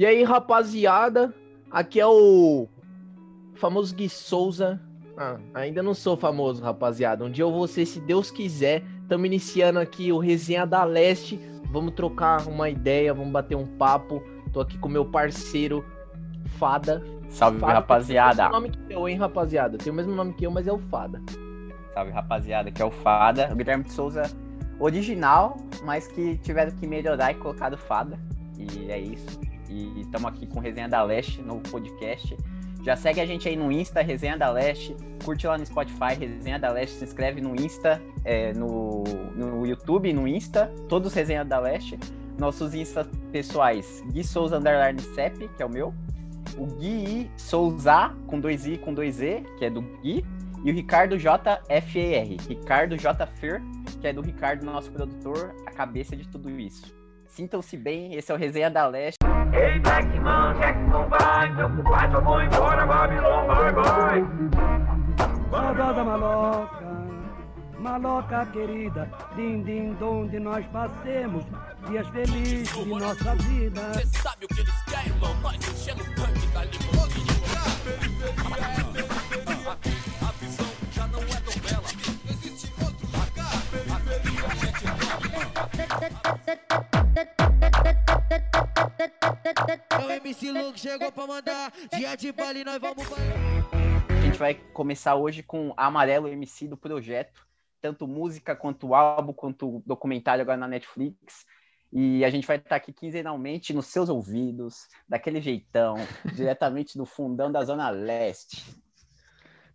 E 0.00 0.06
aí, 0.06 0.22
rapaziada, 0.24 1.34
aqui 1.70 2.00
é 2.00 2.06
o 2.06 2.66
famoso 3.52 3.94
Gui 3.94 4.08
Souza. 4.08 4.80
Ah, 5.14 5.36
ainda 5.52 5.82
não 5.82 5.92
sou 5.92 6.16
famoso, 6.16 6.62
rapaziada. 6.62 7.22
Um 7.22 7.30
dia 7.30 7.44
eu 7.44 7.52
vou 7.52 7.66
ser, 7.66 7.84
se 7.84 8.00
Deus 8.00 8.30
quiser. 8.30 8.82
Estamos 9.02 9.26
iniciando 9.26 9.78
aqui 9.78 10.10
o 10.10 10.16
Resenha 10.16 10.66
da 10.66 10.84
Leste. 10.84 11.38
Vamos 11.70 11.92
trocar 11.92 12.48
uma 12.48 12.70
ideia, 12.70 13.12
vamos 13.12 13.30
bater 13.30 13.56
um 13.56 13.66
papo. 13.66 14.22
Tô 14.54 14.62
aqui 14.62 14.78
com 14.78 14.88
meu 14.88 15.04
parceiro 15.04 15.84
Fada. 16.58 17.04
Salve, 17.28 17.58
Fada, 17.58 17.74
rapaziada. 17.74 18.36
Tem 18.36 18.46
o 18.46 18.48
mesmo 18.48 18.54
nome 18.54 18.70
que 18.70 18.94
eu, 18.94 19.06
hein, 19.06 19.18
rapaziada? 19.18 19.76
Tem 19.76 19.92
o 19.92 19.96
mesmo 19.96 20.14
nome 20.14 20.32
que 20.32 20.46
eu, 20.46 20.50
mas 20.50 20.66
é 20.66 20.72
o 20.72 20.78
Fada. 20.78 21.20
Salve, 21.92 22.10
rapaziada, 22.10 22.70
que 22.70 22.80
é 22.80 22.86
o 22.86 22.90
Fada. 22.90 23.50
O 23.52 23.54
Guilherme 23.54 23.84
de 23.84 23.92
Souza 23.92 24.22
original, 24.78 25.58
mas 25.84 26.06
que 26.06 26.38
tiveram 26.38 26.74
que 26.74 26.86
melhorar 26.86 27.32
e 27.32 27.34
colocar 27.34 27.68
do 27.68 27.76
Fada. 27.76 28.18
E 28.56 28.90
é 28.90 28.98
isso. 28.98 29.49
E 29.70 30.00
estamos 30.00 30.26
aqui 30.26 30.46
com 30.46 30.58
Resenha 30.58 30.88
da 30.88 31.02
Leste, 31.02 31.40
no 31.40 31.60
podcast. 31.60 32.36
Já 32.82 32.96
segue 32.96 33.20
a 33.20 33.26
gente 33.26 33.48
aí 33.48 33.56
no 33.56 33.70
Insta, 33.70 34.02
Resenha 34.02 34.36
da 34.36 34.50
Leste. 34.50 34.96
Curte 35.24 35.46
lá 35.46 35.56
no 35.56 35.64
Spotify, 35.64 36.14
Resenha 36.18 36.58
da 36.58 36.70
Leste. 36.70 36.96
Se 36.96 37.04
inscreve 37.04 37.40
no 37.40 37.54
Insta, 37.54 38.02
é, 38.24 38.52
no, 38.52 39.04
no 39.36 39.64
YouTube, 39.64 40.12
no 40.12 40.26
Insta. 40.26 40.72
Todos 40.88 41.14
Resenha 41.14 41.44
da 41.44 41.60
Leste. 41.60 41.98
Nossos 42.38 42.74
Insta 42.74 43.06
pessoais, 43.30 44.02
Gui 44.12 44.24
Souza 44.24 44.56
Underline 44.56 45.00
CEP, 45.14 45.48
que 45.56 45.62
é 45.62 45.66
o 45.66 45.68
meu. 45.68 45.94
O 46.56 46.66
Gui 46.66 47.30
Souza, 47.36 48.14
com 48.26 48.40
dois 48.40 48.66
I 48.66 48.78
com 48.78 48.94
dois 48.94 49.20
E, 49.20 49.44
que 49.58 49.66
é 49.66 49.70
do 49.70 49.82
Gui. 49.82 50.24
E 50.64 50.70
o 50.70 50.74
Ricardo 50.74 51.16
JFER, 51.16 52.36
Ricardo 52.48 52.96
JFER, 52.96 53.62
que 54.00 54.06
é 54.06 54.12
do 54.12 54.20
Ricardo, 54.20 54.64
nosso 54.64 54.90
produtor, 54.90 55.54
a 55.66 55.70
cabeça 55.70 56.16
de 56.16 56.26
tudo 56.28 56.50
isso. 56.58 56.94
Sintam-se 57.26 57.76
bem, 57.76 58.14
esse 58.14 58.32
é 58.32 58.34
o 58.34 58.38
Resenha 58.38 58.70
da 58.70 58.86
Leste. 58.86 59.29
Ei, 59.52 59.78
Blackman, 59.80 60.50
onde 60.50 60.62
é 60.62 60.72
que 60.72 60.90
tu 60.90 61.08
vai? 61.08 61.50
Meu 61.52 61.70
compadre, 61.70 62.14
eu 62.14 62.22
vou 62.22 62.42
embora, 62.42 62.86
Babilão, 62.86 63.46
bye, 63.46 63.72
bye. 63.72 64.24
Saudosa 65.50 66.04
maloca, 66.04 66.84
maloca 67.78 68.46
querida, 68.52 69.08
din 69.34 69.62
din 69.64 69.94
donde 69.94 70.38
nós 70.38 70.64
passemos 70.66 71.44
dias 71.88 72.06
felizes 72.08 72.72
de 72.72 72.84
nossa 72.86 73.34
vida. 73.34 73.94
Cê 73.94 74.06
sabe 74.18 74.44
o 74.44 74.48
que 74.48 74.60
eles 74.60 74.82
querem, 74.84 75.08
irmão? 75.08 75.34
Nós 75.42 75.56
enchendo 75.56 76.02
o 76.02 76.14
tanque 76.14 76.46
da 76.48 76.64
limusine. 76.64 77.30
A 80.22 80.32
visão 80.38 80.66
já 80.92 81.06
não 81.08 81.20
é 81.20 81.40
tão 81.40 81.60
bela. 81.62 81.88
Existe 82.30 82.72
outro 82.82 83.06
lugar. 83.06 83.52
Periferia, 83.70 84.44
É 87.84 87.99
o 90.06 90.10
MC 90.10 90.52
Luke 90.52 90.78
chegou 90.78 91.10
pra 91.10 91.26
mandar. 91.26 91.72
Dia 91.96 92.16
de 92.16 92.30
baile, 92.30 92.64
nós 92.64 92.78
vamos. 92.78 93.06
A 94.08 94.20
gente 94.22 94.38
vai 94.38 94.54
começar 94.54 95.16
hoje 95.16 95.42
com 95.42 95.74
Amarelo 95.76 96.28
MC 96.28 96.68
do 96.68 96.76
projeto, 96.76 97.46
tanto 97.80 98.06
música 98.06 98.54
quanto 98.54 98.94
álbum, 98.94 99.32
quanto 99.32 99.82
documentário 99.84 100.42
agora 100.42 100.56
na 100.56 100.68
Netflix. 100.68 101.44
E 101.92 102.24
a 102.24 102.30
gente 102.30 102.46
vai 102.46 102.56
estar 102.56 102.76
aqui 102.76 102.92
quinzenalmente 102.92 103.72
nos 103.72 103.86
seus 103.86 104.08
ouvidos, 104.08 104.86
daquele 105.08 105.40
jeitão, 105.40 105.96
diretamente 106.36 106.96
do 106.96 107.04
fundão 107.04 107.50
da 107.50 107.64
Zona 107.64 107.90
Leste. 107.90 108.64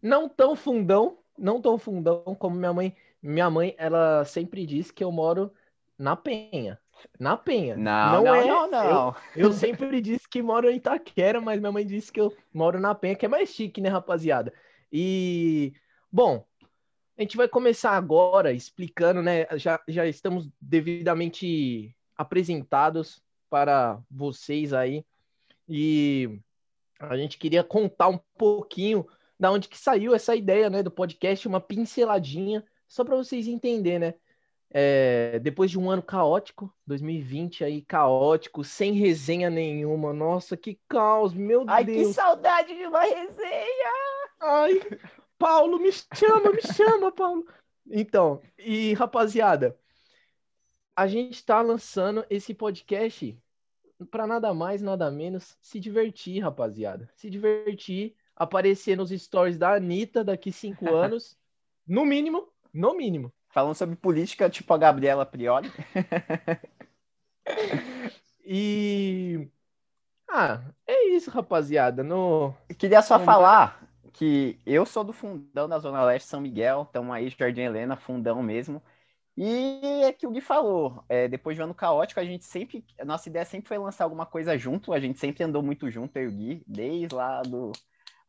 Não 0.02 0.30
tão 0.30 0.56
fundão, 0.56 1.18
não 1.38 1.62
tão 1.62 1.78
fundão 1.78 2.24
como 2.40 2.56
minha 2.56 2.72
mãe. 2.72 2.96
Minha 3.22 3.50
mãe, 3.50 3.76
ela 3.78 4.24
sempre 4.24 4.66
diz 4.66 4.92
que 4.92 5.04
eu 5.04 5.12
moro 5.12 5.52
na 5.98 6.16
Penha. 6.16 6.80
Na 7.20 7.38
Penha. 7.38 7.76
Não, 7.76 8.24
não, 8.24 8.36
é- 8.36 8.46
não, 8.46 8.70
não. 8.70 9.16
Eu 9.36 9.52
sempre 9.52 10.02
disse 10.02 10.28
que 10.28 10.42
moro 10.42 10.70
em 10.70 10.78
Itaquera, 10.78 11.40
mas 11.40 11.60
minha 11.60 11.72
mãe 11.72 11.86
disse 11.86 12.12
que 12.12 12.20
eu 12.20 12.36
moro 12.54 12.80
na 12.80 12.94
Penha, 12.96 13.16
que 13.16 13.26
é 13.26 13.30
mais 13.30 13.50
chique, 13.50 13.82
né, 13.82 13.90
rapaziada? 13.90 14.54
E, 14.92 15.74
bom, 16.12 16.46
a 17.18 17.22
gente 17.22 17.38
vai 17.38 17.48
começar 17.48 17.92
agora 17.92 18.52
explicando, 18.52 19.22
né? 19.22 19.46
Já, 19.58 19.80
já 19.88 20.06
estamos 20.06 20.50
devidamente 20.60 21.96
apresentados 22.18 23.22
para 23.50 24.00
vocês 24.10 24.74
aí. 24.74 25.06
E 25.68 26.40
a 27.00 27.16
gente 27.18 27.38
queria 27.38 27.64
contar 27.64 28.08
um 28.10 28.20
pouquinho 28.38 29.06
da 29.40 29.52
onde 29.52 29.68
que 29.68 29.78
saiu 29.78 30.14
essa 30.16 30.36
ideia, 30.36 30.70
né, 30.70 30.82
do 30.82 30.92
podcast, 30.92 31.48
uma 31.48 31.60
pinceladinha, 31.60 32.64
só 32.88 33.04
para 33.04 33.16
vocês 33.16 33.48
entenderem, 33.48 34.00
né? 34.00 34.14
É, 34.78 35.40
depois 35.40 35.72
de 35.72 35.80
um 35.80 35.90
ano 35.90 36.02
caótico, 36.04 36.70
2020 36.86 37.64
aí 37.64 37.82
caótico, 37.82 38.62
sem 38.62 38.92
resenha 38.92 39.50
nenhuma. 39.50 40.12
Nossa, 40.12 40.58
que 40.58 40.78
caos, 40.90 41.34
meu 41.34 41.64
Ai, 41.66 41.86
que 41.86 41.94
Deus. 41.94 42.14
saudade 42.14 42.76
de 42.76 42.86
uma 42.86 43.00
resenha! 43.00 43.92
Ai, 44.42 44.82
Paulo, 45.40 45.80
me 45.80 45.94
chama, 45.94 46.52
me 46.52 46.62
chama, 46.62 47.10
Paulo. 47.10 47.48
Então, 47.90 48.42
e 48.60 48.94
rapaziada, 48.96 49.80
a 50.94 51.08
gente 51.08 51.46
tá 51.46 51.62
lançando 51.62 52.26
esse 52.30 52.54
podcast 52.54 53.42
para 54.12 54.28
nada 54.28 54.54
mais, 54.54 54.82
nada 54.82 55.10
menos 55.10 55.58
se 55.62 55.80
divertir, 55.80 56.42
rapaziada. 56.42 57.10
Se 57.16 57.30
divertir, 57.30 58.14
aparecer 58.36 58.98
nos 58.98 59.10
stories 59.10 59.58
da 59.58 59.76
Anitta 59.76 60.22
daqui 60.22 60.52
cinco 60.52 60.86
anos, 60.94 61.38
no 61.88 62.04
mínimo, 62.04 62.50
no 62.74 62.94
mínimo. 62.94 63.32
Falando 63.56 63.74
sobre 63.76 63.96
política, 63.96 64.50
tipo 64.50 64.74
a 64.74 64.78
Gabriela 64.78 65.26
Prioli. 65.26 65.72
E. 68.48 69.50
Ah, 70.30 70.62
é 70.88 71.10
isso, 71.10 71.32
rapaziada. 71.32 72.04
No... 72.04 72.56
Queria 72.78 73.02
só 73.02 73.20
Fundão. 73.20 73.26
falar 73.26 73.90
que 74.14 74.60
eu 74.66 74.86
sou 74.86 75.04
do 75.04 75.14
fundão 75.14 75.68
da 75.68 75.80
Zona 75.80 76.04
Leste 76.04 76.28
São 76.28 76.42
Miguel, 76.42 76.84
estamos 76.84 77.16
aí, 77.16 77.30
Jardim 77.30 77.62
Helena, 77.62 77.96
fundão 77.98 78.44
mesmo. 78.44 78.84
E 79.38 80.04
é 80.04 80.14
que 80.14 80.28
o 80.28 80.32
Gui 80.32 80.42
falou, 80.42 81.04
é, 81.10 81.28
depois 81.28 81.56
de 81.56 81.62
um 81.62 81.66
ano 81.66 81.76
caótico, 81.76 82.20
a 82.20 82.26
gente 82.26 82.46
sempre, 82.46 82.86
a 83.00 83.06
nossa 83.06 83.30
ideia 83.30 83.46
sempre 83.46 83.68
foi 83.68 83.78
lançar 83.78 84.06
alguma 84.06 84.26
coisa 84.26 84.58
junto, 84.58 84.94
a 84.94 85.00
gente 85.00 85.20
sempre 85.20 85.44
andou 85.44 85.64
muito 85.64 85.90
junto, 85.92 86.18
eu 86.18 86.26
e 86.26 86.28
o 86.28 86.32
Gui, 86.32 86.64
desde 86.68 87.16
lá 87.16 87.42
do 87.42 87.72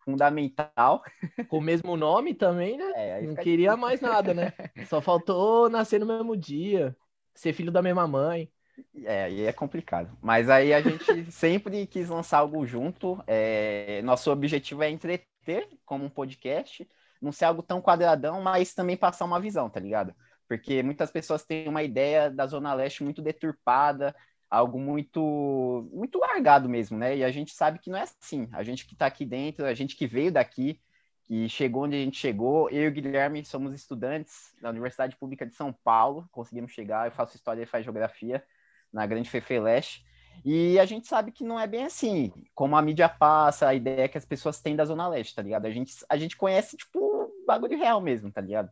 fundamental. 0.06 1.04
Com 1.48 1.58
o 1.58 1.62
mesmo 1.62 1.96
nome 1.96 2.34
também, 2.34 2.78
né? 2.78 2.94
É, 2.94 3.22
Não 3.22 3.36
queria 3.36 3.76
difícil. 3.76 3.76
mais 3.76 4.00
nada, 4.00 4.34
né? 4.34 4.54
Só 4.88 5.02
faltou 5.02 5.68
nascer 5.70 6.00
no 6.00 6.06
mesmo 6.06 6.36
dia, 6.36 6.96
ser 7.34 7.52
filho 7.52 7.72
da 7.72 7.82
mesma 7.82 8.08
mãe. 8.08 8.50
É, 9.04 9.24
aí 9.24 9.42
é 9.42 9.52
complicado. 9.52 10.16
Mas 10.22 10.48
aí 10.50 10.72
a 10.72 10.80
gente 10.82 11.30
sempre 11.32 11.86
quis 11.86 12.08
lançar 12.08 12.38
algo 12.38 12.66
junto. 12.66 13.22
é, 13.26 14.02
nosso 14.02 14.30
objetivo 14.30 14.82
é 14.82 14.90
entreter 14.90 15.68
como 15.84 16.04
um 16.04 16.10
podcast, 16.10 16.88
não 17.20 17.32
ser 17.32 17.46
algo 17.46 17.62
tão 17.62 17.80
quadradão, 17.80 18.42
mas 18.42 18.74
também 18.74 18.96
passar 18.96 19.24
uma 19.24 19.40
visão, 19.40 19.70
tá 19.70 19.80
ligado? 19.80 20.14
Porque 20.48 20.82
muitas 20.82 21.10
pessoas 21.10 21.44
têm 21.44 21.68
uma 21.68 21.82
ideia 21.82 22.30
da 22.30 22.46
Zona 22.46 22.74
Leste 22.74 23.02
muito 23.04 23.22
deturpada, 23.22 24.14
algo 24.50 24.78
muito, 24.78 25.88
muito 25.92 26.18
largado 26.18 26.68
mesmo, 26.68 26.96
né? 26.98 27.16
E 27.16 27.24
a 27.24 27.30
gente 27.30 27.52
sabe 27.52 27.78
que 27.78 27.90
não 27.90 27.98
é 27.98 28.02
assim. 28.02 28.48
A 28.52 28.62
gente 28.62 28.86
que 28.86 28.94
tá 28.94 29.06
aqui 29.06 29.24
dentro, 29.24 29.66
a 29.66 29.74
gente 29.74 29.96
que 29.96 30.06
veio 30.06 30.32
daqui, 30.32 30.80
que 31.24 31.48
chegou 31.48 31.84
onde 31.84 31.96
a 31.96 31.98
gente 31.98 32.18
chegou, 32.18 32.70
eu 32.70 32.84
e 32.84 32.88
o 32.88 32.92
Guilherme 32.92 33.44
somos 33.44 33.74
estudantes 33.74 34.54
da 34.62 34.70
Universidade 34.70 35.16
Pública 35.16 35.44
de 35.44 35.54
São 35.54 35.72
Paulo, 35.72 36.28
conseguimos 36.30 36.72
chegar, 36.72 37.06
eu 37.06 37.12
faço 37.12 37.36
história 37.36 37.62
e 37.62 37.66
faz 37.66 37.84
geografia 37.84 38.44
na 38.92 39.04
Grande 39.06 39.28
Fefeleste. 39.28 40.04
E 40.44 40.78
a 40.78 40.84
gente 40.84 41.08
sabe 41.08 41.32
que 41.32 41.42
não 41.42 41.58
é 41.58 41.66
bem 41.66 41.84
assim, 41.84 42.32
como 42.54 42.76
a 42.76 42.82
mídia 42.82 43.08
passa, 43.08 43.68
a 43.68 43.74
ideia 43.74 44.08
que 44.08 44.18
as 44.18 44.24
pessoas 44.24 44.60
têm 44.60 44.76
da 44.76 44.84
Zona 44.84 45.08
Leste, 45.08 45.34
tá 45.34 45.42
ligado? 45.42 45.66
A 45.66 45.70
gente, 45.70 45.94
a 46.08 46.16
gente 46.16 46.36
conhece, 46.36 46.76
tipo, 46.76 47.32
bagulho 47.46 47.76
real 47.78 48.00
mesmo, 48.00 48.30
tá 48.30 48.40
ligado? 48.40 48.70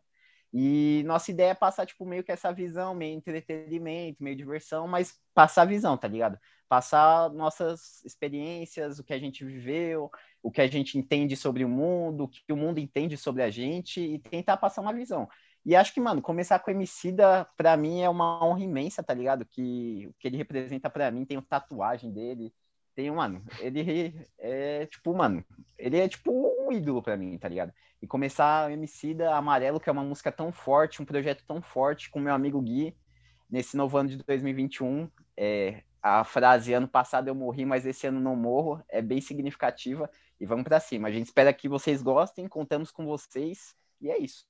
E 0.57 1.03
nossa 1.05 1.31
ideia 1.31 1.49
é 1.51 1.53
passar, 1.53 1.85
tipo, 1.85 2.05
meio 2.05 2.23
que 2.23 2.31
essa 2.31 2.49
visão, 2.53 2.95
meio 2.95 3.13
entretenimento, 3.17 4.23
meio 4.23 4.37
diversão, 4.37 4.87
mas 4.87 5.19
passar 5.33 5.63
a 5.63 5.65
visão, 5.65 5.97
tá 5.97 6.07
ligado? 6.07 6.39
Passar 6.69 7.29
nossas 7.31 8.01
experiências, 8.05 8.97
o 8.97 9.03
que 9.03 9.13
a 9.13 9.19
gente 9.19 9.43
viveu, 9.43 10.09
o 10.41 10.49
que 10.49 10.61
a 10.61 10.67
gente 10.67 10.97
entende 10.97 11.35
sobre 11.35 11.65
o 11.65 11.69
mundo, 11.69 12.23
o 12.23 12.29
que 12.29 12.53
o 12.53 12.55
mundo 12.55 12.79
entende 12.79 13.17
sobre 13.17 13.43
a 13.43 13.49
gente 13.49 13.99
e 13.99 14.17
tentar 14.17 14.55
passar 14.55 14.81
uma 14.81 14.93
visão. 14.93 15.27
E 15.65 15.75
acho 15.75 15.93
que, 15.93 15.99
mano, 15.99 16.21
começar 16.21 16.59
com 16.59 16.71
o 16.71 16.73
Emicida, 16.73 17.45
pra 17.57 17.75
mim, 17.75 18.01
é 18.01 18.09
uma 18.09 18.41
honra 18.45 18.61
imensa, 18.63 19.03
tá 19.03 19.13
ligado? 19.13 19.45
Que 19.45 20.07
o 20.07 20.13
que 20.19 20.27
ele 20.27 20.37
representa 20.37 20.89
pra 20.89 21.11
mim, 21.11 21.25
tem 21.25 21.41
tatuagem 21.41 22.13
dele, 22.13 22.53
tem, 22.95 23.11
mano, 23.11 23.43
ele 23.59 24.15
é, 24.37 24.85
tipo, 24.85 25.13
mano, 25.13 25.43
ele 25.77 25.99
é, 25.99 26.07
tipo, 26.07 26.31
um 26.31 26.71
ídolo 26.71 27.03
pra 27.03 27.17
mim, 27.17 27.37
tá 27.37 27.49
ligado? 27.49 27.73
E 28.01 28.07
começar 28.07 28.67
o 28.67 28.71
Emicida 28.71 29.35
Amarelo, 29.35 29.79
que 29.79 29.89
é 29.89 29.91
uma 29.91 30.03
música 30.03 30.31
tão 30.31 30.51
forte, 30.51 31.01
um 31.01 31.05
projeto 31.05 31.43
tão 31.45 31.61
forte, 31.61 32.09
com 32.09 32.19
meu 32.19 32.33
amigo 32.33 32.61
Gui, 32.61 32.95
nesse 33.49 33.75
novo 33.75 33.97
ano 33.97 34.09
de 34.09 34.17
2021, 34.17 35.09
é, 35.35 35.83
a 36.01 36.23
frase, 36.23 36.73
ano 36.73 36.87
passado 36.87 37.27
eu 37.27 37.35
morri, 37.35 37.65
mas 37.65 37.85
esse 37.85 38.07
ano 38.07 38.19
não 38.19 38.35
morro, 38.35 38.81
é 38.87 39.01
bem 39.01 39.19
significativa, 39.19 40.09
e 40.39 40.45
vamos 40.45 40.63
pra 40.63 40.79
cima. 40.79 41.07
A 41.09 41.11
gente 41.11 41.25
espera 41.25 41.53
que 41.53 41.67
vocês 41.67 42.01
gostem, 42.01 42.47
contamos 42.47 42.91
com 42.91 43.05
vocês, 43.05 43.75
e 43.99 44.09
é 44.09 44.17
isso. 44.17 44.45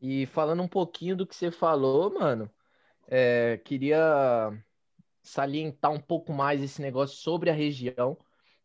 E 0.00 0.26
falando 0.26 0.62
um 0.62 0.68
pouquinho 0.68 1.16
do 1.16 1.26
que 1.26 1.34
você 1.34 1.50
falou, 1.50 2.12
mano, 2.12 2.50
é, 3.08 3.58
queria 3.64 4.52
salientar 5.26 5.90
um 5.90 6.00
pouco 6.00 6.32
mais 6.32 6.62
esse 6.62 6.80
negócio 6.80 7.16
sobre 7.16 7.50
a 7.50 7.52
região. 7.52 8.16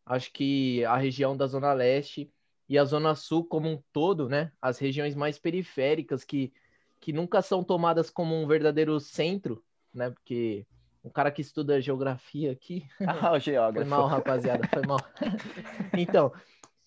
Acho 0.06 0.32
que 0.32 0.84
a 0.84 0.96
região 0.96 1.36
da 1.36 1.46
Zona 1.46 1.72
Leste 1.72 2.32
e 2.68 2.78
a 2.78 2.84
Zona 2.84 3.14
Sul 3.14 3.44
como 3.44 3.68
um 3.68 3.82
todo, 3.92 4.28
né? 4.28 4.52
As 4.60 4.78
regiões 4.78 5.14
mais 5.14 5.38
periféricas 5.38 6.24
que, 6.24 6.52
que 7.00 7.12
nunca 7.12 7.42
são 7.42 7.64
tomadas 7.64 8.10
como 8.10 8.34
um 8.34 8.46
verdadeiro 8.46 8.98
centro, 9.00 9.62
né? 9.92 10.10
Porque 10.10 10.66
um 11.04 11.10
cara 11.10 11.32
que 11.32 11.40
estuda 11.40 11.80
geografia 11.80 12.52
aqui. 12.52 12.86
Ah, 13.06 13.30
o 13.30 13.30
Foi 13.30 13.40
geógrafo. 13.40 13.90
mal, 13.90 14.06
rapaziada, 14.06 14.66
foi 14.68 14.82
mal. 14.86 14.98
então, 15.98 16.32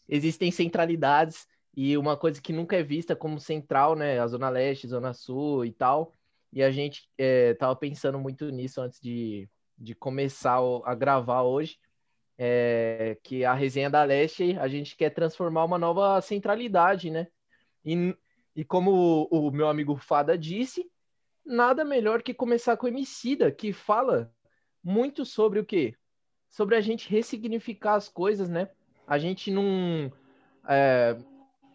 existem 0.08 0.52
centralidades 0.52 1.48
e 1.76 1.98
uma 1.98 2.16
coisa 2.16 2.42
que 2.42 2.54
nunca 2.54 2.78
é 2.78 2.84
vista 2.84 3.14
como 3.16 3.40
central, 3.40 3.96
né? 3.96 4.20
A 4.20 4.28
Zona 4.28 4.50
Leste, 4.50 4.88
Zona 4.88 5.14
Sul 5.14 5.66
e 5.66 5.72
tal. 5.74 6.14
E 6.54 6.64
a 6.64 6.72
gente 6.72 7.10
é, 7.18 7.54
tava 7.56 7.76
pensando 7.76 8.18
muito 8.18 8.50
nisso 8.50 8.82
antes 8.82 9.02
de, 9.02 9.50
de 9.78 9.94
começar 9.96 10.60
a 10.84 10.96
gravar 10.96 11.44
hoje. 11.44 11.78
É, 12.38 13.18
que 13.24 13.46
a 13.46 13.54
resenha 13.54 13.90
da 13.90 14.04
Leste 14.04 14.58
a 14.60 14.68
gente 14.68 14.98
quer 14.98 15.10
transformar 15.10 15.64
uma 15.64 15.78
nova 15.78 16.20
centralidade, 16.20 17.10
né? 17.10 17.28
E, 17.86 18.14
e 18.54 18.66
como 18.66 18.92
o, 19.32 19.48
o 19.48 19.52
meu 19.52 19.70
amigo 19.70 19.96
Fada 19.96 20.38
disse, 20.38 20.86
nada 21.46 21.86
melhor 21.86 22.22
que 22.22 22.34
começar 22.34 22.76
com 22.76 22.88
o 22.88 22.90
Emicida, 22.90 23.52
que 23.52 23.72
fala 23.72 24.34
muito 24.84 25.24
sobre 25.24 25.60
o 25.60 25.66
quê? 25.66 25.96
Sobre 26.50 26.76
a 26.76 26.82
gente 26.82 27.10
ressignificar 27.10 27.96
as 27.96 28.10
coisas, 28.10 28.50
né? 28.50 28.70
A 29.08 29.18
gente 29.18 29.50
não 29.50 30.12
é, 30.68 31.18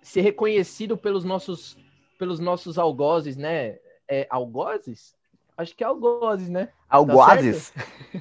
ser 0.02 0.20
reconhecido 0.20 0.96
pelos 0.96 1.24
nossos 1.24 1.76
pelos 2.18 2.38
nossos 2.38 2.78
algozes, 2.78 3.36
né? 3.36 3.78
É, 4.06 4.26
algozes? 4.28 5.16
Acho 5.60 5.76
que 5.76 5.84
é 5.84 5.86
algozes, 5.86 6.48
né? 6.48 6.70
Algoazes? 6.88 7.72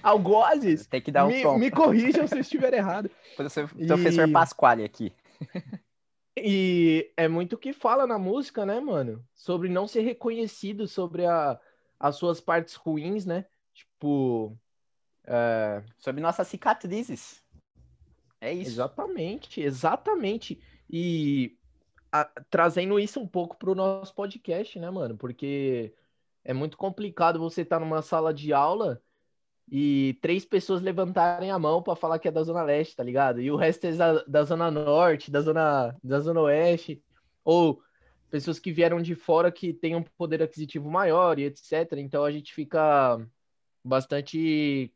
Algozes? 0.04 0.86
Tem 0.88 1.02
que 1.02 1.12
dar 1.12 1.26
um 1.26 1.30
me, 1.30 1.42
tom. 1.42 1.58
me 1.58 1.72
corrijam 1.72 2.28
se 2.28 2.36
eu 2.36 2.42
estiver 2.42 2.74
errado. 2.74 3.10
Professor, 3.36 3.70
E- 3.78 3.88
professor 3.88 4.30
Pasquale 4.32 4.84
aqui. 4.84 5.14
E 6.38 7.12
é 7.18 7.28
muito 7.28 7.54
o 7.54 7.58
que 7.58 7.74
fala 7.74 8.06
na 8.08 8.18
música, 8.18 8.66
né, 8.66 8.80
mano? 8.80 9.24
Sobre 9.34 9.70
não 9.70 9.88
ser 9.88 10.02
reconhecido 10.02 10.88
sobre 10.88 11.26
a, 11.26 11.60
as 12.00 12.16
suas 12.16 12.40
partes 12.40 12.76
ruins, 12.76 13.26
né? 13.26 13.46
Tipo, 13.74 14.58
é, 15.26 15.82
Sobre 15.98 16.22
nossas 16.22 16.48
cicatrizes. 16.48 17.44
É 18.42 18.54
isso. 18.54 18.72
exatamente, 18.72 19.62
exatamente. 19.62 20.62
E 20.90 21.58
a- 22.12 22.30
trazendo 22.50 23.00
isso 23.00 23.20
um 23.20 23.28
pouco 23.28 23.58
pro 23.58 23.76
nosso 23.76 24.14
podcast, 24.14 24.80
né, 24.80 24.90
mano? 24.90 25.18
Porque 25.18 25.94
é 26.44 26.54
muito 26.54 26.78
complicado 26.78 27.40
você 27.40 27.62
estar 27.62 27.80
numa 27.80 28.02
sala 28.02 28.34
de 28.34 28.54
aula 28.54 29.02
e 29.72 30.18
três 30.22 30.46
pessoas 30.46 30.82
levantarem 30.82 31.52
a 31.52 31.60
mão 31.60 31.82
pra 31.84 31.96
falar 31.96 32.18
que 32.20 32.28
é 32.28 32.32
da 32.32 32.44
Zona 32.44 32.64
Leste, 32.64 32.96
tá 32.96 33.04
ligado? 33.04 33.40
E 33.40 33.52
o 33.52 33.56
resto 33.56 33.86
é 33.86 33.92
da, 33.92 34.24
da 34.24 34.44
Zona 34.44 34.72
Norte, 34.72 35.30
da 35.30 35.42
Zona, 35.42 35.96
da 36.04 36.20
Zona 36.20 36.42
Oeste, 36.42 37.04
ou 37.44 37.82
pessoas 38.30 38.60
que 38.60 38.72
vieram 38.72 39.02
de 39.02 39.16
fora 39.16 39.52
que 39.52 39.74
têm 39.74 39.96
um 39.96 40.04
poder 40.04 40.42
aquisitivo 40.42 40.90
maior 40.90 41.38
e 41.38 41.46
etc. 41.46 41.94
Então 41.98 42.24
a 42.24 42.32
gente 42.32 42.54
fica 42.54 43.20
bastante 43.84 44.92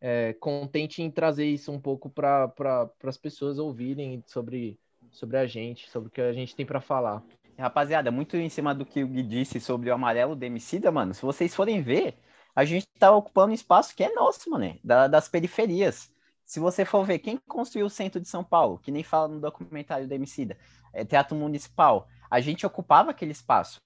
é, 0.00 0.32
contente 0.34 1.02
em 1.02 1.10
trazer 1.10 1.46
isso 1.46 1.70
um 1.72 1.80
pouco 1.80 2.08
para 2.08 2.48
pra, 2.48 2.90
as 3.04 3.16
pessoas 3.16 3.58
ouvirem 3.58 4.22
sobre, 4.26 4.78
sobre 5.10 5.36
a 5.36 5.46
gente, 5.46 5.90
sobre 5.90 6.08
o 6.08 6.12
que 6.12 6.20
a 6.20 6.32
gente 6.32 6.54
tem 6.54 6.64
pra 6.64 6.80
falar. 6.80 7.22
Rapaziada, 7.58 8.10
muito 8.10 8.36
em 8.36 8.48
cima 8.50 8.74
do 8.74 8.84
que 8.84 9.02
o 9.02 9.08
Gui 9.08 9.22
disse 9.22 9.60
sobre 9.60 9.90
o 9.90 9.94
amarelo 9.94 10.36
do 10.36 10.44
Emicida, 10.44 10.92
mano. 10.92 11.14
Se 11.14 11.22
vocês 11.22 11.54
forem 11.54 11.80
ver, 11.82 12.18
a 12.54 12.64
gente 12.64 12.86
tá 12.98 13.10
ocupando 13.10 13.50
um 13.52 13.54
espaço 13.54 13.94
que 13.96 14.04
é 14.04 14.12
nosso, 14.12 14.50
mano, 14.50 14.78
da- 14.84 15.08
das 15.08 15.28
periferias. 15.28 16.10
Se 16.44 16.60
você 16.60 16.84
for 16.84 17.04
ver 17.04 17.18
quem 17.18 17.38
construiu 17.48 17.86
o 17.86 17.90
centro 17.90 18.20
de 18.20 18.28
São 18.28 18.44
Paulo, 18.44 18.78
que 18.78 18.90
nem 18.92 19.02
fala 19.02 19.28
no 19.28 19.40
documentário 19.40 20.06
do 20.06 20.12
Emicida, 20.12 20.56
é 20.92 21.04
Teatro 21.04 21.34
Municipal, 21.36 22.06
a 22.30 22.40
gente 22.40 22.66
ocupava 22.66 23.10
aquele 23.10 23.32
espaço. 23.32 23.80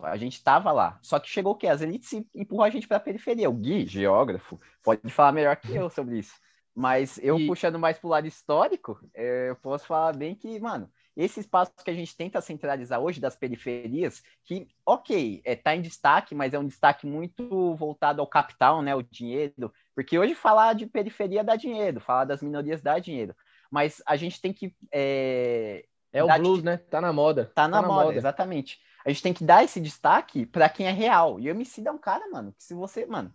A 0.00 0.16
gente 0.16 0.42
tava 0.42 0.70
lá. 0.72 0.98
Só 1.02 1.18
que 1.18 1.28
chegou 1.28 1.52
o 1.52 1.56
quê? 1.56 1.66
As 1.68 1.80
elites 1.80 2.12
empurram 2.34 2.64
a 2.64 2.70
gente 2.70 2.86
pra 2.86 3.00
periferia. 3.00 3.48
O 3.48 3.52
Gui, 3.54 3.86
geógrafo, 3.86 4.60
pode 4.82 5.08
falar 5.10 5.32
melhor 5.32 5.56
que 5.56 5.74
eu 5.74 5.88
sobre 5.88 6.18
isso. 6.18 6.34
Mas 6.74 7.18
eu 7.22 7.38
E- 7.38 7.46
puxando 7.46 7.78
mais 7.78 7.98
pro 7.98 8.08
lado 8.08 8.26
histórico, 8.26 9.00
eh, 9.14 9.48
eu 9.50 9.56
posso 9.56 9.86
falar 9.86 10.12
bem 10.12 10.34
que, 10.34 10.58
mano, 10.60 10.90
esse 11.16 11.40
espaço 11.40 11.72
que 11.84 11.90
a 11.90 11.94
gente 11.94 12.16
tenta 12.16 12.40
centralizar 12.40 13.00
hoje 13.00 13.20
das 13.20 13.36
periferias, 13.36 14.22
que, 14.44 14.68
ok, 14.84 15.40
é, 15.44 15.54
tá 15.56 15.74
em 15.74 15.82
destaque, 15.82 16.34
mas 16.34 16.54
é 16.54 16.58
um 16.58 16.66
destaque 16.66 17.06
muito 17.06 17.74
voltado 17.76 18.20
ao 18.20 18.26
capital, 18.26 18.82
né, 18.82 18.94
o 18.94 19.02
dinheiro, 19.02 19.72
porque 19.94 20.18
hoje 20.18 20.34
falar 20.34 20.74
de 20.74 20.86
periferia 20.86 21.44
dá 21.44 21.56
dinheiro, 21.56 22.00
falar 22.00 22.24
das 22.24 22.42
minorias 22.42 22.82
dá 22.82 22.98
dinheiro, 22.98 23.34
mas 23.70 24.02
a 24.06 24.16
gente 24.16 24.40
tem 24.40 24.52
que 24.52 24.74
é, 24.92 25.84
É 26.12 26.22
o 26.22 26.28
blues, 26.38 26.58
de- 26.58 26.64
né? 26.64 26.76
Tá 26.76 27.00
na 27.00 27.12
moda. 27.12 27.50
Tá 27.54 27.68
na, 27.68 27.82
moda, 27.82 28.14
exatamente. 28.14 28.80
A 29.04 29.10
gente 29.10 29.22
tem 29.22 29.34
que 29.34 29.44
dar 29.44 29.62
esse 29.62 29.80
destaque 29.80 30.46
pra 30.46 30.68
quem 30.68 30.86
é 30.86 30.90
real. 30.90 31.38
E 31.38 31.48
o 31.48 31.50
Emicida 31.50 31.90
é 31.90 31.92
um 31.92 31.98
cara, 31.98 32.28
mano, 32.30 32.52
que 32.52 32.64
se 32.64 32.74
você, 32.74 33.04
mano, 33.06 33.32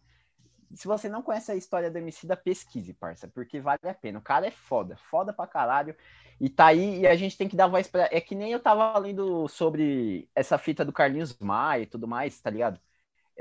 se 0.73 0.87
você 0.87 1.09
não 1.09 1.21
conhece 1.21 1.51
a 1.51 1.55
história 1.55 1.89
do 1.89 1.97
Emicida, 1.97 2.35
pesquise, 2.37 2.93
parça, 2.93 3.27
porque 3.27 3.59
vale 3.59 3.79
a 3.83 3.93
pena. 3.93 4.19
O 4.19 4.21
cara 4.21 4.47
é 4.47 4.51
foda, 4.51 4.95
foda 5.09 5.33
pra 5.33 5.47
caralho. 5.47 5.95
E 6.39 6.49
tá 6.49 6.67
aí, 6.67 7.01
e 7.01 7.07
a 7.07 7.15
gente 7.15 7.37
tem 7.37 7.47
que 7.49 7.55
dar 7.55 7.67
voz 7.67 7.87
pra... 7.87 8.07
É 8.11 8.21
que 8.21 8.35
nem 8.35 8.51
eu 8.51 8.59
tava 8.59 8.97
lendo 8.97 9.47
sobre 9.47 10.29
essa 10.33 10.57
fita 10.57 10.85
do 10.85 10.93
Carlinhos 10.93 11.37
Maia 11.39 11.83
e 11.83 11.85
tudo 11.85 12.07
mais, 12.07 12.39
tá 12.39 12.49
ligado? 12.49 12.79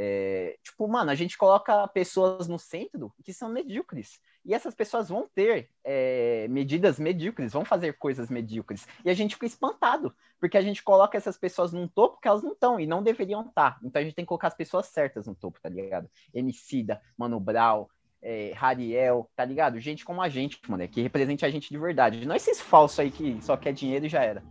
É, 0.00 0.56
tipo, 0.62 0.86
mano, 0.86 1.10
a 1.10 1.14
gente 1.14 1.36
coloca 1.36 1.86
pessoas 1.88 2.46
no 2.46 2.58
centro 2.58 3.12
que 3.24 3.32
são 3.32 3.48
medíocres. 3.48 4.20
E 4.44 4.54
essas 4.54 4.74
pessoas 4.74 5.08
vão 5.08 5.28
ter 5.34 5.70
é, 5.84 6.46
medidas 6.48 6.98
medíocres, 6.98 7.52
vão 7.52 7.64
fazer 7.64 7.98
coisas 7.98 8.30
medíocres. 8.30 8.86
E 9.04 9.10
a 9.10 9.14
gente 9.14 9.34
fica 9.34 9.46
espantado, 9.46 10.14
porque 10.40 10.56
a 10.56 10.62
gente 10.62 10.82
coloca 10.82 11.16
essas 11.16 11.36
pessoas 11.36 11.72
num 11.72 11.88
topo 11.88 12.20
que 12.20 12.28
elas 12.28 12.42
não 12.42 12.52
estão 12.52 12.78
e 12.78 12.86
não 12.86 13.02
deveriam 13.02 13.42
estar. 13.42 13.78
Então 13.82 14.00
a 14.00 14.04
gente 14.04 14.14
tem 14.14 14.24
que 14.24 14.28
colocar 14.28 14.48
as 14.48 14.54
pessoas 14.54 14.86
certas 14.86 15.26
no 15.26 15.34
topo, 15.34 15.60
tá 15.60 15.68
ligado? 15.68 16.08
Emicida, 16.32 17.00
Mano 17.16 17.40
Brown, 17.40 17.86
é, 18.22 18.52
Hariel, 18.56 19.30
tá 19.34 19.44
ligado? 19.44 19.78
Gente 19.80 20.04
como 20.04 20.22
a 20.22 20.28
gente, 20.28 20.60
mano, 20.68 20.86
que 20.88 21.02
represente 21.02 21.44
a 21.44 21.50
gente 21.50 21.70
de 21.70 21.78
verdade. 21.78 22.26
Não 22.26 22.34
esses 22.34 22.60
falsos 22.60 22.98
aí 23.00 23.10
que 23.10 23.40
só 23.42 23.56
quer 23.56 23.72
dinheiro 23.72 24.06
e 24.06 24.08
já 24.08 24.22
era. 24.22 24.42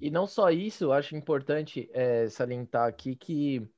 E 0.00 0.10
não 0.10 0.26
só 0.26 0.50
isso, 0.50 0.84
eu 0.84 0.92
acho 0.92 1.14
importante 1.14 1.90
é, 1.92 2.26
salientar 2.28 2.88
aqui 2.88 3.14
que 3.14 3.68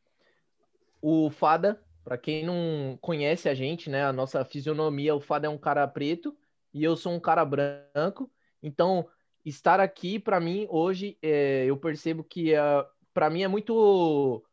o 1.01 1.31
Fada, 1.31 1.83
para 2.05 2.17
quem 2.17 2.45
não 2.45 2.97
conhece 3.01 3.49
a 3.49 3.55
gente, 3.55 3.91
né, 3.91 4.05
a 4.05 4.13
nossa 4.13 4.45
fisionomia, 4.45 5.15
o 5.15 5.21
Fada 5.21 5.49
é 5.49 5.51
um 5.51 5.59
cara 5.59 5.87
preto 5.89 6.37
e 6.73 6.85
eu 6.85 6.97
sou 6.97 7.13
um 7.13 7.21
cara 7.21 7.45
branco. 7.45 8.31
Então, 8.63 9.09
estar 9.45 9.81
aqui 9.81 10.19
para 10.19 10.41
mim 10.41 10.67
hoje, 10.71 11.19
é, 11.23 11.65
eu 11.67 11.77
percebo 11.77 12.23
que 12.23 12.53
para 13.13 13.29
mim 13.31 13.43
é 13.43 13.49
muito 13.49 14.45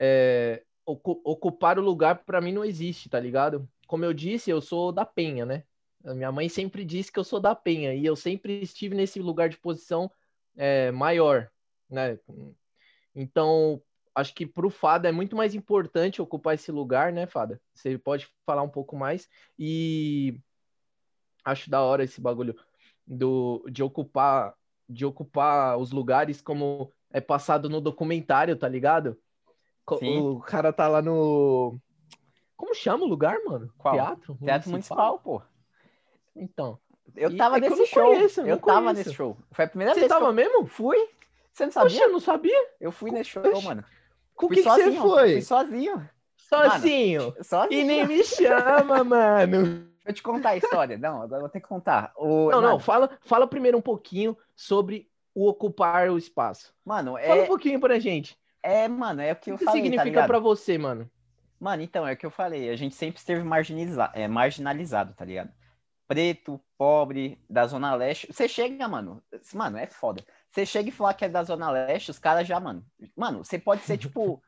é, 0.00 0.62
ocu- 0.84 1.20
ocupar 1.24 1.78
o 1.78 1.82
lugar 1.82 2.24
para 2.24 2.40
mim 2.40 2.52
não 2.52 2.64
existe, 2.64 3.08
tá 3.08 3.18
ligado? 3.18 3.68
Como 3.86 4.04
eu 4.04 4.12
disse, 4.12 4.50
eu 4.50 4.60
sou 4.60 4.92
da 4.92 5.04
Penha, 5.04 5.44
né? 5.46 5.64
A 6.04 6.14
minha 6.14 6.30
mãe 6.30 6.48
sempre 6.48 6.84
disse 6.84 7.10
que 7.10 7.18
eu 7.18 7.24
sou 7.24 7.40
da 7.40 7.54
Penha 7.54 7.94
e 7.94 8.04
eu 8.04 8.14
sempre 8.14 8.60
estive 8.60 8.94
nesse 8.94 9.20
lugar 9.20 9.48
de 9.48 9.58
posição 9.58 10.10
é, 10.56 10.90
maior, 10.90 11.50
né? 11.90 12.18
Então, 13.14 13.82
acho 14.14 14.34
que 14.34 14.46
pro 14.46 14.70
Fada 14.70 15.08
é 15.08 15.12
muito 15.12 15.36
mais 15.36 15.54
importante 15.54 16.22
ocupar 16.22 16.54
esse 16.54 16.70
lugar, 16.70 17.12
né, 17.12 17.26
Fada? 17.26 17.60
Você 17.74 17.98
pode 17.98 18.28
falar 18.46 18.62
um 18.62 18.68
pouco 18.68 18.96
mais 18.96 19.28
e 19.58 20.40
acho 21.44 21.70
da 21.70 21.82
hora 21.82 22.04
esse 22.04 22.20
bagulho 22.20 22.54
do 23.08 23.64
de 23.70 23.82
ocupar 23.82 24.54
de 24.88 25.04
ocupar 25.06 25.78
os 25.78 25.92
lugares 25.92 26.40
como 26.42 26.92
é 27.10 27.20
passado 27.20 27.68
no 27.68 27.80
documentário, 27.80 28.56
tá 28.56 28.68
ligado? 28.68 29.18
Sim. 29.98 30.18
O 30.20 30.40
cara 30.40 30.72
tá 30.72 30.86
lá 30.88 31.00
no 31.02 31.78
como 32.56 32.74
chama 32.74 33.04
o 33.04 33.08
lugar, 33.08 33.38
mano? 33.46 33.72
Qual? 33.78 33.94
Teatro? 33.94 34.36
Teatro 34.44 34.70
Municipal, 34.70 35.18
pô. 35.20 35.42
Então, 36.36 36.78
Eu 37.16 37.30
E 37.30 37.36
tava 37.36 37.56
é 37.56 37.58
eu 37.58 37.60
nesse 37.62 37.78
não 37.78 37.86
show. 37.86 38.14
conheço, 38.14 38.40
eu 38.42 38.46
eu 38.46 38.58
tava 38.58 38.80
conheço. 38.90 38.94
nesse 38.94 39.14
show. 39.14 39.36
Foi 39.52 39.64
a 39.64 39.68
primeira 39.68 39.94
você 39.94 40.00
vez 40.00 40.12
que 40.12 40.18
tava 40.18 40.26
eu 40.26 40.32
mesmo? 40.32 40.66
fui. 40.66 40.96
Você 41.52 41.66
não 41.66 41.72
Poxa, 41.72 41.88
sabia? 41.90 42.04
eu 42.04 42.12
não 42.12 42.20
sabia? 42.20 42.68
Eu 42.80 42.92
fui 42.92 43.10
nesse 43.10 43.30
show, 43.30 43.42
Oxe. 43.44 43.64
mano. 43.64 43.84
Com 44.34 44.48
que, 44.48 44.62
que 44.62 44.62
você 44.62 44.92
foi? 44.92 45.32
Fui 45.32 45.42
sozinho. 45.42 46.08
Sozinho. 46.36 47.34
Sozinho. 47.42 47.80
E 47.80 47.84
nem 47.84 48.06
me 48.06 48.22
chama, 48.24 49.02
mano. 49.04 49.88
Eu 50.08 50.14
te 50.14 50.22
contar 50.22 50.50
a 50.50 50.56
história. 50.56 50.96
Não, 50.98 51.20
agora 51.22 51.36
eu 51.36 51.40
vou 51.42 51.48
ter 51.50 51.60
que 51.60 51.68
contar. 51.68 52.12
O, 52.16 52.50
Não, 52.50 52.60
não, 52.62 52.78
fala, 52.80 53.10
fala 53.20 53.46
primeiro 53.46 53.76
um 53.76 53.82
pouquinho 53.82 54.36
sobre 54.56 55.08
o 55.34 55.46
ocupar 55.46 56.08
o 56.10 56.16
espaço. 56.18 56.74
Mano, 56.84 57.12
Fala 57.12 57.40
um 57.42 57.44
é, 57.44 57.46
pouquinho 57.46 57.78
pra 57.78 57.98
gente. 57.98 58.36
é, 58.62 58.88
mano, 58.88 59.20
é 59.20 59.32
o 59.32 59.36
que 59.36 59.50
O 59.50 59.54
eu 59.54 59.58
que 59.58 59.64
falei, 59.64 59.80
tá 59.82 59.84
significa 59.84 60.04
ligado? 60.08 60.26
pra 60.26 60.38
você, 60.38 60.78
mano? 60.78 61.08
Mano, 61.60 61.82
então, 61.82 62.06
é 62.08 62.14
o 62.14 62.16
que 62.16 62.24
eu 62.24 62.30
falei. 62.30 62.70
A 62.70 62.76
gente 62.76 62.94
sempre 62.94 63.18
esteve 63.18 63.42
marginaliza 63.42 64.10
é, 64.14 64.26
marginalizado, 64.26 65.12
tá 65.14 65.24
ligado? 65.24 65.52
Preto, 66.06 66.58
pobre, 66.78 67.38
da 67.50 67.66
Zona 67.66 67.94
Leste. 67.94 68.32
Você 68.32 68.48
chega, 68.48 68.88
mano. 68.88 69.22
Mano, 69.52 69.76
é 69.76 69.86
foda. 69.86 70.24
Você 70.50 70.64
chega 70.64 70.88
e 70.88 70.92
falar 70.92 71.12
que 71.14 71.24
é 71.26 71.28
da 71.28 71.42
Zona 71.44 71.70
Leste, 71.70 72.10
os 72.10 72.18
caras 72.18 72.48
já, 72.48 72.58
mano. 72.58 72.82
Mano, 73.14 73.44
você 73.44 73.58
pode 73.58 73.82
ser, 73.82 73.98
tipo. 73.98 74.42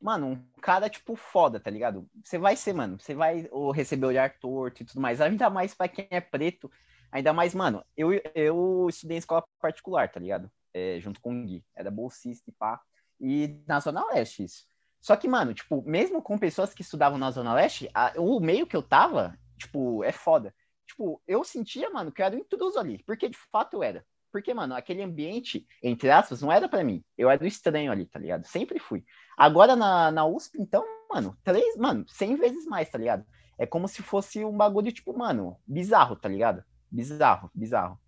Mano, 0.00 0.26
um 0.28 0.60
cara, 0.60 0.88
tipo, 0.88 1.14
foda, 1.16 1.60
tá 1.60 1.70
ligado? 1.70 2.08
Você 2.24 2.38
vai 2.38 2.56
ser, 2.56 2.72
mano, 2.72 2.98
você 2.98 3.14
vai 3.14 3.48
ou 3.50 3.70
receber 3.70 4.06
olhar 4.06 4.38
torto 4.38 4.82
e 4.82 4.86
tudo 4.86 5.00
mais. 5.00 5.20
Ainda 5.20 5.50
mais 5.50 5.74
pra 5.74 5.88
quem 5.88 6.06
é 6.10 6.20
preto. 6.20 6.70
Ainda 7.12 7.32
mais, 7.32 7.54
mano, 7.54 7.84
eu, 7.96 8.10
eu 8.34 8.86
estudei 8.88 9.16
em 9.16 9.18
escola 9.18 9.44
particular, 9.60 10.08
tá 10.10 10.20
ligado? 10.20 10.50
É, 10.72 10.98
junto 11.00 11.20
com 11.20 11.42
o 11.42 11.44
Gui. 11.46 11.64
Era 11.74 11.90
bolsista 11.90 12.48
e 12.50 12.52
pá. 12.52 12.80
E 13.20 13.60
na 13.66 13.80
Zona 13.80 14.04
Leste, 14.12 14.44
isso. 14.44 14.64
Só 15.00 15.16
que, 15.16 15.26
mano, 15.28 15.52
tipo, 15.54 15.82
mesmo 15.82 16.22
com 16.22 16.38
pessoas 16.38 16.72
que 16.74 16.82
estudavam 16.82 17.18
na 17.18 17.30
Zona 17.30 17.54
Leste, 17.54 17.90
a- 17.94 18.12
o 18.18 18.38
meio 18.40 18.66
que 18.66 18.76
eu 18.76 18.82
tava, 18.82 19.38
tipo, 19.58 20.04
é 20.04 20.12
foda. 20.12 20.54
Tipo, 20.86 21.22
eu 21.26 21.42
sentia, 21.44 21.90
mano, 21.90 22.12
que 22.12 22.20
eu 22.22 22.26
era 22.26 22.36
um 22.36 22.38
intruso 22.40 22.78
ali. 22.78 23.02
Porque 23.04 23.28
de 23.28 23.38
fato 23.50 23.74
eu 23.76 23.82
era. 23.82 24.04
Porque, 24.30 24.54
mano, 24.54 24.74
aquele 24.74 25.02
ambiente, 25.02 25.66
entre 25.82 26.10
aspas, 26.10 26.40
não 26.40 26.52
era 26.52 26.68
pra 26.68 26.84
mim. 26.84 27.02
Eu 27.18 27.28
era 27.28 27.42
o 27.42 27.46
estranho 27.46 27.90
ali, 27.90 28.06
tá 28.06 28.18
ligado? 28.18 28.46
Sempre 28.46 28.78
fui. 28.78 29.04
Agora 29.36 29.74
na, 29.74 30.10
na 30.10 30.24
USP, 30.26 30.60
então, 30.60 30.84
mano, 31.10 31.36
três, 31.42 31.76
mano, 31.76 32.04
cem 32.08 32.36
vezes 32.36 32.64
mais, 32.66 32.88
tá 32.88 32.98
ligado? 32.98 33.24
É 33.58 33.66
como 33.66 33.88
se 33.88 34.02
fosse 34.02 34.44
um 34.44 34.56
bagulho, 34.56 34.92
tipo, 34.92 35.16
mano, 35.16 35.56
bizarro, 35.66 36.16
tá 36.16 36.28
ligado? 36.28 36.64
Bizarro, 36.90 37.50
bizarro. 37.54 37.98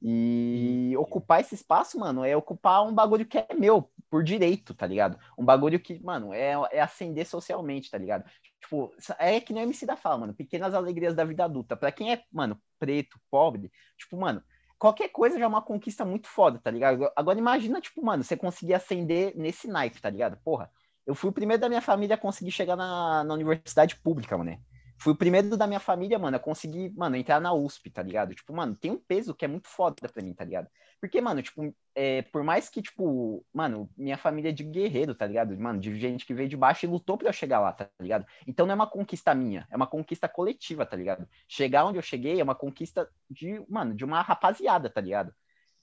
E 0.00 0.94
ocupar 0.98 1.40
esse 1.40 1.54
espaço, 1.54 1.98
mano, 1.98 2.24
é 2.24 2.36
ocupar 2.36 2.86
um 2.86 2.94
bagulho 2.94 3.26
que 3.26 3.38
é 3.38 3.54
meu, 3.54 3.90
por 4.10 4.22
direito, 4.22 4.74
tá 4.74 4.86
ligado? 4.86 5.18
Um 5.38 5.44
bagulho 5.44 5.80
que, 5.80 5.98
mano, 6.02 6.32
é, 6.34 6.52
é 6.72 6.80
ascender 6.80 7.26
socialmente, 7.26 7.90
tá 7.90 7.96
ligado? 7.96 8.24
Tipo, 8.60 8.94
é 9.18 9.40
que 9.40 9.52
nem 9.52 9.62
o 9.62 9.66
MC 9.66 9.86
da 9.86 9.96
fala, 9.96 10.18
mano, 10.18 10.34
pequenas 10.34 10.74
alegrias 10.74 11.14
da 11.14 11.24
vida 11.24 11.44
adulta. 11.44 11.76
Pra 11.76 11.90
quem 11.90 12.12
é, 12.12 12.22
mano, 12.30 12.60
preto, 12.78 13.18
pobre, 13.30 13.72
tipo, 13.96 14.18
mano, 14.18 14.42
qualquer 14.84 15.08
coisa 15.08 15.38
já 15.38 15.46
é 15.46 15.48
uma 15.48 15.62
conquista 15.62 16.04
muito 16.04 16.26
foda, 16.28 16.60
tá 16.62 16.70
ligado? 16.70 17.10
Agora 17.16 17.38
imagina, 17.38 17.80
tipo, 17.80 18.04
mano, 18.04 18.22
você 18.22 18.36
conseguir 18.36 18.74
ascender 18.74 19.32
nesse 19.34 19.66
naipe, 19.66 19.98
tá 19.98 20.10
ligado? 20.10 20.36
Porra, 20.44 20.70
eu 21.06 21.14
fui 21.14 21.30
o 21.30 21.32
primeiro 21.32 21.58
da 21.58 21.70
minha 21.70 21.80
família 21.80 22.16
a 22.16 22.18
conseguir 22.18 22.50
chegar 22.50 22.76
na, 22.76 23.24
na 23.24 23.32
universidade 23.32 23.96
pública, 23.96 24.36
mano. 24.36 24.58
Fui 24.98 25.14
o 25.14 25.16
primeiro 25.16 25.56
da 25.56 25.66
minha 25.66 25.80
família, 25.80 26.18
mano, 26.18 26.36
a 26.36 26.38
conseguir, 26.38 26.92
mano, 26.94 27.16
entrar 27.16 27.40
na 27.40 27.54
USP, 27.54 27.88
tá 27.88 28.02
ligado? 28.02 28.34
Tipo, 28.34 28.52
mano, 28.52 28.76
tem 28.76 28.90
um 28.90 28.98
peso 28.98 29.34
que 29.34 29.46
é 29.46 29.48
muito 29.48 29.68
foda 29.68 30.06
pra 30.06 30.22
mim, 30.22 30.34
tá 30.34 30.44
ligado? 30.44 30.68
Porque, 31.00 31.20
mano, 31.20 31.42
tipo, 31.42 31.74
é, 31.94 32.22
por 32.22 32.42
mais 32.42 32.68
que, 32.68 32.80
tipo, 32.80 33.44
mano, 33.52 33.90
minha 33.96 34.16
família 34.16 34.48
é 34.48 34.52
de 34.52 34.64
guerreiro, 34.64 35.14
tá 35.14 35.26
ligado? 35.26 35.58
Mano, 35.58 35.78
de 35.78 35.98
gente 35.98 36.24
que 36.24 36.34
veio 36.34 36.48
de 36.48 36.56
baixo 36.56 36.86
e 36.86 36.88
lutou 36.88 37.18
pra 37.18 37.28
eu 37.28 37.32
chegar 37.32 37.60
lá, 37.60 37.72
tá 37.72 37.88
ligado? 38.00 38.26
Então 38.46 38.66
não 38.66 38.72
é 38.72 38.74
uma 38.74 38.86
conquista 38.86 39.34
minha, 39.34 39.66
é 39.70 39.76
uma 39.76 39.86
conquista 39.86 40.28
coletiva, 40.28 40.86
tá 40.86 40.96
ligado? 40.96 41.28
Chegar 41.46 41.84
onde 41.84 41.98
eu 41.98 42.02
cheguei 42.02 42.40
é 42.40 42.44
uma 42.44 42.54
conquista 42.54 43.08
de, 43.28 43.62
mano, 43.68 43.94
de 43.94 44.04
uma 44.04 44.22
rapaziada, 44.22 44.88
tá 44.88 45.00
ligado? 45.00 45.32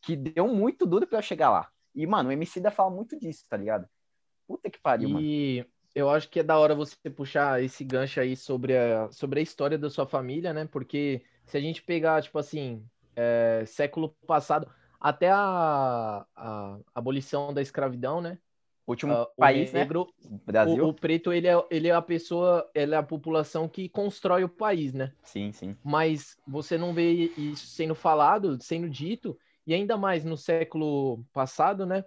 Que 0.01 0.15
deu 0.15 0.47
muito 0.47 0.85
duro 0.85 1.05
pra 1.05 1.19
eu 1.19 1.23
chegar 1.23 1.49
lá. 1.49 1.69
E, 1.93 2.07
mano, 2.07 2.29
o 2.29 2.31
MC 2.31 2.59
da 2.59 2.71
fala 2.71 2.89
muito 2.89 3.19
disso, 3.19 3.45
tá 3.49 3.57
ligado? 3.57 3.87
Puta 4.47 4.69
que 4.69 4.79
pariu, 4.79 5.09
mano. 5.09 5.21
E 5.25 5.65
eu 5.93 6.09
acho 6.09 6.29
que 6.29 6.39
é 6.39 6.43
da 6.43 6.57
hora 6.57 6.73
você 6.73 7.09
puxar 7.09 7.61
esse 7.63 7.83
gancho 7.83 8.19
aí 8.19 8.35
sobre 8.35 8.77
a, 8.77 9.11
sobre 9.11 9.39
a 9.39 9.43
história 9.43 9.77
da 9.77 9.89
sua 9.89 10.07
família, 10.07 10.53
né? 10.53 10.65
Porque 10.65 11.23
se 11.45 11.57
a 11.57 11.61
gente 11.61 11.81
pegar, 11.83 12.21
tipo 12.21 12.39
assim, 12.39 12.85
é, 13.15 13.63
século 13.65 14.15
passado, 14.25 14.71
até 15.01 15.31
a, 15.31 16.25
a 16.35 16.79
abolição 16.93 17.51
da 17.51 17.61
escravidão, 17.61 18.21
né? 18.21 18.37
Último 18.85 19.13
o 19.13 19.25
país, 19.35 19.73
né? 19.73 19.79
negro, 19.79 20.07
Brasil. 20.45 20.85
o, 20.85 20.89
o 20.89 20.93
preto, 20.93 21.33
ele 21.33 21.47
é, 21.47 21.65
ele 21.71 21.87
é 21.87 21.91
a 21.91 22.01
pessoa, 22.01 22.69
ele 22.73 22.93
é 22.93 22.97
a 22.97 23.03
população 23.03 23.67
que 23.67 23.89
constrói 23.89 24.43
o 24.43 24.49
país, 24.49 24.93
né? 24.93 25.13
Sim, 25.23 25.51
sim. 25.51 25.75
mas 25.83 26.37
você 26.47 26.77
não 26.77 26.93
vê 26.93 27.11
isso 27.37 27.67
sendo 27.67 27.95
falado, 27.95 28.61
sendo 28.61 28.89
dito, 28.89 29.37
e 29.65 29.73
ainda 29.73 29.97
mais 29.97 30.23
no 30.23 30.37
século 30.37 31.23
passado, 31.33 31.85
né? 31.85 32.03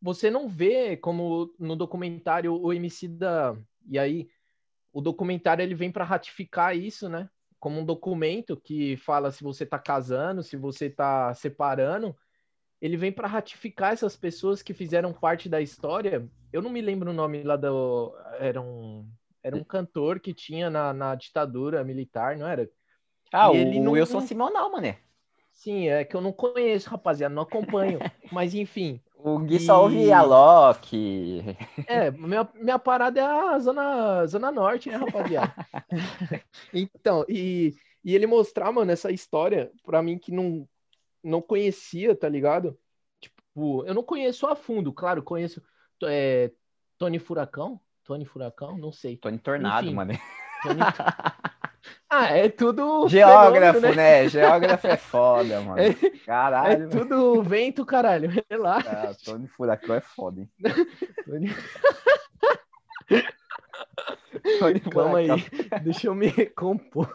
Você 0.00 0.30
não 0.30 0.48
vê 0.48 0.96
como 0.96 1.52
no 1.58 1.74
documentário 1.74 2.54
o 2.54 2.72
MC 2.72 3.08
da 3.08 3.56
e 3.86 3.98
aí 3.98 4.28
o 4.92 5.00
documentário 5.00 5.62
ele 5.62 5.74
vem 5.74 5.90
para 5.90 6.04
ratificar 6.04 6.76
isso, 6.76 7.08
né? 7.08 7.28
Como 7.60 7.80
um 7.80 7.84
documento 7.84 8.56
que 8.56 8.96
fala 8.96 9.30
se 9.30 9.42
você 9.42 9.66
tá 9.66 9.78
casando, 9.78 10.42
se 10.42 10.56
você 10.56 10.88
tá 10.88 11.34
separando, 11.34 12.16
ele 12.80 12.96
vem 12.96 13.10
para 13.10 13.26
ratificar 13.26 13.92
essas 13.92 14.16
pessoas 14.16 14.62
que 14.62 14.72
fizeram 14.72 15.12
parte 15.12 15.48
da 15.48 15.60
história. 15.60 16.28
Eu 16.52 16.62
não 16.62 16.70
me 16.70 16.80
lembro 16.80 17.10
o 17.10 17.14
nome 17.14 17.42
lá 17.42 17.56
do 17.56 18.14
era 18.38 18.60
um 18.60 19.08
era 19.42 19.56
um 19.56 19.64
cantor 19.64 20.20
que 20.20 20.34
tinha 20.34 20.68
na, 20.68 20.92
na 20.92 21.14
ditadura 21.14 21.82
militar, 21.84 22.36
não 22.36 22.46
era? 22.46 22.68
Ah, 23.32 23.46
E 23.46 23.50
o 23.50 23.54
ele 23.54 23.80
não- 23.80 23.92
Wilson 23.92 24.20
Simonal, 24.20 24.70
mané. 24.70 24.98
Sim, 25.50 25.88
é 25.88 26.04
que 26.04 26.14
eu 26.14 26.20
não 26.20 26.32
conheço, 26.32 26.88
rapaziada, 26.90 27.34
não 27.34 27.42
acompanho. 27.42 27.98
Mas 28.32 28.54
enfim, 28.54 29.00
O 29.20 29.38
Gui 29.40 29.58
só 29.58 29.74
E- 29.74 29.82
ouve 29.82 30.12
a 30.12 30.22
Loki. 30.22 31.42
é, 31.88 32.10
minha, 32.12 32.48
minha 32.54 32.78
parada 32.78 33.20
é 33.20 33.24
a 33.24 33.58
zona, 33.58 34.24
zona 34.26 34.52
norte, 34.52 34.88
né, 34.88 34.96
rapaziada? 34.96 35.52
Então, 36.72 37.24
e, 37.28 37.74
e 38.04 38.14
ele 38.14 38.26
mostrar, 38.26 38.70
mano, 38.70 38.90
essa 38.92 39.10
história 39.10 39.70
pra 39.84 40.00
mim 40.02 40.18
que 40.18 40.30
não, 40.30 40.68
não 41.22 41.42
conhecia, 41.42 42.14
tá 42.14 42.28
ligado? 42.28 42.78
Tipo, 43.20 43.84
eu 43.84 43.94
não 43.94 44.02
conheço 44.04 44.46
a 44.46 44.54
fundo, 44.54 44.92
claro, 44.92 45.22
conheço 45.22 45.60
é, 46.04 46.52
Tony 46.96 47.18
Furacão? 47.18 47.80
Tony 48.04 48.24
Furacão? 48.24 48.78
Não 48.78 48.92
sei. 48.92 49.16
Tony 49.16 49.38
Tornado, 49.38 49.86
Enfim. 49.86 49.96
mano. 49.96 50.12
Tony... 50.62 50.80
ah, 52.08 52.26
é 52.36 52.48
tudo. 52.48 53.08
Geógrafo, 53.08 53.80
fenômeno, 53.80 53.94
né? 53.94 54.28
Geógrafo 54.28 54.86
é 54.86 54.96
foda, 54.96 55.60
mano. 55.62 55.80
É- 55.80 55.94
Caralho, 56.24 56.72
É 56.72 56.86
mano. 56.86 56.90
tudo 56.90 57.42
vento, 57.42 57.84
caralho. 57.86 58.30
Relaxa. 58.50 58.90
Ah, 58.90 59.14
Tony 59.24 59.46
Furacão 59.48 59.94
é 59.96 60.00
foda, 60.00 60.40
hein? 60.40 60.48
Tony- 61.24 61.54
Tony 64.58 64.80
Calma 64.80 65.18
aí, 65.18 65.28
deixa 65.82 66.06
eu 66.08 66.14
me 66.14 66.30
compor. 66.46 67.08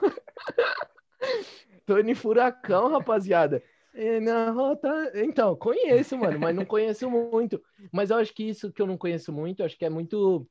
Tony 1.85 2.15
Furacão, 2.15 2.89
rapaziada. 2.91 3.61
É, 3.95 4.19
na 4.19 4.49
rota... 4.49 5.11
Então, 5.15 5.55
conheço, 5.55 6.17
mano, 6.17 6.39
mas 6.39 6.55
não 6.55 6.65
conheço 6.65 7.09
muito. 7.09 7.61
Mas 7.91 8.09
eu 8.09 8.17
acho 8.17 8.33
que 8.33 8.43
isso 8.43 8.71
que 8.71 8.81
eu 8.81 8.87
não 8.87 8.97
conheço 8.97 9.31
muito, 9.31 9.63
acho 9.63 9.77
que 9.77 9.85
é 9.85 9.89
muito 9.89 10.47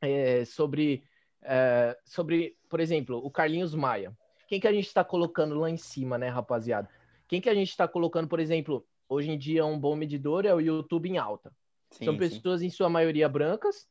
é, 0.00 0.44
sobre, 0.44 1.02
é, 1.42 1.96
sobre, 2.04 2.56
por 2.68 2.80
exemplo, 2.80 3.18
o 3.24 3.30
Carlinhos 3.30 3.74
Maia. 3.74 4.16
Quem 4.48 4.60
que 4.60 4.68
a 4.68 4.72
gente 4.72 4.86
está 4.86 5.04
colocando 5.04 5.58
lá 5.58 5.68
em 5.70 5.76
cima, 5.76 6.16
né, 6.16 6.28
rapaziada? 6.28 6.88
Quem 7.28 7.40
que 7.40 7.48
a 7.48 7.54
gente 7.54 7.68
está 7.70 7.88
colocando, 7.88 8.28
por 8.28 8.38
exemplo, 8.38 8.86
hoje 9.08 9.30
em 9.30 9.38
dia 9.38 9.64
um 9.66 9.78
bom 9.78 9.96
medidor 9.96 10.44
é 10.46 10.54
o 10.54 10.60
YouTube 10.60 11.08
em 11.08 11.18
alta. 11.18 11.52
Sim, 11.90 12.04
São 12.04 12.12
sim. 12.14 12.18
pessoas, 12.18 12.62
em 12.62 12.70
sua 12.70 12.88
maioria, 12.88 13.28
brancas 13.28 13.88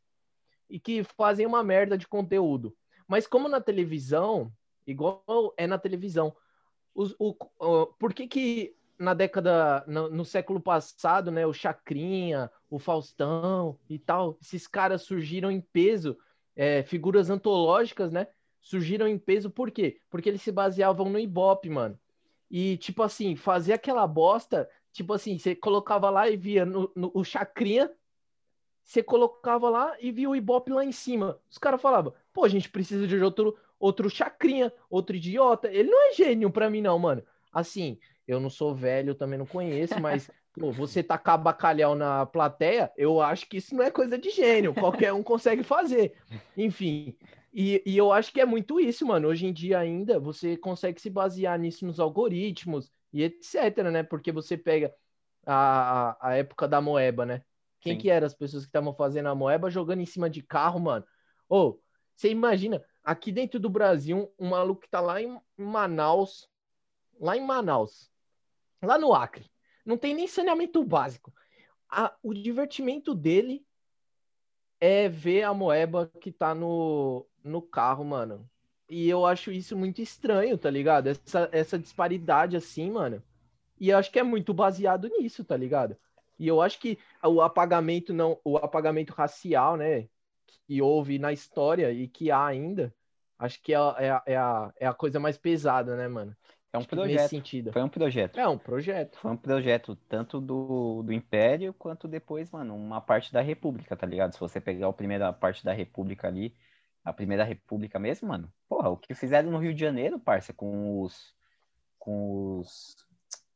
e 0.69 0.79
que 0.79 1.03
fazem 1.03 1.45
uma 1.45 1.63
merda 1.63 1.97
de 1.97 2.07
conteúdo. 2.07 2.75
Mas 3.07 3.27
como 3.27 3.47
na 3.47 3.61
televisão, 3.61 4.51
igual 4.87 5.53
é 5.57 5.67
na 5.67 5.77
televisão, 5.77 6.35
os, 6.93 7.13
o, 7.19 7.35
o- 7.59 7.87
por 7.87 8.13
que 8.13 8.27
que 8.27 8.75
na 8.97 9.13
década, 9.13 9.83
no, 9.87 10.09
no 10.09 10.23
século 10.25 10.59
passado, 10.61 11.29
né, 11.29 11.45
o 11.45 11.53
Chacrinha, 11.53 12.49
o 12.69 12.79
Faustão 12.79 13.77
e 13.89 13.99
tal, 13.99 14.37
esses 14.41 14.67
caras 14.67 15.01
surgiram 15.01 15.51
em 15.51 15.59
peso, 15.59 16.17
é, 16.55 16.83
figuras 16.83 17.29
antológicas, 17.29 18.11
né, 18.11 18.27
surgiram 18.61 19.07
em 19.07 19.17
peso 19.17 19.49
por 19.49 19.71
quê? 19.71 19.99
Porque 20.09 20.29
eles 20.29 20.41
se 20.41 20.51
baseavam 20.51 21.09
no 21.09 21.19
Ibope, 21.19 21.69
mano. 21.69 21.99
E, 22.49 22.77
tipo 22.77 23.03
assim, 23.03 23.35
fazer 23.35 23.73
aquela 23.73 24.05
bosta, 24.07 24.69
tipo 24.91 25.13
assim, 25.13 25.37
você 25.37 25.55
colocava 25.55 26.09
lá 26.09 26.29
e 26.29 26.37
via 26.37 26.65
no, 26.65 26.91
no- 26.95 27.11
o 27.13 27.23
Chacrinha, 27.23 27.91
você 28.83 29.01
colocava 29.01 29.69
lá 29.69 29.95
e 29.99 30.11
via 30.11 30.29
o 30.29 30.35
Ibope 30.35 30.71
lá 30.71 30.85
em 30.85 30.91
cima. 30.91 31.39
Os 31.49 31.57
caras 31.57 31.81
falavam, 31.81 32.13
pô, 32.31 32.43
a 32.45 32.49
gente 32.49 32.69
precisa 32.69 33.07
de 33.07 33.17
outro, 33.17 33.57
outro 33.79 34.09
Chacrinha, 34.09 34.71
outro 34.89 35.15
idiota. 35.15 35.71
Ele 35.71 35.89
não 35.89 36.09
é 36.09 36.13
gênio 36.13 36.51
pra 36.51 36.69
mim, 36.69 36.81
não, 36.81 36.97
mano. 36.99 37.23
Assim, 37.51 37.99
eu 38.27 38.39
não 38.39 38.49
sou 38.49 38.75
velho, 38.75 39.15
também 39.15 39.39
não 39.39 39.45
conheço, 39.47 39.99
mas, 39.99 40.29
pô, 40.59 40.71
você 40.71 41.03
tacar 41.03 41.37
bacalhau 41.37 41.95
na 41.95 42.25
plateia, 42.25 42.91
eu 42.97 43.21
acho 43.21 43.47
que 43.47 43.57
isso 43.57 43.75
não 43.75 43.83
é 43.83 43.91
coisa 43.91 44.17
de 44.17 44.29
gênio. 44.29 44.73
Qualquer 45.03 45.13
um 45.13 45.23
consegue 45.23 45.63
fazer. 45.63 46.17
Enfim. 46.57 47.15
E, 47.53 47.81
e 47.85 47.97
eu 47.97 48.11
acho 48.11 48.33
que 48.33 48.41
é 48.41 48.45
muito 48.45 48.79
isso, 48.79 49.05
mano. 49.05 49.27
Hoje 49.27 49.45
em 49.45 49.53
dia 49.53 49.79
ainda 49.79 50.19
você 50.19 50.57
consegue 50.57 50.99
se 50.99 51.09
basear 51.09 51.57
nisso 51.59 51.85
nos 51.85 51.99
algoritmos 51.99 52.91
e 53.13 53.23
etc, 53.23 53.77
né? 53.91 54.03
Porque 54.03 54.31
você 54.31 54.57
pega 54.57 54.93
a, 55.45 56.17
a, 56.19 56.35
época 56.35 56.67
da 56.67 56.81
moeba, 56.81 57.25
né? 57.25 57.43
Quem 57.79 57.93
Sim. 57.93 57.99
que 57.99 58.09
eram 58.09 58.25
as 58.25 58.33
pessoas 58.33 58.63
que 58.63 58.69
estavam 58.69 58.93
fazendo 58.93 59.27
a 59.27 59.35
moeba 59.35 59.69
jogando 59.69 60.01
em 60.01 60.05
cima 60.05 60.29
de 60.29 60.41
carro, 60.41 60.79
mano? 60.79 61.05
Ô, 61.47 61.79
você 62.15 62.29
imagina, 62.29 62.83
aqui 63.03 63.31
dentro 63.31 63.59
do 63.59 63.69
Brasil, 63.69 64.33
um 64.39 64.49
maluco 64.49 64.81
que 64.81 64.89
tá 64.89 64.99
lá 64.99 65.21
em 65.21 65.39
Manaus, 65.55 66.49
lá 67.19 67.37
em 67.37 67.45
Manaus, 67.45 68.11
lá 68.81 68.97
no 68.97 69.13
Acre, 69.13 69.49
não 69.85 69.97
tem 69.97 70.13
nem 70.13 70.27
saneamento 70.27 70.83
básico. 70.83 71.33
A- 71.89 72.15
o 72.23 72.33
divertimento 72.33 73.15
dele 73.15 73.65
é 74.79 75.07
ver 75.09 75.43
a 75.43 75.53
moeba 75.53 76.11
que 76.21 76.31
tá 76.31 76.53
no, 76.53 77.25
no 77.43 77.61
carro, 77.61 78.03
mano. 78.03 78.49
E 78.89 79.09
eu 79.09 79.25
acho 79.25 79.51
isso 79.51 79.75
muito 79.75 80.01
estranho, 80.01 80.57
tá 80.57 80.69
ligado? 80.69 81.07
Essa, 81.07 81.49
essa 81.51 81.79
disparidade 81.79 82.55
assim, 82.55 82.91
mano. 82.91 83.23
E 83.79 83.89
eu 83.89 83.97
acho 83.97 84.11
que 84.11 84.19
é 84.19 84.23
muito 84.23 84.53
baseado 84.53 85.09
nisso, 85.09 85.45
tá 85.45 85.57
ligado? 85.57 85.97
E 86.39 86.47
eu 86.47 86.61
acho 86.61 86.79
que 86.79 86.99
o 87.23 87.41
apagamento 87.41 88.13
não, 88.13 88.39
o 88.43 88.57
apagamento 88.57 89.13
racial, 89.13 89.77
né? 89.77 90.09
que 90.67 90.81
houve 90.81 91.19
na 91.19 91.33
história 91.33 91.91
e 91.91 92.07
que 92.07 92.31
há 92.31 92.45
ainda, 92.45 92.93
acho 93.39 93.61
que 93.61 93.73
é, 93.73 93.77
é, 93.77 94.33
é, 94.33 94.37
a, 94.37 94.73
é 94.79 94.87
a 94.87 94.93
coisa 94.93 95.19
mais 95.19 95.37
pesada, 95.37 95.95
né, 95.97 96.07
mano? 96.07 96.35
É 96.75 96.77
um 96.77 96.81
Tipo, 96.81 96.95
Nesse 96.97 97.07
projeto. 97.13 97.29
sentido. 97.29 97.71
Foi 97.73 97.81
um 97.83 97.89
projeto. 97.89 98.39
É 98.39 98.47
um 98.47 98.57
projeto. 98.57 99.17
Foi 99.19 99.31
um 99.31 99.37
projeto 99.37 99.95
tanto 100.09 100.41
do, 100.41 101.01
do 101.03 101.13
Império 101.13 101.73
quanto 101.73 102.07
depois, 102.07 102.51
mano, 102.51 102.75
uma 102.75 102.99
parte 103.01 103.31
da 103.31 103.41
República, 103.41 103.95
tá 103.95 104.05
ligado? 104.05 104.33
Se 104.33 104.39
você 104.39 104.59
pegar 104.59 104.87
a 104.87 104.93
primeira 104.93 105.31
parte 105.31 105.63
da 105.63 105.73
República 105.73 106.27
ali, 106.27 106.53
a 107.03 107.13
primeira 107.13 107.43
República 107.43 107.97
mesmo, 107.97 108.27
mano, 108.27 108.51
porra, 108.67 108.89
o 108.89 108.97
que 108.97 109.13
fizeram 109.13 109.51
no 109.51 109.57
Rio 109.57 109.73
de 109.73 109.79
Janeiro, 109.79 110.19
parça, 110.19 110.51
com 110.53 111.01
os. 111.01 111.33
Com 111.97 112.59
os. 112.59 112.95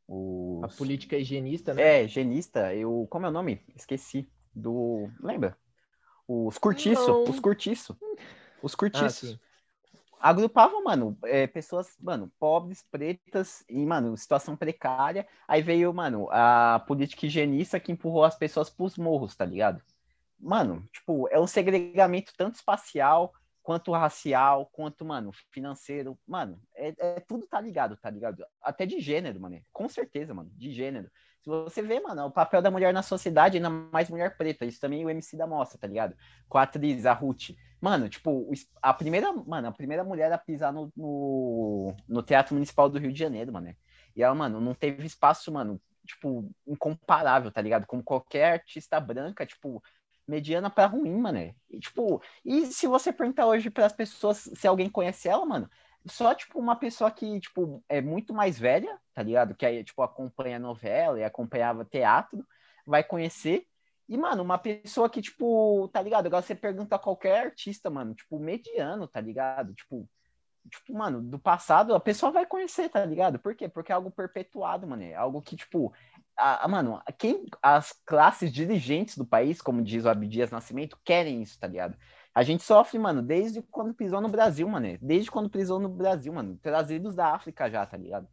os 0.07 0.63
A 0.63 0.67
política 0.77 1.17
higienista, 1.17 1.73
né? 1.73 2.03
É, 2.03 2.07
genista, 2.07 2.73
eu. 2.73 3.05
Como 3.09 3.25
é 3.25 3.29
o 3.29 3.33
nome? 3.33 3.61
Esqueci. 3.75 4.29
Do. 4.55 5.09
Lembra? 5.21 5.57
Os 6.27 6.57
curtiço, 6.57 7.07
Não. 7.07 7.23
os 7.23 7.39
curtiço. 7.39 7.97
Os 8.61 8.75
Ah, 8.75 9.39
agrupavam, 10.19 10.83
mano, 10.83 11.17
é, 11.23 11.47
pessoas, 11.47 11.95
mano, 11.99 12.31
pobres, 12.39 12.83
pretas, 12.91 13.63
e, 13.69 13.85
mano, 13.85 14.15
situação 14.17 14.55
precária. 14.55 15.27
Aí 15.47 15.61
veio, 15.61 15.93
mano, 15.93 16.27
a 16.31 16.83
política 16.85 17.25
higienista 17.25 17.79
que 17.79 17.91
empurrou 17.91 18.23
as 18.23 18.35
pessoas 18.35 18.69
pros 18.69 18.97
morros, 18.97 19.35
tá 19.35 19.45
ligado? 19.45 19.81
Mano, 20.39 20.87
tipo, 20.91 21.27
é 21.29 21.39
um 21.39 21.47
segregamento 21.47 22.33
tanto 22.37 22.55
espacial, 22.55 23.33
quanto 23.69 23.91
racial, 23.91 24.65
quanto, 24.73 25.05
mano, 25.05 25.31
financeiro. 25.51 26.17
Mano, 26.27 26.59
é, 26.75 26.91
é- 26.97 27.19
tudo 27.19 27.45
tá 27.45 27.61
ligado, 27.61 27.95
tá 27.97 28.09
ligado? 28.09 28.43
Até 28.63 28.83
de 28.83 28.99
gênero, 28.99 29.39
mano. 29.39 29.61
Com 29.71 29.87
certeza, 29.87 30.33
mano, 30.33 30.49
de 30.55 30.71
gênero. 30.71 31.07
Se 31.39 31.47
você 31.51 31.83
vê, 31.83 31.99
mano, 31.99 32.25
o 32.25 32.31
papel 32.31 32.63
da 32.63 32.71
mulher 32.71 32.91
na 32.91 33.03
sociedade, 33.03 33.57
ainda 33.57 33.69
mais 33.69 34.09
mulher 34.09 34.35
preta, 34.35 34.65
isso 34.65 34.81
também 34.81 35.05
o 35.05 35.09
MC 35.11 35.37
da 35.37 35.45
mostra, 35.45 35.77
tá 35.77 35.85
ligado? 35.85 36.15
Com 36.47 36.57
a 36.57 36.63
atriz, 36.63 37.05
a 37.05 37.13
Ruth. 37.13 37.51
Mano, 37.79 38.09
tipo, 38.09 38.51
a 38.81 38.91
primeira, 38.91 39.31
mano, 39.31 39.67
a 39.67 39.71
primeira 39.71 40.03
mulher 40.03 40.31
a 40.31 40.37
pisar 40.39 40.73
no, 40.73 40.91
no, 40.97 41.95
no 42.07 42.23
Teatro 42.23 42.55
Municipal 42.55 42.89
do 42.89 42.97
Rio 42.97 43.13
de 43.13 43.19
Janeiro, 43.19 43.53
mano. 43.53 43.71
E 44.15 44.23
ela, 44.23 44.33
mano, 44.33 44.59
não 44.59 44.73
teve 44.73 45.05
espaço, 45.05 45.51
mano, 45.51 45.79
tipo, 46.07 46.49
incomparável, 46.65 47.51
tá 47.51 47.61
ligado? 47.61 47.85
Como 47.85 48.03
qualquer 48.03 48.53
artista 48.53 48.99
branca, 48.99 49.45
tipo, 49.45 49.79
mediana 50.29 50.69
pra 50.69 50.85
ruim, 50.85 51.17
mano. 51.17 51.39
E, 51.69 51.79
tipo, 51.79 52.21
e 52.45 52.67
se 52.67 52.87
você 52.87 53.11
perguntar 53.11 53.47
hoje 53.47 53.69
pras 53.69 53.91
pessoas 53.91 54.49
se 54.53 54.67
alguém 54.67 54.89
conhece 54.89 55.27
ela, 55.27 55.45
mano, 55.45 55.69
só, 56.05 56.33
tipo, 56.33 56.59
uma 56.59 56.75
pessoa 56.75 57.11
que, 57.11 57.39
tipo, 57.39 57.83
é 57.89 57.99
muito 58.01 58.33
mais 58.33 58.57
velha, 58.57 58.97
tá 59.13 59.21
ligado? 59.23 59.55
Que 59.55 59.65
aí, 59.65 59.83
tipo, 59.83 60.01
acompanha 60.01 60.59
novela 60.59 61.19
e 61.19 61.23
acompanhava 61.23 61.83
teatro, 61.83 62.45
vai 62.85 63.03
conhecer. 63.03 63.67
E, 64.07 64.17
mano, 64.17 64.41
uma 64.43 64.57
pessoa 64.57 65.09
que, 65.09 65.21
tipo, 65.21 65.89
tá 65.89 66.01
ligado? 66.01 66.27
Agora 66.27 66.41
você 66.41 66.55
pergunta 66.55 66.95
a 66.95 66.99
qualquer 66.99 67.45
artista, 67.45 67.89
mano, 67.89 68.13
tipo, 68.15 68.39
mediano, 68.39 69.07
tá 69.07 69.19
ligado? 69.19 69.73
Tipo, 69.73 70.07
tipo, 70.69 70.93
mano, 70.93 71.21
do 71.21 71.39
passado, 71.39 71.93
a 71.93 71.99
pessoa 71.99 72.31
vai 72.31 72.45
conhecer, 72.45 72.89
tá 72.89 73.05
ligado? 73.05 73.39
Por 73.39 73.55
quê? 73.55 73.67
Porque 73.67 73.91
é 73.91 73.95
algo 73.95 74.11
perpetuado, 74.11 74.87
mano. 74.87 75.03
É 75.03 75.15
algo 75.15 75.41
que, 75.41 75.55
tipo, 75.55 75.93
a, 76.39 76.65
a- 76.65 76.67
mano, 76.67 77.01
quem, 77.17 77.45
as 77.61 77.93
classes 78.05 78.51
dirigentes 78.51 79.17
do 79.17 79.25
país, 79.25 79.61
como 79.61 79.83
diz 79.83 80.05
o 80.05 80.09
Abdias 80.09 80.51
Nascimento, 80.51 80.97
querem 81.03 81.41
isso, 81.41 81.59
tá 81.59 81.67
ligado? 81.67 81.97
A 82.33 82.43
gente 82.43 82.63
sofre, 82.63 82.97
mano, 82.99 83.21
desde 83.21 83.61
quando 83.63 83.93
pisou 83.93 84.21
no 84.21 84.29
Brasil, 84.29 84.67
mano. 84.67 84.97
Desde 85.01 85.29
quando 85.31 85.49
pisou 85.49 85.79
no 85.79 85.89
Brasil, 85.89 86.31
mano. 86.31 86.57
Trazidos 86.57 87.15
da 87.15 87.33
África 87.33 87.69
já, 87.69 87.85
tá 87.85 87.97
ligado? 87.97 88.27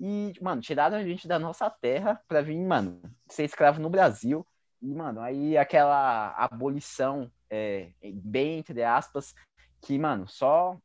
E, 0.00 0.32
mano, 0.42 0.60
tiraram 0.60 0.96
a 0.96 1.04
gente 1.04 1.28
da 1.28 1.38
nossa 1.38 1.70
terra 1.70 2.20
pra 2.26 2.42
vir, 2.42 2.58
mano, 2.58 3.00
ser 3.28 3.44
escravo 3.44 3.80
no 3.80 3.88
Brasil. 3.90 4.46
E, 4.82 4.92
mano, 4.94 5.20
aí 5.20 5.56
aquela 5.56 6.34
abolição, 6.36 7.30
é, 7.48 7.92
bem 8.02 8.58
entre 8.58 8.82
aspas, 8.82 9.34
que, 9.80 9.98
mano, 9.98 10.26
só 10.26 10.76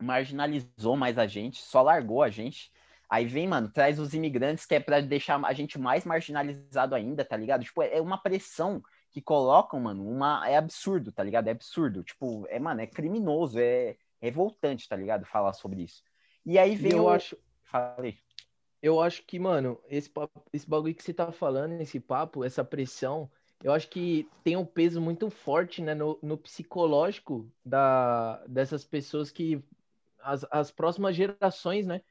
marginalizou 0.00 0.96
mais 0.96 1.18
a 1.18 1.26
gente, 1.26 1.60
só 1.62 1.82
largou 1.82 2.22
a 2.22 2.30
gente. 2.30 2.70
Aí 3.08 3.26
vem, 3.26 3.46
mano, 3.46 3.70
traz 3.70 3.98
os 4.00 4.14
imigrantes 4.14 4.66
que 4.66 4.74
é 4.74 4.80
pra 4.80 5.00
deixar 5.00 5.42
a 5.44 5.52
gente 5.52 5.78
mais 5.78 6.04
marginalizado 6.04 6.94
ainda, 6.94 7.24
tá 7.24 7.36
ligado? 7.36 7.64
Tipo, 7.64 7.82
é 7.82 8.00
uma 8.00 8.20
pressão 8.20 8.82
que 9.12 9.22
colocam, 9.22 9.80
mano, 9.80 10.06
uma 10.08 10.48
é 10.48 10.56
absurdo, 10.56 11.12
tá 11.12 11.22
ligado? 11.22 11.48
É 11.48 11.52
absurdo. 11.52 12.02
Tipo, 12.02 12.46
é, 12.48 12.58
mano, 12.58 12.80
é 12.80 12.86
criminoso, 12.86 13.58
é 13.58 13.96
revoltante, 14.20 14.88
tá 14.88 14.96
ligado? 14.96 15.24
Falar 15.24 15.52
sobre 15.52 15.82
isso. 15.82 16.02
E 16.44 16.58
aí 16.58 16.74
E 16.78 16.82
vem 16.82 16.92
eu 16.92 17.08
o... 17.08 17.08
acho, 17.08 17.36
Falei. 17.64 18.18
eu 18.82 19.00
acho 19.00 19.24
que, 19.24 19.38
mano, 19.38 19.80
esse, 19.88 20.08
papo- 20.10 20.44
esse 20.52 20.68
bagulho 20.68 20.94
que 20.94 21.02
você 21.02 21.12
tá 21.14 21.32
falando, 21.32 21.80
esse 21.80 21.98
papo, 21.98 22.44
essa 22.44 22.64
pressão, 22.64 23.30
eu 23.62 23.72
acho 23.72 23.88
que 23.88 24.28
tem 24.44 24.56
um 24.56 24.64
peso 24.66 25.00
muito 25.00 25.30
forte, 25.30 25.82
né, 25.82 25.94
no, 25.94 26.18
no 26.22 26.36
psicológico 26.38 27.50
da, 27.64 28.44
dessas 28.46 28.84
pessoas 28.84 29.30
que, 29.30 29.62
as, 30.20 30.44
as 30.50 30.70
próximas 30.70 31.16
gerações, 31.16 31.86
né, 31.86 32.02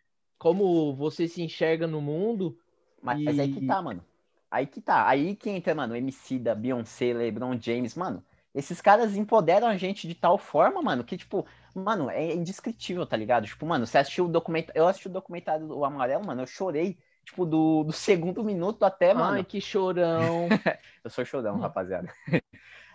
como 0.46 0.96
você 0.96 1.28
se 1.28 1.42
enxerga 1.42 1.88
no 1.88 2.02
mundo, 2.02 2.58
Mas, 3.02 3.20
mas 3.26 3.40
aí 3.40 3.48
E- 3.48 3.50
que 3.50 3.62
tá, 3.62 3.82
mano. 3.82 4.04
Aí 4.50 4.68
que 4.68 4.82
tá. 4.82 5.08
Aí 5.08 5.36
que 5.36 5.50
entra, 5.50 5.76
mano, 5.76 5.96
MC 5.96 6.40
da 6.40 6.56
Beyoncé, 6.56 7.14
LeBron 7.14 7.60
James, 7.60 7.96
mano. 7.96 8.24
Esses 8.54 8.80
caras 8.82 9.16
empoderam 9.16 9.68
a 9.68 9.76
gente 9.78 10.08
de 10.08 10.16
tal 10.16 10.38
forma, 10.38 10.82
mano, 10.82 11.04
que, 11.04 11.18
tipo, 11.18 11.46
mano, 11.74 12.10
é 12.10 12.34
indescritível, 12.34 13.06
tá 13.06 13.18
ligado? 13.18 13.46
Tipo, 13.48 13.66
mano, 13.66 13.86
você 13.86 13.98
assistiu 13.98 14.26
o 14.26 14.30
documentário. 14.30 14.80
Eu 14.80 14.88
assisti 14.88 15.08
o 15.08 15.12
documentário 15.12 15.68
do 15.68 15.84
Amarelo, 15.86 16.26
mano, 16.26 16.42
eu 16.44 16.48
chorei, 16.48 16.98
tipo, 17.26 17.46
do, 17.46 17.84
do 17.84 17.92
segundo 17.94 18.44
minuto 18.44 18.84
até, 18.86 19.14
mano. 19.14 19.36
ai, 19.36 19.46
que 19.46 19.60
chorão, 19.62 20.62
Eu 21.04 21.10
sou 21.10 21.26
chorão, 21.26 21.58
rapaziada. 21.58 22.12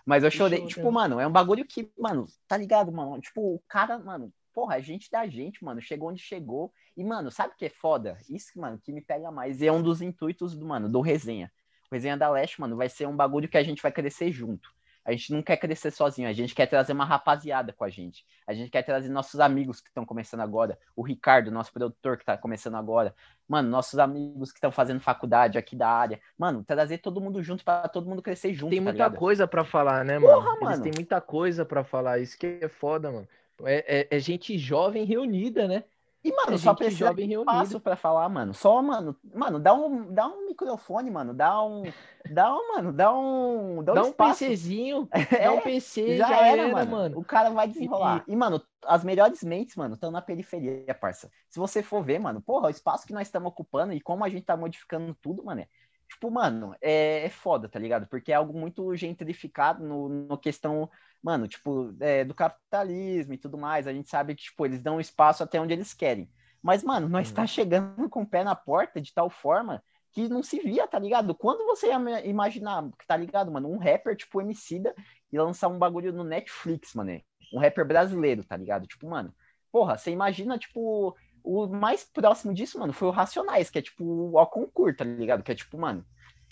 Mas 0.06 0.24
eu 0.24 0.30
chorei, 0.30 0.66
chorão. 0.66 0.66
tipo, 0.66 0.90
mano, 0.92 1.20
é 1.20 1.26
um 1.26 1.32
bagulho 1.32 1.66
que, 1.66 1.92
mano, 1.98 2.26
tá 2.48 2.56
ligado, 2.56 2.92
mano? 2.92 3.20
Tipo, 3.20 3.54
o 3.56 3.60
cara, 3.68 3.98
mano, 3.98 4.32
porra, 4.60 4.74
a 4.74 4.80
gente 4.80 5.10
da 5.10 5.26
gente, 5.26 5.64
mano, 5.64 5.80
chegou 5.80 6.10
onde 6.10 6.20
chegou. 6.20 6.70
E, 6.94 7.02
mano, 7.02 7.30
sabe 7.30 7.54
o 7.54 7.56
que 7.56 7.64
é 7.64 7.70
foda? 7.70 8.18
Isso, 8.28 8.60
mano, 8.60 8.78
que 8.78 8.92
me 8.92 9.00
pega 9.00 9.30
mais. 9.30 9.62
E 9.62 9.66
é 9.66 9.72
um 9.72 9.82
dos 9.82 10.02
intuitos 10.02 10.54
do, 10.54 10.66
mano, 10.66 10.86
do 10.86 11.00
resenha. 11.00 11.50
O 11.90 11.94
resenha 11.94 12.14
da 12.14 12.28
Leste, 12.28 12.60
mano, 12.60 12.76
vai 12.76 12.90
ser 12.90 13.08
um 13.08 13.16
bagulho 13.16 13.48
que 13.48 13.56
a 13.56 13.62
gente 13.62 13.80
vai 13.80 13.90
crescer 13.90 14.30
junto. 14.30 14.70
A 15.02 15.12
gente 15.12 15.32
não 15.32 15.42
quer 15.42 15.56
crescer 15.56 15.90
sozinho, 15.90 16.28
a 16.28 16.32
gente 16.34 16.54
quer 16.54 16.66
trazer 16.66 16.92
uma 16.92 17.06
rapaziada 17.06 17.72
com 17.72 17.84
a 17.84 17.88
gente. 17.88 18.22
A 18.46 18.52
gente 18.52 18.70
quer 18.70 18.82
trazer 18.82 19.08
nossos 19.08 19.40
amigos 19.40 19.80
que 19.80 19.88
estão 19.88 20.04
começando 20.04 20.40
agora. 20.40 20.78
O 20.94 21.02
Ricardo, 21.02 21.50
nosso 21.50 21.72
produtor 21.72 22.18
que 22.18 22.24
tá 22.26 22.36
começando 22.36 22.74
agora. 22.74 23.14
Mano, 23.48 23.70
nossos 23.70 23.98
amigos 23.98 24.52
que 24.52 24.58
estão 24.58 24.70
fazendo 24.70 25.00
faculdade 25.00 25.56
aqui 25.56 25.74
da 25.74 25.88
área. 25.88 26.20
Mano, 26.36 26.62
trazer 26.62 26.98
todo 26.98 27.18
mundo 27.18 27.42
junto 27.42 27.64
pra 27.64 27.88
todo 27.88 28.06
mundo 28.10 28.20
crescer 28.20 28.52
junto, 28.52 28.68
tem 28.68 28.78
tá 28.78 28.84
muita 28.84 29.04
ligado? 29.04 29.16
coisa 29.18 29.48
pra 29.48 29.64
falar, 29.64 30.04
né, 30.04 30.18
mano? 30.18 30.34
Porra, 30.34 30.50
Eles 30.56 30.64
mano. 30.64 30.82
têm 30.82 30.92
muita 30.94 31.18
coisa 31.18 31.64
pra 31.64 31.82
falar, 31.82 32.18
isso 32.20 32.38
que 32.38 32.58
é 32.60 32.68
foda, 32.68 33.10
mano. 33.10 33.26
É, 33.66 34.08
é- 34.10 34.16
é 34.16 34.18
gente 34.18 34.56
jovem 34.58 35.04
reunida, 35.04 35.66
né? 35.68 35.84
E, 36.22 36.30
mano, 36.32 36.52
É 36.52 36.58
só 36.58 36.70
gente 36.72 36.78
precisa 36.78 37.06
jovem 37.06 37.24
de 37.26 37.30
reunida. 37.30 37.50
espaço 37.52 37.80
pra 37.80 37.96
falar, 37.96 38.28
mano. 38.28 38.52
Só, 38.52 38.82
mano, 38.82 39.16
mano, 39.32 39.58
dá 39.58 39.72
um, 39.72 40.12
dá 40.12 40.28
um 40.28 40.46
microfone, 40.48 41.10
mano. 41.10 41.32
Dá 41.32 41.64
um. 41.64 41.82
Dá 42.30 42.54
um, 42.54 42.68
mano, 42.74 42.92
dá 42.92 43.10
um. 43.16 43.82
Dá 43.82 43.92
um, 43.92 43.94
Dá 43.94 44.02
um. 44.04 44.12
PCzinho, 44.12 45.08
É, 45.32 45.44
dá 45.44 45.52
um 45.52 45.60
PC, 45.62 46.18
já, 46.18 46.28
já, 46.28 46.46
era, 46.46 46.62
era, 46.64 46.72
mano. 46.72 46.90
mano. 46.90 47.18
O 47.18 47.24
cara 47.24 47.48
vai 47.48 47.66
desenrolar. 47.66 48.22
E... 48.28 48.36
mano, 48.36 48.62
as 48.84 49.02
melhores 49.02 49.42
mentes, 49.42 49.76
mano, 49.76 49.94
estão 49.94 50.10
na 50.10 50.20
periferia, 50.20 50.94
parça. 50.94 51.30
Se 51.48 51.58
você 51.58 51.82
for 51.82 52.04
ver, 52.04 52.18
mano, 52.18 52.42
porra, 52.42 52.66
o 52.66 52.70
espaço 52.70 53.06
que 53.06 53.14
nós 53.14 53.26
estamos 53.26 53.48
ocupando 53.48 53.94
e 53.94 54.00
como 54.00 54.22
a 54.22 54.28
gente 54.28 54.44
tá 54.44 54.54
modificando 54.56 55.14
tudo, 55.22 55.42
mano. 55.42 55.62
é- 55.62 55.68
Tipo, 56.06 56.28
mano, 56.28 56.74
é, 56.82 57.24
é 57.24 57.28
foda, 57.30 57.68
tá 57.68 57.78
ligado? 57.78 58.04
Porque 58.08 58.32
é 58.32 58.34
algo 58.34 58.52
muito 58.58 58.94
gentrificado 58.96 59.82
no, 59.86 60.08
no 60.08 60.36
questão, 60.36 60.90
mano, 61.22 61.46
tipo, 61.48 61.94
é, 62.00 62.24
do 62.24 62.34
capitalismo 62.34 63.34
e 63.34 63.38
tudo 63.38 63.58
mais. 63.58 63.86
A 63.86 63.92
gente 63.92 64.08
sabe 64.08 64.34
que, 64.34 64.42
tipo, 64.44 64.64
eles 64.66 64.82
dão 64.82 65.00
espaço 65.00 65.42
até 65.42 65.60
onde 65.60 65.72
eles 65.74 65.92
querem. 65.94 66.30
Mas, 66.62 66.82
mano, 66.82 67.08
nós 67.08 67.28
Uhum. 67.28 67.34
tá 67.34 67.46
chegando 67.46 68.08
com 68.08 68.22
o 68.22 68.26
pé 68.26 68.44
na 68.44 68.54
porta 68.54 69.00
de 69.00 69.12
tal 69.14 69.30
forma 69.30 69.82
que 70.12 70.28
não 70.28 70.42
se 70.42 70.58
via, 70.60 70.86
tá 70.88 70.98
ligado? 70.98 71.34
Quando 71.34 71.64
você 71.66 71.88
ia 71.88 72.26
imaginar, 72.26 72.84
tá 73.06 73.16
ligado, 73.16 73.50
mano? 73.50 73.70
Um 73.70 73.78
rapper 73.78 74.16
tipo 74.16 74.40
Emicida 74.40 74.94
e 75.32 75.38
lançar 75.38 75.68
um 75.68 75.78
bagulho 75.78 76.12
no 76.12 76.24
Netflix, 76.24 76.94
mano. 76.94 77.20
Um 77.52 77.58
rapper 77.60 77.86
brasileiro, 77.86 78.44
tá 78.44 78.56
ligado? 78.56 78.86
Tipo, 78.86 79.08
mano, 79.08 79.34
porra, 79.70 79.96
você 79.96 80.10
imagina, 80.10 80.58
tipo, 80.58 81.16
o 81.42 81.66
mais 81.68 82.04
próximo 82.04 82.52
disso, 82.52 82.78
mano, 82.78 82.92
foi 82.92 83.08
o 83.08 83.12
Racionais, 83.12 83.70
que 83.70 83.78
é 83.78 83.82
tipo 83.82 84.04
o 84.04 84.46
concurso, 84.46 84.98
tá 84.98 85.04
ligado? 85.04 85.42
Que 85.42 85.52
é 85.52 85.54
tipo, 85.54 85.78
mano, 85.78 86.04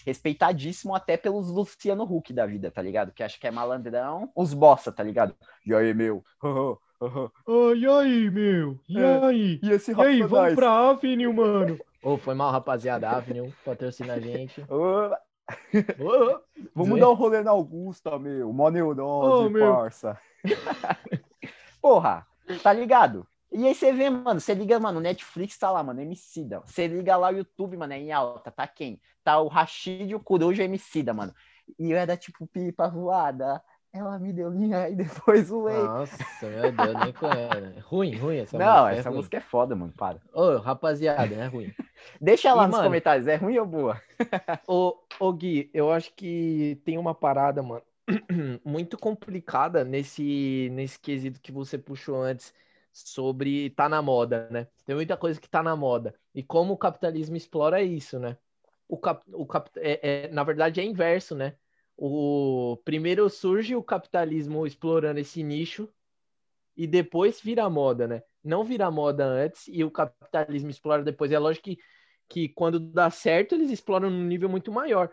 respeitadíssimo 0.06 0.94
até 0.94 1.16
pelos 1.16 1.48
Luciano 1.48 2.04
Huck 2.04 2.32
da 2.32 2.46
vida, 2.46 2.70
tá 2.70 2.80
ligado? 2.82 3.12
Que 3.12 3.22
acho 3.22 3.38
que 3.38 3.46
é 3.46 3.50
malandrão, 3.50 4.30
os 4.34 4.54
bossa, 4.54 4.90
tá 4.92 5.02
ligado? 5.02 5.34
E 5.64 5.74
aí, 5.74 5.92
meu? 5.94 6.22
Ai, 7.46 7.86
ai, 7.86 8.30
meu. 8.30 8.80
E 8.88 8.98
É. 8.98 9.20
aí? 9.26 9.60
E 9.62 9.70
esse 9.70 9.92
E 9.92 10.02
aí, 10.02 10.22
vamos 10.22 10.54
pra 10.54 10.90
Avenue, 10.90 11.32
mano. 11.32 11.78
Ô, 12.02 12.16
foi 12.18 12.34
mal, 12.34 12.50
rapaziada. 12.52 13.10
Avenue, 13.10 13.52
patrocina 13.64 14.14
a 14.14 14.20
gente. 14.20 14.60
Ô, 14.70 15.10
Vamos 16.74 16.98
dar 16.98 17.10
um 17.10 17.14
rolê 17.14 17.42
na 17.42 17.50
Augusta, 17.50 18.18
meu. 18.18 18.52
Mó 18.52 18.70
neurose, 18.70 19.44
Ô, 19.44 19.50
meu. 19.50 19.58
parça. 19.58 20.18
Porra, 21.80 22.26
tá 22.62 22.72
ligado? 22.72 23.26
E 23.50 23.66
aí 23.66 23.74
você 23.74 23.92
vê, 23.92 24.10
mano, 24.10 24.40
você 24.40 24.54
liga, 24.54 24.78
mano, 24.78 25.00
Netflix 25.00 25.56
tá 25.58 25.70
lá, 25.70 25.82
mano, 25.82 26.00
Emicida. 26.00 26.60
Você 26.60 26.86
liga 26.86 27.16
lá 27.16 27.28
o 27.28 27.36
YouTube, 27.36 27.76
mano, 27.76 27.92
é 27.94 27.98
em 27.98 28.12
alta, 28.12 28.50
tá 28.50 28.66
quem? 28.66 29.00
Tá 29.24 29.40
o 29.40 29.48
Rashid, 29.48 30.14
o 30.14 30.20
Coruja 30.20 30.62
e 30.62 30.66
o 30.66 30.68
Emicida, 30.68 31.14
mano. 31.14 31.34
E 31.78 31.90
eu 31.90 31.96
era 31.98 32.16
tipo 32.16 32.46
pipa 32.46 32.88
voada, 32.88 33.62
Ela 33.92 34.18
me 34.18 34.32
deu 34.32 34.50
linha 34.50 34.88
e 34.90 34.94
depois 34.96 35.50
o 35.50 35.62
Whey. 35.62 35.90
Nossa, 35.90 36.48
meu 36.48 36.72
Deus, 36.72 36.96
nem 36.98 37.12
conhece. 37.12 37.80
Ruim, 37.80 38.16
ruim 38.16 38.38
essa 38.38 38.58
Não, 38.58 38.86
música. 38.86 38.88
essa 38.88 39.08
é 39.08 39.12
ruim. 39.12 39.18
música 39.18 39.36
é 39.38 39.40
foda, 39.40 39.76
mano. 39.76 39.92
Para. 39.92 40.20
Ô, 40.32 40.56
rapaziada, 40.58 41.34
é 41.34 41.46
ruim. 41.46 41.74
Deixa 42.20 42.52
lá 42.54 42.62
E, 42.62 42.66
nos 42.66 42.78
mano, 42.78 42.78
comentários, 42.78 43.26
é 43.26 43.36
ruim 43.36 43.58
ou 43.58 43.66
boa? 43.66 44.00
Ô, 44.66 44.96
ô 45.18 45.32
Gui, 45.32 45.70
eu 45.72 45.90
acho 45.90 46.12
que 46.14 46.80
tem 46.84 46.98
uma 46.98 47.14
parada, 47.14 47.62
mano, 47.62 47.82
muito 48.64 48.98
complicada 48.98 49.84
nesse, 49.84 50.68
nesse 50.72 50.98
quesito 50.98 51.40
que 51.40 51.50
você 51.52 51.78
puxou 51.78 52.16
antes 52.22 52.52
sobre 53.06 53.70
tá 53.70 53.88
na 53.88 54.02
moda, 54.02 54.48
né? 54.50 54.68
Tem 54.84 54.94
muita 54.96 55.16
coisa 55.16 55.40
que 55.40 55.48
tá 55.48 55.62
na 55.62 55.76
moda. 55.76 56.14
E 56.34 56.42
como 56.42 56.72
o 56.74 56.78
capitalismo 56.78 57.36
explora 57.36 57.82
isso, 57.82 58.18
né? 58.18 58.36
O 58.88 58.98
cap, 58.98 59.24
o 59.32 59.46
cap, 59.46 59.70
é, 59.76 60.26
é- 60.26 60.28
na 60.28 60.44
verdade 60.44 60.80
é 60.80 60.84
inverso, 60.84 61.34
né? 61.36 61.56
O 61.96 62.76
primeiro 62.84 63.28
surge 63.28 63.74
o 63.76 63.82
capitalismo 63.82 64.66
explorando 64.66 65.20
esse 65.20 65.42
nicho 65.42 65.88
e 66.76 66.86
depois 66.86 67.40
vira 67.40 67.68
moda, 67.68 68.06
né? 68.06 68.22
Não 68.42 68.64
vira 68.64 68.90
moda 68.90 69.24
antes 69.26 69.66
e 69.68 69.82
o 69.84 69.90
capitalismo 69.90 70.70
explora 70.70 71.02
depois. 71.02 71.32
É 71.32 71.38
lógico 71.38 71.64
que, 71.64 71.78
que 72.28 72.48
quando 72.50 72.78
dá 72.78 73.10
certo, 73.10 73.54
eles 73.54 73.70
exploram 73.70 74.10
num 74.10 74.24
nível 74.24 74.48
muito 74.48 74.70
maior. 74.72 75.10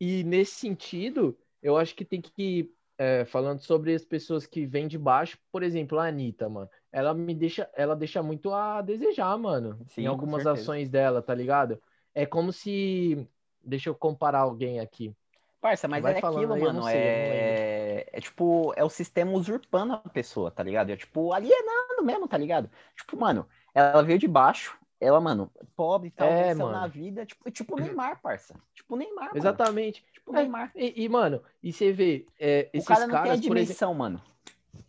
E 0.00 0.24
nesse 0.24 0.52
sentido, 0.56 1.38
eu 1.62 1.76
acho 1.76 1.94
que 1.94 2.04
tem 2.04 2.20
que, 2.22 2.72
é, 3.00 3.24
falando 3.24 3.60
sobre 3.60 3.94
as 3.94 4.04
pessoas 4.04 4.44
que 4.44 4.66
vêm 4.66 4.86
de 4.86 4.98
baixo, 4.98 5.38
por 5.50 5.62
exemplo, 5.62 5.98
a 5.98 6.08
Anitta, 6.08 6.50
mano, 6.50 6.68
ela 6.92 7.14
me 7.14 7.34
deixa, 7.34 7.66
ela 7.74 7.96
deixa 7.96 8.22
muito 8.22 8.52
a 8.52 8.82
desejar, 8.82 9.38
mano, 9.38 9.78
Sim, 9.88 10.02
em 10.02 10.06
algumas 10.06 10.46
ações 10.46 10.86
dela, 10.90 11.22
tá 11.22 11.34
ligado? 11.34 11.80
É 12.14 12.26
como 12.26 12.52
se, 12.52 13.26
deixa 13.64 13.88
eu 13.88 13.94
comparar 13.94 14.40
alguém 14.40 14.80
aqui. 14.80 15.16
Parça, 15.62 15.88
mas 15.88 16.02
Vai 16.02 16.12
é 16.12 16.18
aquilo, 16.18 16.52
aí, 16.52 16.60
mano. 16.60 16.82
sei, 16.82 16.92
é... 16.94 18.06
é 18.12 18.20
tipo, 18.20 18.74
é 18.76 18.84
o 18.84 18.90
sistema 18.90 19.32
usurpando 19.32 19.94
a 19.94 19.98
pessoa, 19.98 20.50
tá 20.50 20.62
ligado? 20.62 20.90
É 20.90 20.96
tipo, 20.96 21.32
alienando 21.32 22.02
mesmo, 22.04 22.28
tá 22.28 22.36
ligado? 22.36 22.68
Tipo, 22.94 23.16
mano, 23.18 23.46
ela 23.74 24.02
veio 24.02 24.18
de 24.18 24.28
baixo, 24.28 24.78
ela, 25.00 25.20
mano, 25.20 25.50
pobre 25.74 26.08
e 26.08 26.10
tal, 26.10 26.28
É, 26.28 26.54
mano. 26.54 26.72
na 26.72 26.86
vida. 26.86 27.24
Tipo, 27.24 27.50
tipo 27.50 27.74
o 27.74 27.78
Neymar, 27.80 28.20
parça. 28.20 28.54
Tipo 28.74 28.94
o 28.94 28.98
Neymar, 28.98 29.28
mano. 29.28 29.36
Exatamente. 29.38 30.04
Tipo 30.12 30.30
o 30.32 30.34
É, 30.36 30.40
Neymar. 30.40 30.72
E, 30.76 31.04
e, 31.04 31.08
mano, 31.08 31.42
e 31.62 31.72
você 31.72 31.90
vê, 31.92 32.26
é, 32.38 32.68
O 32.72 32.76
esses 32.76 32.86
cara 32.86 33.06
não 33.06 33.14
tem 33.14 33.18
a 33.18 33.24
caras, 33.24 33.46
por 33.46 33.56
exemplo, 33.56 33.94
mano. 33.94 34.22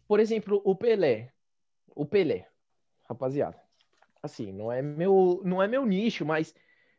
por 0.07 0.19
exemplo, 0.19 0.61
o 0.65 0.75
Pelé. 0.75 1.31
O 1.95 2.05
Pelé, 2.05 2.47
rapaziada. 3.07 3.57
Assim, 4.21 4.51
não 4.51 4.71
é 4.71 4.81
meu, 4.81 5.41
não 5.43 5.63
é 5.63 5.67
meu 5.67 5.85
nicho, 5.85 6.25
mas 6.25 6.53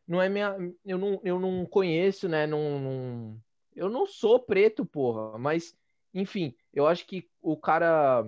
não 0.08 0.20
é 0.20 0.28
minha, 0.28 0.56
eu 0.84 0.98
não, 0.98 1.20
eu 1.22 1.38
não 1.38 1.64
conheço, 1.66 2.28
né? 2.28 2.46
Não, 2.46 2.78
não- 2.80 3.40
eu 3.76 3.88
não 3.88 4.06
sou 4.06 4.38
preto, 4.40 4.84
porra, 4.84 5.38
mas 5.38 5.74
enfim, 6.12 6.54
eu 6.74 6.86
acho 6.86 7.06
que 7.06 7.30
o 7.40 7.56
cara 7.56 8.26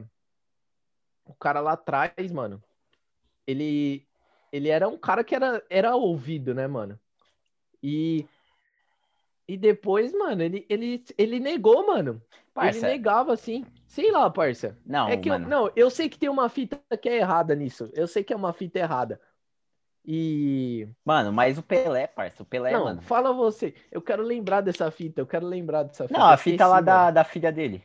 o 1.27 1.35
cara 1.35 1.61
lá 1.61 1.73
atrás, 1.73 2.31
mano, 2.33 2.62
ele 3.47 4.07
ele 4.55 4.69
era 4.69 4.88
um 4.88 4.97
cara 4.97 5.25
que 5.25 5.35
era 5.35 5.61
era 5.69 5.97
ouvido, 5.97 6.55
né, 6.55 6.69
mano? 6.69 6.99
E 7.83 8.25
e 9.49 9.57
depois, 9.57 10.12
mano, 10.12 10.43
ele 10.43 10.64
ele 10.69 11.05
ele 11.19 11.40
negou, 11.40 11.85
mano. 11.85 12.12
Ele 12.12 12.43
Parça, 12.55 12.87
negava 12.87 13.33
assim. 13.33 13.67
Sei 13.85 14.12
lá, 14.12 14.31
parça. 14.31 14.79
não, 14.87 15.09
É 15.09 15.17
que 15.17 15.29
eu, 15.29 15.40
não, 15.40 15.73
eu 15.75 15.90
sei 15.90 16.09
que 16.09 16.17
tem 16.17 16.29
uma 16.29 16.49
fita 16.49 16.81
que 16.97 17.09
é 17.09 17.17
errada 17.17 17.53
nisso. 17.57 17.90
Eu 17.95 18.07
sei 18.07 18.23
que 18.23 18.33
é 18.33 18.37
uma 18.37 18.53
fita 18.53 18.79
errada. 18.79 19.21
E 20.07 20.87
Mano, 21.05 21.33
mas 21.33 21.59
o 21.59 21.62
Pelé, 21.62 22.07
parça, 22.07 22.45
o 22.45 22.47
Pelé, 22.47 22.71
não, 22.71 22.85
mano. 22.85 23.03
fala 23.03 23.33
você. 23.33 23.75
Eu 23.90 24.01
quero 24.01 24.23
lembrar 24.23 24.61
dessa 24.61 24.88
fita. 24.88 25.21
Eu 25.21 25.27
quero 25.27 25.47
lembrar 25.47 25.83
dessa 25.83 26.07
fita. 26.07 26.17
Não, 26.17 26.27
a 26.29 26.37
fita 26.37 26.64
lá 26.69 26.81
da, 26.81 27.11
da 27.11 27.25
filha 27.25 27.51
dele. 27.51 27.83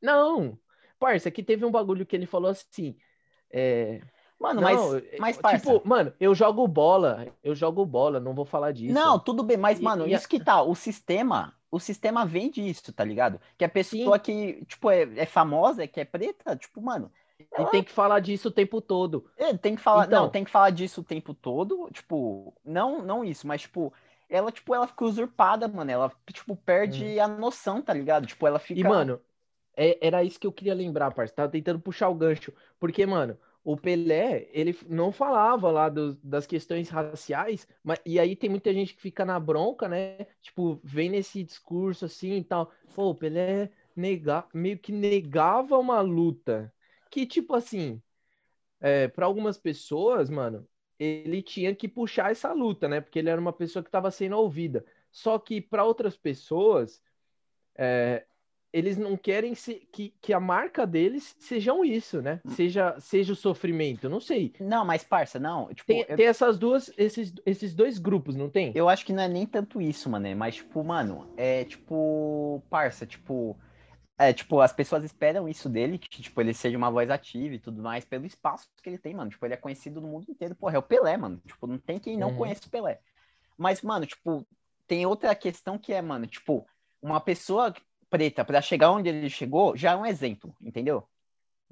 Não, 0.00 0.58
parça, 0.98 1.30
que 1.30 1.42
teve 1.42 1.62
um 1.66 1.70
bagulho 1.70 2.06
que 2.06 2.16
ele 2.16 2.26
falou 2.26 2.50
assim. 2.50 2.96
É... 3.50 4.00
Mano, 4.40 4.62
Não, 4.62 4.68
mas, 4.90 4.94
é, 5.04 5.16
mas 5.18 5.36
parça. 5.36 5.58
tipo, 5.58 5.86
mano, 5.86 6.14
eu 6.18 6.34
jogo 6.34 6.66
bola. 6.66 7.26
Eu 7.44 7.54
jogo 7.54 7.84
bola. 7.84 8.18
Não 8.18 8.34
vou 8.34 8.46
falar 8.46 8.72
disso. 8.72 8.94
Não, 8.94 9.18
tudo 9.18 9.42
bem, 9.42 9.58
mas, 9.58 9.78
E- 9.78 9.82
mano, 9.82 10.08
e 10.08 10.14
isso 10.14 10.26
que 10.26 10.42
tá, 10.42 10.62
o 10.62 10.74
sistema, 10.74 11.54
o 11.70 11.78
sistema 11.78 12.24
vem 12.24 12.50
disso, 12.50 12.90
tá 12.92 13.04
ligado? 13.04 13.38
Que 13.58 13.64
a 13.66 13.68
pessoa 13.68 14.18
que, 14.18 14.64
tipo, 14.64 14.90
é, 14.90 15.02
é 15.16 15.26
famosa, 15.26 15.86
que 15.86 16.00
é 16.00 16.04
preta, 16.06 16.56
tipo, 16.56 16.80
mano, 16.80 17.12
E 17.38 17.64
tem 17.66 17.82
que 17.84 17.92
falar 17.92 18.20
disso 18.20 18.48
o 18.48 18.50
tempo 18.50 18.80
todo. 18.80 19.26
ele 19.36 19.58
tem 19.58 19.76
que 19.76 19.82
falar, 19.82 20.06
Então. 20.06 20.22
não, 20.22 20.30
tem 20.30 20.42
que 20.44 20.50
falar 20.50 20.70
disso 20.70 21.02
o 21.02 21.04
tempo 21.04 21.34
todo, 21.34 21.90
tipo, 21.92 22.54
não, 22.64 23.02
não 23.02 23.22
isso, 23.22 23.46
mas, 23.46 23.62
tipo, 23.62 23.92
ela, 24.28 24.50
tipo, 24.50 24.74
ela 24.74 24.86
fica 24.86 25.04
usurpada, 25.04 25.68
mano, 25.68 25.90
ela, 25.90 26.12
tipo, 26.32 26.56
perde 26.56 27.18
a 27.20 27.28
noção, 27.28 27.82
tá 27.82 27.92
ligado? 27.92 28.26
Tipo, 28.26 28.46
ela 28.46 28.58
fica... 28.58 28.80
Hum. 28.80 28.84
E, 28.84 28.88
mano, 28.88 29.20
é- 29.76 29.98
era 30.06 30.24
isso 30.24 30.38
que 30.40 30.46
eu 30.46 30.52
queria 30.52 30.74
lembrar, 30.74 31.12
parça. 31.12 31.34
Tava 31.34 31.48
tentando 31.50 31.80
puxar 31.80 32.08
o 32.08 32.14
gancho. 32.14 32.52
Porque, 32.78 33.04
mano, 33.06 33.38
o 33.64 33.76
Pelé, 33.76 34.48
ele 34.52 34.76
não 34.88 35.12
falava 35.12 35.70
lá 35.70 35.88
dos- 35.88 36.16
das 36.22 36.46
questões 36.46 36.88
raciais, 36.88 37.66
mas, 37.84 38.00
e 38.06 38.18
aí 38.18 38.34
tem 38.36 38.48
muita 38.50 38.72
gente 38.72 38.94
que 38.94 39.00
fica 39.02 39.24
na 39.24 39.38
bronca, 39.38 39.88
né? 39.88 40.18
Tipo, 40.42 40.80
vem 40.84 41.10
nesse 41.10 41.42
discurso 41.44 42.04
assim 42.06 42.36
e 42.38 42.44
tal. 42.44 42.72
Pô, 42.94 43.10
o 43.10 43.14
Pelé 43.14 43.70
nega, 43.94 44.46
meio 44.54 44.78
que 44.78 44.92
negava 44.92 45.78
uma 45.78 46.00
luta. 46.00 46.72
Que, 47.10 47.26
tipo 47.26 47.54
assim, 47.54 48.00
é, 48.80 49.08
para 49.08 49.26
algumas 49.26 49.58
pessoas, 49.58 50.30
mano, 50.30 50.66
ele 50.98 51.42
tinha 51.42 51.74
que 51.74 51.88
puxar 51.88 52.30
essa 52.30 52.52
luta, 52.52 52.88
né? 52.88 53.00
Porque 53.00 53.18
ele 53.18 53.30
era 53.30 53.40
uma 53.40 53.52
pessoa 53.52 53.82
que 53.82 53.88
estava 53.88 54.10
sendo 54.10 54.36
ouvida. 54.36 54.84
Só 55.10 55.38
que 55.38 55.60
para 55.60 55.84
outras 55.84 56.16
pessoas, 56.16 57.02
é, 57.76 58.26
eles 58.72 58.96
não 58.96 59.16
querem 59.16 59.54
se- 59.54 59.86
que, 59.92 60.14
que 60.20 60.32
a 60.32 60.40
marca 60.40 60.86
deles 60.86 61.34
sejam 61.38 61.84
isso, 61.84 62.22
né? 62.22 62.40
Seja, 62.48 62.98
seja 63.00 63.32
o 63.32 63.36
sofrimento, 63.36 64.08
não 64.08 64.20
sei. 64.20 64.52
Não, 64.60 64.84
mas, 64.84 65.02
parça, 65.02 65.38
não, 65.38 65.72
tipo, 65.74 65.92
Tem, 65.92 66.04
eu, 66.08 66.16
tem 66.16 66.26
essas 66.26 66.58
duas, 66.58 66.92
esses, 66.96 67.32
esses 67.44 67.74
dois 67.74 67.98
grupos, 67.98 68.36
não 68.36 68.48
tem? 68.48 68.72
eu 68.74 68.88
acho 68.88 69.04
que 69.04 69.12
não 69.12 69.22
é 69.22 69.28
nem 69.28 69.46
tanto 69.46 69.80
isso, 69.80 70.08
mano, 70.08 70.28
mas, 70.36 70.56
tipo, 70.56 70.84
mano, 70.84 71.32
é, 71.36 71.64
tipo, 71.64 72.62
parça, 72.70 73.06
tipo... 73.06 73.56
É, 74.18 74.34
tipo, 74.34 74.60
as 74.60 74.70
pessoas 74.70 75.02
esperam 75.02 75.48
isso 75.48 75.66
dele, 75.66 75.96
que, 75.98 76.20
tipo, 76.20 76.38
ele 76.42 76.52
seja 76.52 76.76
uma 76.76 76.90
voz 76.90 77.08
ativa 77.08 77.54
e 77.54 77.58
tudo 77.58 77.82
mais, 77.82 78.04
pelo 78.04 78.26
espaço 78.26 78.68
que 78.82 78.90
ele 78.90 78.98
tem, 78.98 79.14
mano. 79.14 79.30
Tipo, 79.30 79.46
ele 79.46 79.54
é 79.54 79.56
conhecido 79.56 79.98
no 79.98 80.08
mundo 80.08 80.26
inteiro. 80.28 80.54
Porra, 80.54 80.76
é 80.76 80.78
o 80.78 80.82
Pelé, 80.82 81.16
mano. 81.16 81.40
Tipo, 81.46 81.66
não 81.66 81.78
tem 81.78 81.98
quem 81.98 82.18
não 82.18 82.28
Uhum. 82.28 82.36
conhece 82.36 82.66
o 82.66 82.70
Pelé. 82.70 83.00
Mas, 83.56 83.82
mano, 83.82 84.06
tipo, 84.06 84.46
tem 84.86 85.06
outra 85.06 85.34
questão 85.34 85.78
que 85.78 85.92
é, 85.92 86.02
mano, 86.02 86.26
tipo, 86.26 86.66
uma 87.02 87.20
pessoa 87.20 87.74
preta 88.10 88.44
pra 88.44 88.60
chegar 88.62 88.90
onde 88.92 89.08
ele 89.08 89.30
chegou 89.30 89.76
já 89.76 89.92
é 89.92 89.96
um 89.96 90.06
exemplo, 90.06 90.54
entendeu? 90.60 91.08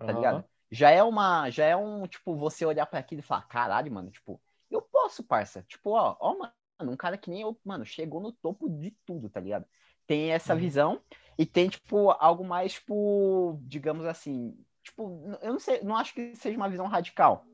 Tá 0.04 0.12
Aham. 0.12 0.12
ligado? 0.12 0.44
Já 0.70 0.90
é 0.90 1.02
uma, 1.02 1.50
já 1.50 1.64
é 1.64 1.76
um, 1.76 2.06
tipo, 2.06 2.36
você 2.36 2.64
olhar 2.64 2.86
pra 2.86 3.00
aquilo 3.00 3.20
e 3.20 3.22
falar, 3.24 3.42
caralho, 3.42 3.92
mano, 3.92 4.10
tipo, 4.10 4.40
eu 4.70 4.82
posso, 4.82 5.24
parça. 5.24 5.62
Tipo, 5.62 5.90
ó, 5.92 6.16
ó, 6.20 6.38
mano, 6.38 6.92
um 6.92 6.96
cara 6.96 7.18
que 7.18 7.30
nem 7.30 7.42
eu, 7.42 7.58
mano, 7.64 7.84
chegou 7.84 8.20
no 8.20 8.32
topo 8.32 8.68
de 8.68 8.90
tudo, 9.06 9.30
tá 9.30 9.40
ligado? 9.40 9.66
Tem 10.06 10.30
essa 10.32 10.54
Uhum. 10.54 10.60
visão 10.60 11.02
e 11.38 11.46
tem, 11.46 11.68
tipo, 11.68 12.10
algo 12.12 12.44
mais, 12.44 12.74
tipo, 12.74 13.58
digamos 13.62 14.04
assim, 14.06 14.56
tipo, 14.82 15.02
eu 15.42 15.52
não 15.52 15.60
sei, 15.60 15.82
não 15.82 15.96
acho 15.96 16.14
que 16.14 16.34
seja 16.36 16.56
uma 16.56 16.68
visão 16.68 16.86
radical. 16.86 17.46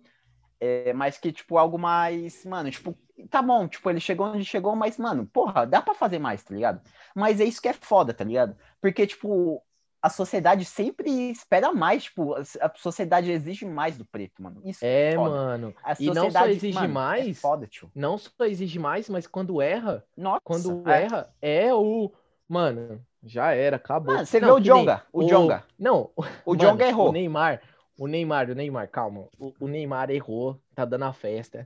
É, 0.60 0.92
mas 0.92 1.18
que, 1.18 1.32
tipo, 1.32 1.58
algo 1.58 1.78
mais, 1.78 2.44
mano, 2.44 2.70
tipo, 2.70 2.96
tá 3.30 3.40
bom, 3.42 3.66
tipo, 3.68 3.88
ele 3.90 4.00
chegou 4.00 4.26
onde 4.26 4.44
chegou, 4.44 4.74
mas, 4.76 4.98
mano, 4.98 5.26
porra, 5.26 5.66
dá 5.66 5.80
pra 5.82 5.94
fazer 5.94 6.18
mais, 6.18 6.42
tá 6.42 6.54
ligado? 6.54 6.80
Mas 7.14 7.40
é 7.40 7.44
isso 7.44 7.60
que 7.60 7.68
é 7.68 7.72
foda, 7.72 8.12
tá 8.14 8.24
ligado? 8.24 8.56
Porque, 8.80 9.06
tipo, 9.06 9.62
a 10.02 10.10
sociedade 10.10 10.64
sempre 10.64 11.30
espera 11.30 11.72
mais, 11.72 12.04
tipo, 12.04 12.34
a 12.34 12.70
sociedade 12.76 13.30
exige 13.30 13.64
mais 13.64 13.96
do 13.96 14.04
preto, 14.04 14.42
mano. 14.42 14.60
Isso 14.64 14.84
É, 14.84 15.14
foda. 15.14 15.30
mano. 15.30 15.74
A 15.82 15.92
E 15.98 16.06
não 16.06 16.14
só 16.14 16.20
sociedade, 16.22 16.52
exige 16.52 16.74
mano, 16.74 16.86
É 16.86 16.92
mais, 16.92 17.40
foda, 17.40 17.66
tio. 17.66 17.90
Não 17.94 18.18
só 18.18 18.32
exige 18.44 18.78
mais, 18.78 19.08
mas 19.08 19.26
quando 19.26 19.62
erra, 19.62 20.04
Nossa, 20.16 20.40
quando 20.44 20.86
é. 20.88 21.04
erra, 21.04 21.34
é 21.40 21.72
o. 21.74 22.12
Mano, 22.46 23.00
já 23.22 23.52
era, 23.52 23.76
acabou. 23.76 24.14
Mano, 24.14 24.26
você 24.26 24.38
Não, 24.38 24.48
vê 24.48 24.60
o 24.60 24.60
Jonga, 24.60 25.02
o 25.12 25.22
Jonga. 25.24 25.64
Não, 25.78 26.10
O 26.16 26.22
Mano, 26.54 26.60
Jonga 26.60 26.86
errou. 26.86 27.08
O 27.08 27.12
Neymar, 27.12 27.62
o 27.98 28.06
Neymar, 28.06 28.50
o 28.50 28.54
Neymar, 28.54 28.88
calma. 28.90 29.28
O, 29.38 29.54
o 29.60 29.68
Neymar 29.68 30.10
errou, 30.10 30.60
tá 30.74 30.84
dando 30.84 31.06
a 31.06 31.12
festa. 31.14 31.64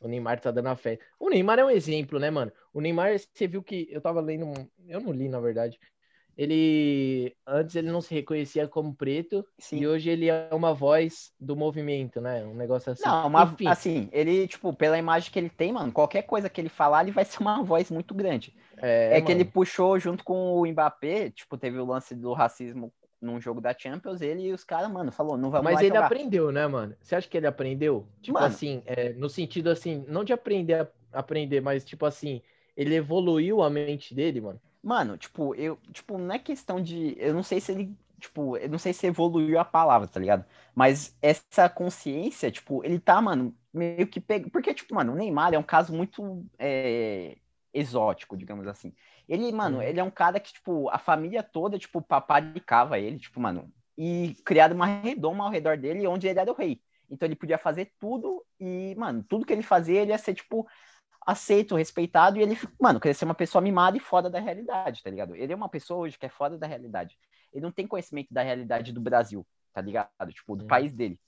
O 0.00 0.08
Neymar 0.08 0.40
tá 0.40 0.50
dando 0.50 0.68
a 0.68 0.76
festa. 0.76 1.04
O 1.18 1.28
Neymar 1.28 1.58
é 1.58 1.64
um 1.64 1.70
exemplo, 1.70 2.18
né, 2.18 2.30
mano? 2.30 2.52
O 2.72 2.80
Neymar, 2.80 3.18
você 3.18 3.46
viu 3.46 3.62
que 3.62 3.86
eu 3.90 4.00
tava 4.00 4.20
lendo, 4.20 4.46
um- 4.46 4.68
eu 4.88 5.00
não 5.00 5.12
li, 5.12 5.28
na 5.28 5.40
verdade. 5.40 5.78
Ele 6.36 7.36
antes 7.46 7.76
ele 7.76 7.90
não 7.90 8.00
se 8.00 8.14
reconhecia 8.14 8.66
como 8.66 8.94
preto 8.94 9.44
Sim. 9.58 9.78
e 9.78 9.86
hoje 9.86 10.08
ele 10.10 10.28
é 10.28 10.48
uma 10.54 10.72
voz 10.72 11.32
do 11.38 11.54
movimento, 11.56 12.20
né? 12.20 12.44
Um 12.44 12.54
negócio 12.54 12.90
assim. 12.92 13.04
Não, 13.04 13.26
uma, 13.26 13.42
Enfim, 13.44 13.66
assim, 13.66 14.08
ele, 14.12 14.46
tipo, 14.48 14.72
pela 14.74 14.98
imagem 14.98 15.30
que 15.30 15.38
ele 15.38 15.50
tem, 15.50 15.72
mano, 15.72 15.92
qualquer 15.92 16.22
coisa 16.22 16.48
que 16.50 16.60
ele 16.60 16.68
falar, 16.68 17.02
ele 17.02 17.12
vai 17.12 17.24
ser 17.24 17.40
uma 17.40 17.62
voz 17.62 17.90
muito 17.90 18.14
grande. 18.14 18.54
é, 19.08 19.18
É, 19.18 19.20
que 19.20 19.32
ele 19.32 19.44
puxou 19.44 19.98
junto 19.98 20.22
com 20.24 20.54
o 20.54 20.66
Mbappé, 20.66 21.30
tipo, 21.30 21.58
teve 21.58 21.78
o 21.78 21.84
lance 21.84 22.14
do 22.14 22.32
racismo 22.32 22.92
num 23.20 23.40
jogo 23.40 23.60
da 23.60 23.76
Champions, 23.76 24.20
ele 24.20 24.42
e 24.48 24.52
os 24.52 24.64
caras, 24.64 24.90
mano, 24.90 25.12
falou, 25.12 25.36
não 25.36 25.50
vamos 25.50 25.64
Mas 25.64 25.80
ele 25.80 25.88
jogar. 25.88 26.06
aprendeu, 26.06 26.50
né, 26.50 26.66
mano? 26.66 26.96
Você 27.00 27.14
acha 27.14 27.28
que 27.28 27.36
ele 27.36 27.46
aprendeu? 27.46 28.06
Tipo 28.22 28.40
Mano. 28.40 28.46
assim, 28.46 28.82
é, 28.86 29.12
no 29.12 29.28
sentido 29.28 29.70
assim, 29.70 30.04
não 30.08 30.24
de 30.24 30.32
aprender 30.32 30.74
a 30.74 30.88
aprender, 31.12 31.60
mas 31.60 31.84
tipo 31.84 32.06
assim, 32.06 32.40
ele 32.76 32.94
evoluiu 32.94 33.62
a 33.62 33.68
mente 33.70 34.14
dele, 34.14 34.40
mano. 34.40 34.60
Mano, 34.82 35.16
tipo, 35.18 35.54
eu, 35.54 35.76
tipo, 35.92 36.16
não 36.16 36.34
é 36.34 36.38
questão 36.38 36.80
de. 36.82 37.14
Eu 37.18 37.34
não 37.34 37.42
sei 37.42 37.60
se 37.60 37.72
ele. 37.72 37.94
Tipo, 38.18 38.56
eu 38.56 38.68
não 38.68 38.78
sei 38.78 38.92
se 38.92 39.06
evoluiu 39.06 39.58
a 39.58 39.64
palavra, 39.64 40.06
tá 40.08 40.20
ligado? 40.20 40.44
Mas 40.74 41.16
essa 41.22 41.68
consciência, 41.68 42.50
tipo, 42.50 42.84
ele 42.84 42.98
tá, 42.98 43.20
mano, 43.20 43.54
meio 43.72 44.06
que 44.06 44.20
pega. 44.20 44.48
Porque, 44.50 44.72
tipo, 44.74 44.94
mano, 44.94 45.12
o 45.12 45.16
Neymar 45.16 45.52
é 45.54 45.58
um 45.58 45.62
caso 45.62 45.92
muito 45.92 46.44
é, 46.58 47.36
exótico, 47.72 48.36
digamos 48.36 48.66
assim. 48.66 48.92
Ele, 49.28 49.50
mano, 49.52 49.76
Uhum. 49.76 49.82
ele 49.82 50.00
é 50.00 50.04
um 50.04 50.10
cara 50.10 50.40
que, 50.40 50.52
tipo, 50.52 50.88
a 50.90 50.98
família 50.98 51.42
toda, 51.42 51.78
tipo, 51.78 52.02
paparicava 52.02 52.98
ele, 52.98 53.18
tipo, 53.18 53.40
mano, 53.40 53.72
e 53.96 54.34
criado 54.44 54.72
uma 54.72 54.86
redoma 54.86 55.44
ao 55.44 55.50
redor 55.50 55.76
dele, 55.76 56.06
onde 56.06 56.26
ele 56.26 56.38
era 56.38 56.50
o 56.50 56.54
rei. 56.54 56.80
Então 57.08 57.26
ele 57.26 57.36
podia 57.36 57.58
fazer 57.58 57.92
tudo 57.98 58.44
e, 58.58 58.94
mano, 58.96 59.22
tudo 59.28 59.44
que 59.44 59.52
ele 59.52 59.62
fazia, 59.62 60.00
ele 60.02 60.10
ia 60.12 60.18
ser, 60.18 60.34
tipo, 60.34 60.66
aceito, 61.26 61.76
respeitado, 61.76 62.38
e 62.38 62.42
ele, 62.42 62.56
mano, 62.80 62.98
queria 62.98 63.14
ser 63.14 63.24
uma 63.24 63.34
pessoa 63.34 63.60
mimada 63.62 63.96
e 63.96 64.00
fora 64.00 64.30
da 64.30 64.40
realidade, 64.40 65.02
tá 65.02 65.10
ligado? 65.10 65.36
Ele 65.36 65.52
é 65.52 65.56
uma 65.56 65.68
pessoa 65.68 66.00
hoje 66.00 66.18
que 66.18 66.26
é 66.26 66.28
fora 66.28 66.56
da 66.56 66.66
realidade. 66.66 67.18
Ele 67.52 67.62
não 67.62 67.70
tem 67.72 67.86
conhecimento 67.86 68.32
da 68.32 68.42
realidade 68.42 68.92
do 68.92 69.00
Brasil, 69.00 69.46
tá 69.72 69.80
ligado? 69.80 70.32
Tipo, 70.32 70.56
do 70.56 70.62
Uhum. 70.62 70.68
país 70.68 70.92
dele. 70.94 71.20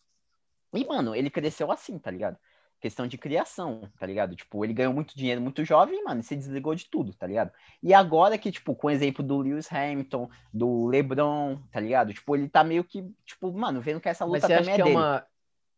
E, 0.75 0.85
mano, 0.87 1.15
ele 1.15 1.29
cresceu 1.31 1.71
assim, 1.71 1.99
tá 1.99 2.11
ligado? 2.11 2.39
Questão 2.83 3.07
de 3.07 3.17
criação, 3.17 3.89
tá 3.97 4.05
ligado? 4.05 4.35
Tipo, 4.35 4.65
ele 4.65 4.75
ganhou 4.75 4.93
muito 4.93 5.17
dinheiro 5.17 5.41
muito 5.41 5.65
jovem, 5.65 6.03
mano, 6.03 6.21
e 6.21 6.25
se 6.25 6.35
desligou 6.35 6.75
de 6.75 6.87
tudo, 6.87 7.15
tá 7.15 7.29
ligado? 7.29 7.53
E 7.81 7.95
agora 7.95 8.37
que, 8.37 8.51
tipo, 8.51 8.75
com 8.75 8.89
o 8.89 8.91
exemplo 8.91 9.23
do 9.25 9.39
Lewis 9.39 9.73
Hamilton, 9.73 10.29
do 10.53 10.87
LeBron, 10.89 11.63
tá 11.71 11.79
ligado? 11.79 12.13
Tipo, 12.13 12.35
ele 12.35 12.49
tá 12.49 12.65
meio 12.65 12.83
que, 12.83 13.09
tipo, 13.25 13.53
mano, 13.53 13.81
vendo 13.81 14.01
que 14.01 14.09
essa 14.09 14.27
Mas 14.27 14.43
luta 14.43 14.49
você 14.49 14.55
acha 14.55 14.73
também 14.73 14.75
que 14.75 14.81
é 14.81 14.83
é 14.83 14.85
dele. 14.85 14.97
uma, 14.97 15.27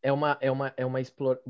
é 0.03 0.12
uma, 0.12 0.38
é 0.40 0.51
uma, 0.51 0.75
é 0.79 0.87
uma 0.87 1.01
explora... 1.01 1.40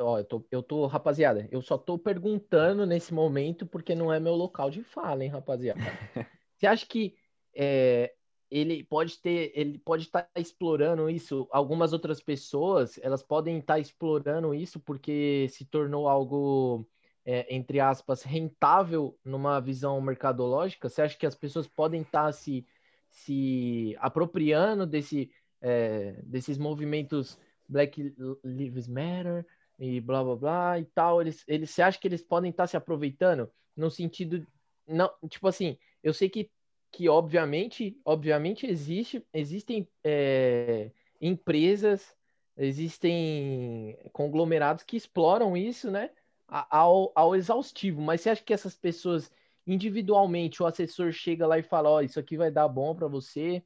Ó, 0.00 0.18
eu 0.18 0.24
tô, 0.24 0.46
eu 0.50 0.62
tô, 0.62 0.86
rapaziada, 0.86 1.48
eu 1.52 1.62
só 1.62 1.78
tô 1.78 1.98
perguntando 1.98 2.84
nesse 2.84 3.14
momento 3.14 3.64
porque 3.64 3.94
não 3.94 4.12
é 4.12 4.18
meu 4.18 4.34
local 4.34 4.70
de 4.70 4.82
fala, 4.82 5.24
hein, 5.24 5.30
rapaziada. 5.30 5.80
Você 6.58 6.66
acha 6.66 6.84
que 6.86 7.16
é, 7.54 8.12
ele 8.56 8.84
pode 8.84 9.18
ter, 9.18 9.52
ele 9.54 9.78
pode 9.78 10.04
estar 10.04 10.28
explorando 10.34 11.10
isso? 11.10 11.46
Algumas 11.50 11.92
outras 11.92 12.22
pessoas, 12.22 12.98
elas 13.02 13.22
podem 13.22 13.58
estar 13.58 13.78
explorando 13.78 14.54
isso 14.54 14.80
porque 14.80 15.46
se 15.50 15.66
tornou 15.66 16.08
algo, 16.08 16.88
é, 17.24 17.54
entre 17.54 17.80
aspas, 17.80 18.22
rentável 18.22 19.18
numa 19.22 19.60
visão 19.60 20.00
mercadológica? 20.00 20.88
Você 20.88 21.02
acha 21.02 21.18
que 21.18 21.26
as 21.26 21.34
pessoas 21.34 21.66
podem 21.66 22.00
estar 22.00 22.32
se, 22.32 22.66
se 23.10 23.94
apropriando 23.98 24.86
desse, 24.86 25.30
é, 25.60 26.12
desses 26.22 26.56
movimentos 26.56 27.38
Black 27.68 28.14
Lives 28.42 28.88
Matter 28.88 29.46
e 29.78 30.00
blá 30.00 30.24
blá 30.24 30.36
blá 30.36 30.80
e 30.80 30.84
tal? 30.86 31.20
Eles, 31.20 31.44
eles, 31.46 31.70
você 31.70 31.82
acha 31.82 31.98
que 31.98 32.08
eles 32.08 32.22
podem 32.22 32.50
estar 32.50 32.66
se 32.66 32.76
aproveitando 32.76 33.50
no 33.76 33.90
sentido, 33.90 34.46
não, 34.88 35.10
tipo 35.28 35.46
assim, 35.46 35.76
eu 36.02 36.14
sei 36.14 36.30
que 36.30 36.50
que 36.96 37.10
obviamente, 37.10 38.00
obviamente 38.06 38.66
existe, 38.66 39.22
existem 39.30 39.86
é, 40.02 40.90
empresas, 41.20 42.16
existem 42.56 43.98
conglomerados 44.14 44.82
que 44.82 44.96
exploram 44.96 45.54
isso, 45.54 45.90
né, 45.90 46.08
ao, 46.48 47.12
ao 47.14 47.36
exaustivo. 47.36 48.00
Mas 48.00 48.22
você 48.22 48.30
acha 48.30 48.42
que 48.42 48.54
essas 48.54 48.74
pessoas 48.74 49.30
individualmente, 49.66 50.62
o 50.62 50.66
assessor 50.66 51.12
chega 51.12 51.46
lá 51.46 51.58
e 51.58 51.62
fala, 51.62 51.90
ó, 51.90 52.00
isso 52.00 52.18
aqui 52.18 52.34
vai 52.34 52.50
dar 52.50 52.66
bom 52.66 52.94
pra 52.94 53.08
você? 53.08 53.62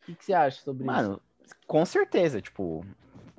O 0.00 0.06
que, 0.06 0.14
que 0.14 0.24
você 0.24 0.32
acha 0.32 0.62
sobre 0.62 0.84
isso? 0.84 0.92
Mano, 0.92 1.20
com 1.66 1.84
certeza, 1.84 2.40
tipo, 2.40 2.86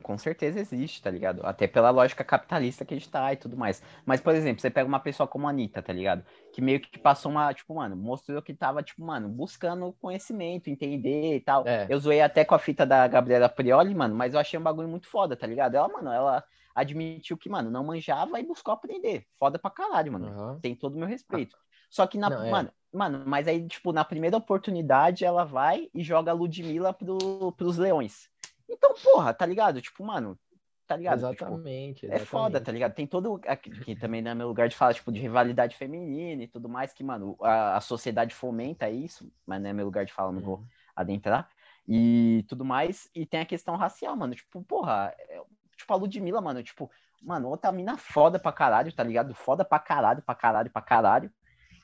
com 0.10 0.18
certeza 0.18 0.60
existe, 0.60 1.04
tá 1.04 1.12
ligado? 1.12 1.46
Até 1.46 1.68
pela 1.68 1.92
lógica 1.92 2.24
capitalista 2.24 2.84
que 2.84 2.96
a 2.96 2.98
gente 2.98 3.08
tá 3.08 3.32
e 3.32 3.36
tudo 3.36 3.56
mais. 3.56 3.80
Mas, 4.04 4.20
por 4.20 4.34
exemplo, 4.34 4.60
você 4.60 4.68
pega 4.68 4.88
uma 4.88 5.00
pessoa 5.00 5.28
como 5.28 5.46
a 5.46 5.52
Anitta, 5.52 5.84
tá 5.84 5.94
ligado? 5.94 6.26
Que 6.52 6.64
meio 6.64 6.80
que 6.80 6.98
passou 6.98 7.32
uma, 7.32 7.54
tipo, 7.54 7.76
mano, 7.76 7.96
mostrou 7.96 8.42
que 8.42 8.52
tava, 8.52 8.82
tipo, 8.82 9.06
mano, 9.06 9.30
buscando 9.30 9.94
conhecimento, 10.02 10.68
entender 10.68 11.36
e 11.36 11.40
tal. 11.40 11.64
É. 11.68 11.86
Eu 11.88 12.00
zoei 12.00 12.22
até 12.22 12.44
com 12.44 12.56
a 12.56 12.60
fita 12.60 12.88
da 12.88 13.08
Gabriela 13.08 13.48
Prioli, 13.48 13.94
mano, 13.94 14.16
mas 14.16 14.34
eu 14.34 14.40
achei 14.40 14.60
um 14.60 14.64
bagulho 14.64 14.88
muito 14.88 15.08
foda, 15.08 15.36
tá 15.36 15.46
ligado? 15.46 15.76
Ela, 15.76 15.88
mano, 15.88 16.12
ela 16.12 16.44
admitiu 16.74 17.38
que, 17.38 17.48
mano, 17.48 17.70
não 17.70 17.84
manjava 17.84 18.40
e 18.40 18.44
buscou 18.44 18.74
aprender. 18.74 19.28
Foda 19.38 19.60
pra 19.60 19.70
caralho, 19.70 20.14
mano 20.14 20.30
Aham. 20.30 20.60
tem 20.60 20.74
todo 20.74 20.96
o 20.96 20.98
meu 20.98 21.08
respeito. 21.08 21.56
Só 21.88 22.08
que 22.08 22.18
na, 22.18 22.32
Não, 22.32 22.44
é. 22.48 22.50
mano, 22.50 22.72
mano, 22.92 23.24
mas 23.28 23.48
aí, 23.48 23.68
tipo, 23.68 23.94
na 23.94 24.04
primeira 24.04 24.38
oportunidade, 24.38 25.24
ela 25.24 25.44
vai 25.44 25.88
e 25.94 26.04
joga 26.04 26.32
a 26.32 26.34
Ludmilla 26.34 26.92
pro, 26.94 27.52
pros 27.52 27.78
leões. 27.78 28.28
Então, 28.70 28.94
porra, 29.04 29.34
tá 29.34 29.46
ligado? 29.46 29.82
Tipo, 29.82 30.04
mano, 30.04 30.40
tá 30.88 30.96
ligado? 30.96 31.20
Tipo, 31.20 31.44
Exatamente, 31.44 32.06
é 32.12 32.20
foda, 32.20 32.62
tá 32.62 32.72
ligado? 32.72 32.94
Tem 32.94 33.08
todo. 33.08 33.40
Aqui, 33.48 33.70
que 33.72 33.96
também 33.96 34.22
não 34.22 34.32
é 34.32 34.36
meu 34.36 34.48
lugar 34.48 34.70
de 34.70 34.76
falar, 34.76 34.94
tipo, 34.94 35.12
de 35.12 35.20
rivalidade 35.20 35.76
feminina 35.76 36.44
e 36.44 36.48
tudo 36.48 36.70
mais, 36.70 36.94
que, 36.94 37.04
mano, 37.04 37.36
a, 37.42 37.78
a 37.78 37.82
sociedade 37.82 38.34
fomenta 38.34 38.90
isso, 38.90 39.32
mas 39.46 39.62
não 39.62 39.70
é 39.70 39.74
meu 39.74 39.86
lugar 39.86 40.06
de 40.06 40.14
fala, 40.14 40.32
não 40.32 40.42
vou 40.42 40.58
Uhum. 40.60 40.68
adentrar. 40.96 41.50
E 41.88 42.46
tudo 42.48 42.64
mais. 42.64 43.10
E 43.16 43.26
tem 43.26 43.40
a 43.42 43.46
questão 43.46 43.76
racial, 43.76 44.16
mano. 44.16 44.36
Tipo, 44.36 44.64
porra, 44.64 45.14
é- 45.18 45.42
tipo, 45.76 45.92
a 45.94 45.96
Ludmilla, 45.96 46.42
mano, 46.42 46.62
tipo, 46.62 46.90
mano, 47.22 47.50
outra 47.50 47.72
mina 47.72 47.98
foda 47.98 48.38
pra 48.40 48.52
caralho, 48.52 48.94
tá 48.94 49.04
ligado? 49.04 49.34
Foda 49.34 49.66
pra 49.66 49.80
caralho, 49.80 50.22
pra 50.22 50.36
caralho, 50.36 50.70
pra 50.70 50.82
caralho. 50.82 51.32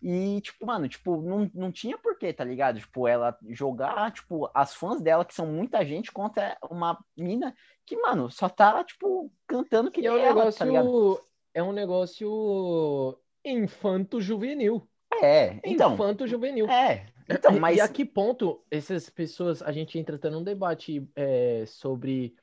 E, 0.01 0.41
tipo, 0.41 0.65
mano, 0.65 0.87
tipo, 0.87 1.21
não, 1.21 1.49
não 1.53 1.71
tinha 1.71 1.97
porquê, 1.97 2.33
tá 2.33 2.43
ligado? 2.43 2.79
Tipo, 2.79 3.07
ela 3.07 3.37
jogar, 3.49 4.11
tipo, 4.11 4.49
as 4.53 4.73
fãs 4.73 5.01
dela, 5.01 5.25
que 5.25 5.33
são 5.33 5.47
muita 5.47 5.83
gente, 5.85 6.11
contra 6.11 6.57
uma 6.69 6.97
mina 7.15 7.53
que, 7.85 7.97
mano, 7.97 8.29
só 8.29 8.49
tá, 8.49 8.83
tipo, 8.83 9.31
cantando 9.47 9.91
que 9.91 10.01
E 10.01 10.07
é 10.07 10.11
um 10.11 10.17
ela, 10.17 10.51
tá 10.51 10.65
ligado? 10.65 10.85
negócio, 10.85 11.25
é 11.53 11.63
um 11.63 11.71
negócio 11.71 13.17
infanto-juvenil. 13.43 14.87
É, 15.21 15.59
então, 15.63 15.93
Infanto-juvenil. 15.93 16.69
é. 16.69 17.05
Então, 17.27 17.59
mas 17.59 17.77
E 17.77 17.81
a 17.81 17.87
que 17.87 18.05
ponto 18.05 18.63
essas 18.69 19.09
pessoas, 19.09 19.61
a 19.61 19.71
gente 19.71 19.97
entra 19.97 20.15
até 20.15 20.29
num 20.29 20.43
debate 20.43 21.09
é, 21.15 21.63
sobre 21.65 22.35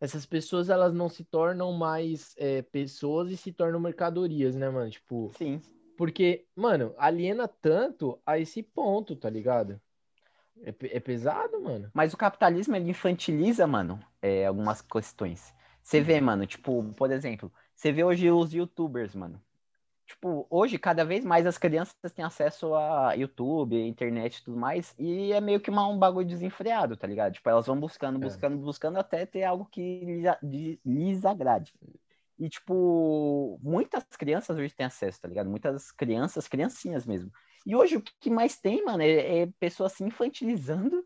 essas 0.00 0.26
pessoas, 0.26 0.68
elas 0.68 0.92
não 0.92 1.08
se 1.08 1.24
tornam 1.24 1.72
mais 1.72 2.34
é, 2.36 2.62
pessoas 2.62 3.30
e 3.30 3.36
se 3.36 3.52
tornam 3.52 3.80
mercadorias, 3.80 4.54
né, 4.54 4.68
mano? 4.68 4.90
Tipo, 4.90 5.30
sim, 5.36 5.60
porque, 5.98 6.46
mano, 6.56 6.94
aliena 6.98 7.48
tanto 7.48 8.22
a 8.26 8.38
esse 8.38 8.62
ponto, 8.62 9.16
tá 9.16 9.30
ligado? 9.30 9.82
É, 10.62 10.70
é 10.96 11.00
pesado, 11.00 11.60
mano. 11.62 11.90
Mas 11.94 12.14
o 12.14 12.16
capitalismo, 12.16 12.76
ele 12.76 12.90
infantiliza, 12.90 13.66
mano, 13.66 14.00
é, 14.22 14.46
algumas 14.46 14.82
questões. 14.82 15.54
Você 15.82 16.00
vê, 16.00 16.20
mano, 16.20 16.46
tipo, 16.46 16.84
por 16.94 17.10
exemplo, 17.10 17.52
você 17.74 17.92
vê 17.92 18.04
hoje 18.04 18.30
os 18.30 18.52
youtubers, 18.52 19.14
mano. 19.14 19.42
Tipo, 20.06 20.46
hoje, 20.50 20.78
cada 20.78 21.04
vez 21.04 21.24
mais 21.24 21.46
as 21.46 21.58
crianças 21.58 21.94
têm 22.14 22.24
acesso 22.24 22.74
a 22.74 23.12
YouTube, 23.14 23.76
internet 23.78 24.38
e 24.38 24.44
tudo 24.44 24.56
mais, 24.56 24.94
e 24.98 25.32
é 25.32 25.40
meio 25.40 25.60
que 25.60 25.70
uma- 25.70 25.86
um 25.88 25.98
bagulho 25.98 26.26
desenfreado, 26.26 26.96
tá 26.96 27.06
ligado? 27.06 27.34
Tipo, 27.34 27.50
elas 27.50 27.66
vão 27.66 27.78
buscando, 27.80 28.18
buscando, 28.18 28.58
buscando 28.58 28.98
até 28.98 29.26
ter 29.26 29.44
algo 29.44 29.66
que 29.66 30.00
lhes, 30.04 30.78
lhes 30.84 31.24
agrade. 31.26 31.74
E, 32.38 32.48
tipo, 32.48 33.58
muitas 33.62 34.04
crianças 34.16 34.56
hoje 34.56 34.74
têm 34.74 34.86
acesso, 34.86 35.20
tá 35.20 35.28
ligado? 35.28 35.50
Muitas 35.50 35.90
crianças, 35.90 36.46
criancinhas 36.46 37.04
mesmo. 37.04 37.32
E 37.66 37.74
hoje 37.74 37.96
o 37.96 38.02
que 38.02 38.30
mais 38.30 38.58
tem, 38.60 38.84
mano, 38.84 39.02
é, 39.02 39.40
é 39.40 39.46
pessoas 39.58 39.92
se 39.92 40.04
infantilizando 40.04 41.04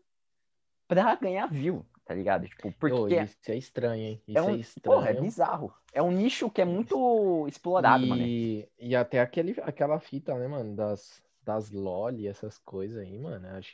pra 0.87 1.15
ganhar 1.15 1.47
view, 1.47 1.85
tá 2.05 2.13
ligado? 2.13 2.47
Tipo, 2.47 2.71
porque 2.73 3.15
isso 3.15 3.37
é 3.51 3.55
estranho, 3.55 4.03
hein? 4.03 4.21
Isso 4.27 4.37
é 4.37 4.41
um, 4.43 4.49
é 4.51 4.59
estranho. 4.59 4.95
porra, 4.97 5.09
é 5.09 5.13
bizarro. 5.13 5.73
É 5.91 6.01
um 6.01 6.11
nicho 6.11 6.49
que 6.49 6.61
é 6.61 6.65
muito 6.65 7.47
explorado, 7.47 8.05
mano. 8.05 8.21
E, 8.21 8.69
e 8.77 8.95
até 8.95 9.19
aquele, 9.19 9.59
aquela 9.61 9.99
fita, 9.99 10.35
né, 10.37 10.47
mano, 10.47 10.75
das, 10.75 11.21
das 11.41 11.71
loli, 11.71 12.27
essas 12.27 12.59
coisas 12.59 12.97
aí, 12.99 13.17
mano, 13.17 13.47
acho, 13.49 13.73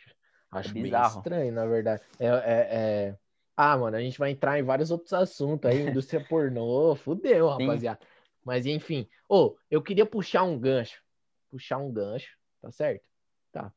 acho 0.51 0.73
bem 0.73 0.83
bizarro. 0.83 1.17
estranho, 1.19 1.51
na 1.51 1.65
verdade. 1.65 2.01
É, 2.19 2.27
é, 2.27 2.67
é- 2.71 3.17
Ah, 3.61 3.77
mano, 3.77 3.97
a 3.97 3.99
gente 3.99 4.17
vai 4.17 4.31
entrar 4.31 4.57
em 4.57 4.63
vários 4.63 4.89
outros 4.89 5.11
assuntos 5.11 5.69
aí, 5.69 5.79
indústria 5.83 6.21
pornô, 6.21 6.95
fudeu, 6.95 7.49
Sim. 7.49 7.65
rapaziada. 7.65 7.99
Mas 8.41 8.65
enfim, 8.65 9.05
ô, 9.27 9.57
eu 9.69 9.81
queria 9.81 10.05
puxar 10.05 10.43
um 10.43 10.57
gancho, 10.57 11.03
puxar 11.51 11.77
um 11.77 11.91
gancho, 11.91 12.37
tá 12.61 12.71
certo? 12.71 13.03
Tá. 13.51 13.73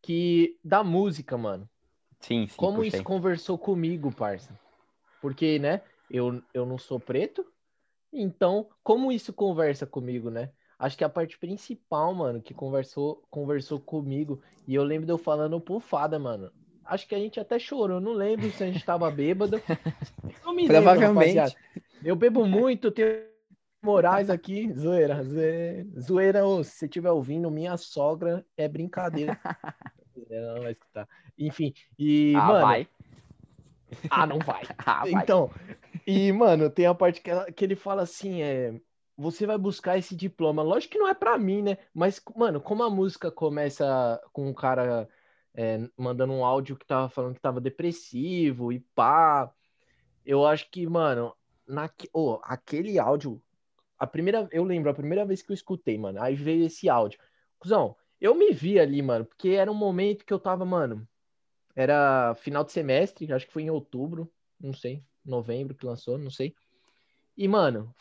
Que 0.00 0.56
da 0.62 0.84
música, 0.84 1.36
mano, 1.36 1.68
Sim, 2.20 2.46
sim, 2.46 2.56
como 2.56 2.76
puxei. 2.76 2.86
isso 2.86 3.02
conversou 3.02 3.58
comigo, 3.58 4.12
parça? 4.12 4.56
Porque, 5.20 5.58
né, 5.58 5.82
eu, 6.08 6.40
eu 6.54 6.64
não 6.64 6.78
sou 6.78 7.00
preto, 7.00 7.44
então, 8.12 8.70
como 8.80 9.10
isso 9.10 9.32
conversa 9.32 9.88
comigo, 9.88 10.30
né? 10.30 10.52
Acho 10.78 10.96
que 10.96 11.02
a 11.02 11.08
parte 11.08 11.36
principal, 11.36 12.14
mano, 12.14 12.40
que 12.40 12.54
conversou, 12.54 13.24
conversou 13.28 13.80
comigo, 13.80 14.40
e 14.68 14.74
eu 14.76 14.84
lembro 14.84 15.04
de 15.04 15.12
eu 15.12 15.18
falando 15.18 15.60
pro 15.60 15.80
Fada, 15.80 16.16
mano. 16.16 16.52
Acho 16.90 17.06
que 17.06 17.14
a 17.14 17.18
gente 17.18 17.38
até 17.38 17.58
chorou, 17.58 18.00
não 18.00 18.12
lembro 18.12 18.50
se 18.50 18.62
a 18.64 18.66
gente 18.66 18.84
tava 18.84 19.08
bêbado. 19.12 19.62
Não 20.44 20.52
me 20.52 20.62
lembro, 20.62 20.82
Provavelmente. 20.82 21.38
rapaziada. 21.38 21.54
Eu 22.04 22.16
bebo 22.16 22.44
muito, 22.44 22.90
tenho 22.90 23.30
morais 23.82 24.28
aqui, 24.28 24.72
zoeira, 24.72 25.22
zoeira, 25.22 25.86
zoeira, 26.00 26.44
ô, 26.46 26.62
se 26.64 26.72
você 26.72 26.86
estiver 26.86 27.10
ouvindo, 27.10 27.50
minha 27.50 27.76
sogra 27.76 28.44
é 28.56 28.68
brincadeira. 28.68 29.38
Ela 30.28 30.54
não 30.54 30.62
vai 30.62 30.72
escutar. 30.72 31.08
Enfim, 31.38 31.72
e, 31.98 32.34
ah, 32.36 32.46
mano, 32.46 32.60
vai. 32.66 32.88
ah, 34.10 34.26
não 34.26 34.38
vai. 34.38 34.62
Ah, 34.84 35.00
vai. 35.04 35.12
Então, 35.12 35.50
e, 36.06 36.32
mano, 36.32 36.68
tem 36.68 36.86
a 36.86 36.94
parte 36.94 37.20
que, 37.20 37.30
ela- 37.30 37.50
que 37.52 37.64
ele 37.64 37.76
fala 37.76 38.02
assim, 38.02 38.42
é. 38.42 38.74
você 39.16 39.46
vai 39.46 39.56
buscar 39.56 39.96
esse 39.96 40.14
diploma. 40.16 40.62
Lógico 40.62 40.92
que 40.92 40.98
não 40.98 41.08
é 41.08 41.14
pra 41.14 41.38
mim, 41.38 41.62
né? 41.62 41.78
Mas, 41.94 42.20
mano, 42.36 42.60
como 42.60 42.82
a 42.82 42.90
música 42.90 43.30
começa 43.30 44.20
com 44.32 44.48
um 44.48 44.54
cara 44.54 45.08
é, 45.54 45.78
mandando 45.96 46.32
um 46.32 46.44
áudio 46.44 46.76
que 46.76 46.86
tava 46.86 47.08
falando 47.08 47.34
que 47.34 47.40
tava 47.40 47.60
depressivo 47.60 48.72
e 48.72 48.80
pá, 48.94 49.52
eu 50.24 50.46
acho 50.46 50.70
que, 50.70 50.86
mano, 50.86 51.34
naque... 51.66 52.08
oh, 52.12 52.38
aquele 52.42 52.98
áudio, 52.98 53.42
a 53.98 54.06
primeira, 54.06 54.48
eu 54.52 54.64
lembro, 54.64 54.90
a 54.90 54.94
primeira 54.94 55.24
vez 55.24 55.42
que 55.42 55.50
eu 55.50 55.54
escutei, 55.54 55.98
mano, 55.98 56.22
aí 56.22 56.34
veio 56.34 56.66
esse 56.66 56.88
áudio. 56.88 57.18
Cusão, 57.58 57.96
eu 58.20 58.34
me 58.34 58.52
vi 58.52 58.78
ali, 58.78 59.02
mano, 59.02 59.24
porque 59.24 59.50
era 59.50 59.70
um 59.70 59.74
momento 59.74 60.24
que 60.24 60.32
eu 60.32 60.38
tava, 60.38 60.64
mano, 60.64 61.06
era 61.74 62.34
final 62.34 62.64
de 62.64 62.72
semestre, 62.72 63.32
acho 63.32 63.46
que 63.46 63.52
foi 63.52 63.62
em 63.62 63.70
outubro, 63.70 64.30
não 64.58 64.72
sei, 64.72 65.04
novembro 65.24 65.74
que 65.74 65.86
lançou, 65.86 66.18
não 66.18 66.30
sei. 66.30 66.54
E, 67.36 67.48
mano, 67.48 67.94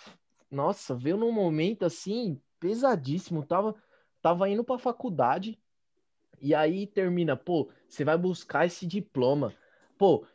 nossa, 0.50 0.96
veio 0.96 1.18
num 1.18 1.32
momento 1.32 1.86
assim, 1.86 2.42
pesadíssimo. 2.60 3.46
Tava, 3.46 3.76
tava 4.22 4.50
indo 4.50 4.64
pra 4.64 4.78
faculdade, 4.78 5.60
e 6.42 6.56
aí 6.56 6.88
termina, 6.88 7.36
pô, 7.36 7.70
você 7.88 8.04
vai 8.04 8.18
buscar 8.18 8.66
esse 8.66 8.86
diploma. 8.86 9.54
Pô, 9.98 10.26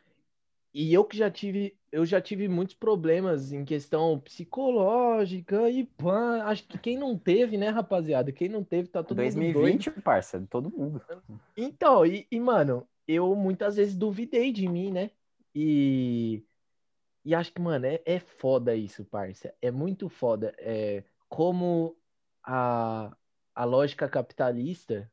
e 0.73 0.93
eu 0.93 1.05
que 1.05 1.15
já 1.15 1.31
tive, 1.31 1.77
eu 1.89 2.05
já 2.05 2.19
tive 2.19 2.49
muitos 2.49 2.75
problemas 2.75 3.53
em 3.53 3.63
questão 3.63 4.19
psicológica 4.19 5.69
e 5.69 5.85
pã, 5.85 6.43
acho 6.43 6.67
que 6.67 6.77
quem 6.77 6.97
não 6.97 7.17
teve, 7.17 7.57
né, 7.57 7.69
rapaziada? 7.69 8.31
Quem 8.31 8.49
não 8.49 8.63
teve 8.63 8.89
tá 8.89 9.01
todo 9.01 9.17
mundo 9.17 9.33
doido. 9.33 9.53
2020, 9.53 9.91
parça, 10.01 10.45
todo 10.49 10.69
mundo. 10.69 11.01
Então, 11.55 12.05
e, 12.05 12.27
e, 12.29 12.39
mano, 12.39 12.85
eu 13.07 13.33
muitas 13.35 13.77
vezes 13.77 13.95
duvidei 13.95 14.51
de 14.51 14.67
mim, 14.67 14.91
né? 14.91 15.11
E, 15.55 16.43
e 17.23 17.33
acho 17.33 17.53
que, 17.53 17.61
mano, 17.61 17.85
é, 17.85 18.01
é 18.05 18.19
foda 18.19 18.75
isso, 18.75 19.05
parça. 19.05 19.53
É 19.61 19.71
muito 19.71 20.09
foda. 20.09 20.53
É, 20.57 21.05
como 21.29 21.95
a, 22.43 23.15
a 23.55 23.63
lógica 23.63 24.09
capitalista, 24.09 25.09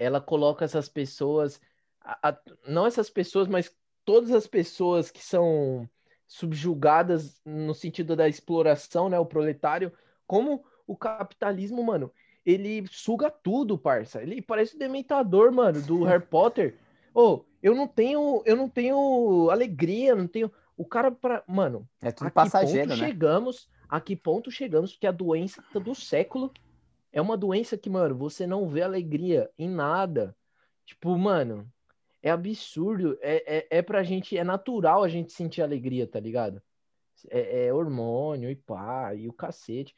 ela 0.00 0.18
coloca 0.20 0.64
essas 0.64 0.88
pessoas, 0.88 1.60
a- 2.00 2.30
a- 2.30 2.40
não 2.66 2.86
essas 2.86 3.10
pessoas, 3.10 3.46
mas 3.46 3.76
todas 4.02 4.30
as 4.32 4.46
pessoas 4.46 5.10
que 5.10 5.22
são 5.22 5.86
subjugadas 6.26 7.40
no 7.44 7.74
sentido 7.74 8.16
da 8.16 8.26
exploração, 8.26 9.10
né? 9.10 9.18
O 9.18 9.26
proletário, 9.26 9.92
como 10.26 10.64
o 10.86 10.96
capitalismo, 10.96 11.84
mano, 11.84 12.10
ele 12.46 12.86
suga 12.90 13.30
tudo, 13.30 13.76
parça. 13.76 14.22
Ele 14.22 14.40
parece 14.40 14.74
o 14.74 14.78
dementador, 14.78 15.52
mano, 15.52 15.82
do 15.82 16.02
Harry 16.04 16.24
Potter. 16.24 16.78
Ô, 17.12 17.44
eu 17.62 17.74
não 17.74 17.86
tenho, 17.86 18.42
eu 18.46 18.56
não 18.56 18.68
tenho 18.70 19.50
alegria, 19.50 20.14
não 20.14 20.26
tenho. 20.26 20.50
O 20.76 20.84
cara 20.86 21.10
para, 21.10 21.44
mano, 21.46 21.86
É 22.00 22.10
tudo 22.10 22.28
a 22.28 22.30
que 22.30 22.34
passageiro, 22.36 22.88
ponto 22.88 22.98
né? 23.00 23.06
chegamos? 23.06 23.68
A 23.86 24.00
que 24.00 24.16
ponto 24.16 24.50
chegamos? 24.50 24.92
Porque 24.92 25.06
a 25.06 25.12
doença 25.12 25.62
do 25.74 25.94
século 25.94 26.50
é 27.12 27.20
uma 27.20 27.36
doença 27.36 27.76
que, 27.76 27.90
mano, 27.90 28.16
você 28.16 28.46
não 28.46 28.68
vê 28.68 28.82
alegria 28.82 29.50
em 29.58 29.68
nada. 29.68 30.36
Tipo, 30.84 31.16
mano, 31.16 31.70
é 32.22 32.30
absurdo. 32.30 33.18
É, 33.20 33.58
é, 33.58 33.78
é 33.78 33.82
pra 33.82 34.02
gente, 34.02 34.36
é 34.36 34.44
natural 34.44 35.02
a 35.02 35.08
gente 35.08 35.32
sentir 35.32 35.62
alegria, 35.62 36.06
tá 36.06 36.20
ligado? 36.20 36.62
É, 37.28 37.66
é 37.66 37.74
hormônio 37.74 38.50
e 38.50 38.56
pá, 38.56 39.14
e 39.14 39.28
o 39.28 39.32
cacete. 39.32 39.94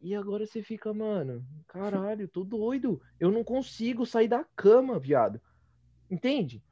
E 0.00 0.14
agora 0.14 0.46
você 0.46 0.62
fica, 0.62 0.94
mano, 0.94 1.44
caralho, 1.66 2.28
tô 2.28 2.42
doido. 2.42 3.02
Eu 3.18 3.30
não 3.30 3.44
consigo 3.44 4.06
sair 4.06 4.28
da 4.28 4.44
cama, 4.56 4.98
viado. 4.98 5.40
Entende? 6.10 6.62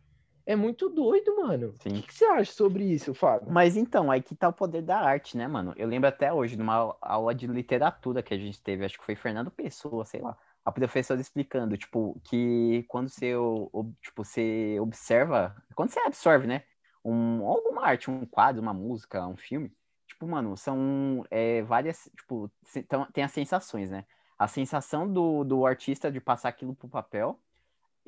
É 0.49 0.57
muito 0.57 0.89
doido, 0.89 1.37
mano. 1.37 1.69
O 1.69 1.73
Sim. 1.75 1.91
que, 1.91 2.03
que 2.07 2.15
você 2.15 2.25
acha 2.25 2.51
sobre 2.53 2.83
isso, 2.83 3.13
Fábio? 3.13 3.53
Mas 3.53 3.77
então, 3.77 4.11
aí 4.11 4.23
que 4.23 4.35
tá 4.35 4.49
o 4.49 4.53
poder 4.53 4.81
da 4.81 4.99
arte, 4.99 5.37
né, 5.37 5.47
mano? 5.47 5.75
Eu 5.77 5.87
lembro 5.87 6.09
até 6.09 6.33
hoje, 6.33 6.57
numa 6.57 6.75
au- 6.75 6.99
aula 7.03 7.35
de 7.35 7.47
literatura 7.47 8.23
que 8.23 8.33
a 8.33 8.39
gente 8.39 8.59
teve, 8.63 8.83
acho 8.83 8.99
que 8.99 9.05
foi 9.05 9.15
Fernando 9.15 9.51
Pessoa, 9.51 10.07
sei 10.07 10.23
lá, 10.23 10.39
a 10.65 10.73
professora 10.73 11.21
explicando, 11.21 11.77
tipo, 11.77 12.19
que 12.25 12.83
quando 12.89 13.11
você, 13.11 13.37
o- 13.37 13.69
o- 13.71 13.93
tipo, 14.01 14.25
você 14.25 14.79
observa, 14.81 15.55
quando 15.75 15.91
você 15.91 16.01
absorve, 16.01 16.47
né, 16.47 16.65
um, 17.05 17.47
alguma 17.47 17.85
arte, 17.85 18.11
um 18.11 18.25
quadro, 18.25 18.63
uma 18.63 18.73
música, 18.73 19.27
um 19.27 19.37
filme, 19.37 19.71
tipo, 20.07 20.27
mano, 20.27 20.57
são 20.57 21.25
é, 21.31 21.61
várias, 21.63 22.11
tipo, 22.17 22.51
tem 23.13 23.23
as 23.23 23.33
sensações, 23.33 23.91
né? 23.91 24.07
A 24.39 24.49
sensação 24.49 25.13
do, 25.13 25.45
do 25.45 25.67
artista 25.67 26.11
de 26.11 26.21
passar 26.23 26.49
aquilo 26.49 26.75
pro 26.75 26.89
papel, 26.89 27.39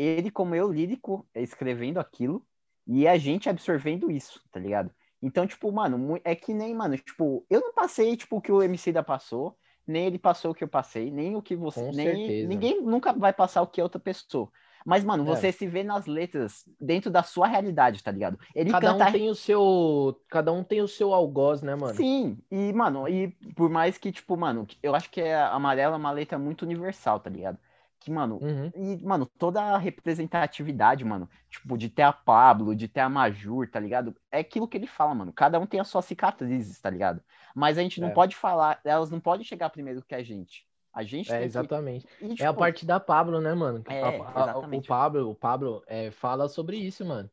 ele 0.02 0.30
como 0.30 0.54
eu 0.54 0.70
lírico 0.72 1.28
escrevendo 1.34 1.98
aquilo, 1.98 2.46
e 2.86 3.06
a 3.06 3.16
gente 3.18 3.48
absorvendo 3.48 4.10
isso, 4.10 4.40
tá 4.50 4.58
ligado? 4.58 4.90
Então, 5.22 5.46
tipo, 5.46 5.70
mano, 5.70 6.18
é 6.24 6.34
que 6.34 6.54
nem, 6.54 6.74
mano, 6.74 6.96
tipo, 6.96 7.46
eu 7.50 7.60
não 7.60 7.74
passei, 7.74 8.16
tipo, 8.16 8.36
o 8.36 8.40
que 8.40 8.50
o 8.50 8.62
MC 8.62 8.92
da 8.92 9.02
passou, 9.02 9.56
nem 9.86 10.06
ele 10.06 10.18
passou 10.18 10.52
o 10.52 10.54
que 10.54 10.64
eu 10.64 10.68
passei, 10.68 11.10
nem 11.10 11.36
o 11.36 11.42
que 11.42 11.54
você, 11.54 11.82
Com 11.82 11.92
nem 11.92 12.26
certeza. 12.26 12.48
ninguém 12.48 12.80
nunca 12.82 13.12
vai 13.12 13.32
passar 13.32 13.62
o 13.62 13.66
que 13.66 13.82
outra 13.82 14.00
pessoa. 14.00 14.50
Mas, 14.86 15.04
mano, 15.04 15.24
É. 15.24 15.26
você 15.26 15.52
se 15.52 15.66
vê 15.66 15.82
nas 15.84 16.06
letras 16.06 16.64
dentro 16.80 17.10
da 17.10 17.22
sua 17.22 17.46
realidade, 17.46 18.02
tá 18.02 18.10
ligado? 18.10 18.38
Ele 18.54 18.70
Cada 18.70 18.90
canta 18.90 19.04
um 19.04 19.12
tem 19.12 19.28
o 19.28 19.34
seu, 19.34 20.22
cada 20.28 20.52
um 20.52 20.64
tem 20.64 20.80
o 20.80 20.88
seu 20.88 21.12
algoz, 21.12 21.60
né, 21.62 21.74
mano? 21.74 21.96
Sim, 21.96 22.38
e, 22.50 22.72
mano, 22.72 23.08
e 23.08 23.28
por 23.54 23.68
mais 23.70 23.98
que, 23.98 24.12
tipo, 24.12 24.36
mano, 24.36 24.66
eu 24.82 24.94
acho 24.94 25.10
que 25.10 25.20
a 25.22 25.52
Amarela 25.52 25.96
é 25.96 25.98
uma 25.98 26.10
letra 26.12 26.38
muito 26.38 26.62
universal, 26.62 27.20
tá 27.20 27.30
ligado? 27.30 27.58
Que, 28.00 28.10
mano, 28.10 28.38
Uhum. 28.40 28.72
e, 28.74 29.04
mano, 29.04 29.26
toda 29.26 29.62
a 29.62 29.76
representatividade, 29.76 31.04
mano, 31.04 31.28
tipo, 31.50 31.76
de 31.76 31.90
ter 31.90 32.02
a 32.02 32.12
Pablo, 32.12 32.74
de 32.74 32.88
ter 32.88 33.00
a 33.00 33.08
Majur, 33.10 33.68
tá 33.70 33.78
ligado? 33.78 34.16
É 34.30 34.38
aquilo 34.38 34.66
que 34.66 34.76
ele 34.78 34.86
fala, 34.86 35.14
mano. 35.14 35.32
Cada 35.34 35.60
um 35.60 35.66
tem 35.66 35.78
as 35.78 35.88
suas 35.88 36.06
cicatrizes, 36.06 36.80
tá 36.80 36.88
ligado? 36.88 37.22
Mas 37.54 37.76
a 37.76 37.82
gente 37.82 38.00
não 38.00 38.08
É. 38.08 38.12
pode 38.12 38.34
falar, 38.34 38.80
elas 38.84 39.10
não 39.10 39.20
podem 39.20 39.44
chegar 39.44 39.68
primeiro 39.68 40.02
que 40.02 40.14
a 40.14 40.22
gente. 40.22 40.66
A 40.92 41.02
gente 41.02 41.30
É, 41.30 41.36
tem 41.36 41.44
exatamente. 41.44 42.06
que. 42.18 42.24
e, 42.24 42.28
É 42.30 42.46
a 42.46 42.48
tipo, 42.48 42.58
parte 42.58 42.86
da 42.86 42.98
Pablo, 42.98 43.38
né, 43.40 43.54
mano? 43.54 43.84
É, 43.86 44.02
A- 44.02 44.52
a- 44.52 44.58
o 44.58 44.82
Pablo, 44.82 45.30
o 45.30 45.34
Pablo 45.34 45.82
é, 45.86 46.10
fala 46.10 46.48
sobre 46.48 46.78
isso, 46.78 47.04
mano. 47.04 47.30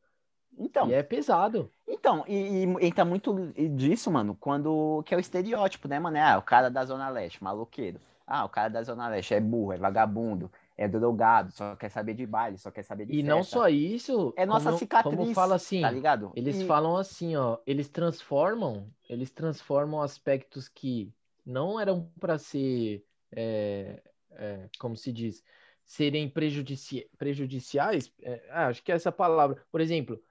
Então, 0.57 0.89
E 0.89 0.93
é 0.93 1.03
pesado. 1.03 1.71
Então, 1.87 2.25
e, 2.27 2.65
e 2.65 2.87
entra 2.87 3.05
muito 3.05 3.53
disso, 3.75 4.11
mano, 4.11 4.35
quando 4.39 5.01
que 5.03 5.13
é 5.13 5.17
o 5.17 5.19
estereótipo, 5.19 5.87
né, 5.87 5.99
mano? 5.99 6.17
Ah, 6.19 6.37
o 6.37 6.41
cara 6.41 6.69
da 6.69 6.83
Zona 6.83 7.07
Leste, 7.09 7.43
maloqueiro. 7.43 7.99
Ah, 8.27 8.45
o 8.45 8.49
cara 8.49 8.69
da 8.69 8.83
Zona 8.83 9.09
Leste 9.09 9.33
é 9.35 9.39
burro, 9.41 9.73
é 9.73 9.77
vagabundo, 9.77 10.51
é 10.77 10.87
drogado, 10.87 11.51
só 11.51 11.75
quer 11.77 11.89
saber 11.89 12.13
de 12.15 12.25
baile, 12.27 12.57
só 12.57 12.71
quer 12.71 12.83
saber 12.83 13.05
de 13.07 13.15
E 13.15 13.23
não 13.23 13.39
festa. 13.39 13.57
só 13.57 13.67
isso, 13.69 14.33
É 14.35 14.45
nossa 14.45 14.71
como, 14.71 14.79
cicatriz, 14.79 15.21
como 15.21 15.25
fala 15.33 15.55
assim, 15.55 15.81
tá 15.81 15.89
ligado? 15.91 16.33
eles 16.35 16.61
E- 16.61 16.61
falam 16.61 16.97
assim, 16.97 17.35
ó, 17.35 17.57
eles 17.65 17.89
transformam, 17.89 18.93
eles 19.07 19.31
transformam 19.31 20.01
aspectos 20.01 20.67
que 20.67 21.13
não 21.45 21.79
eram 21.79 22.11
para 22.19 22.37
ser, 22.37 23.05
é, 23.31 24.03
é, 24.31 24.69
como 24.79 24.95
se 24.97 25.11
diz, 25.13 25.43
serem 25.85 26.29
prejudici 26.29 27.09
prejudiciais, 27.17 28.13
é, 28.21 28.45
ah, 28.51 28.67
acho 28.67 28.83
que 28.83 28.91
é 28.91 28.95
essa 28.95 29.11
palavra. 29.11 29.65
Por 29.71 29.79
exemplo, 29.79 30.21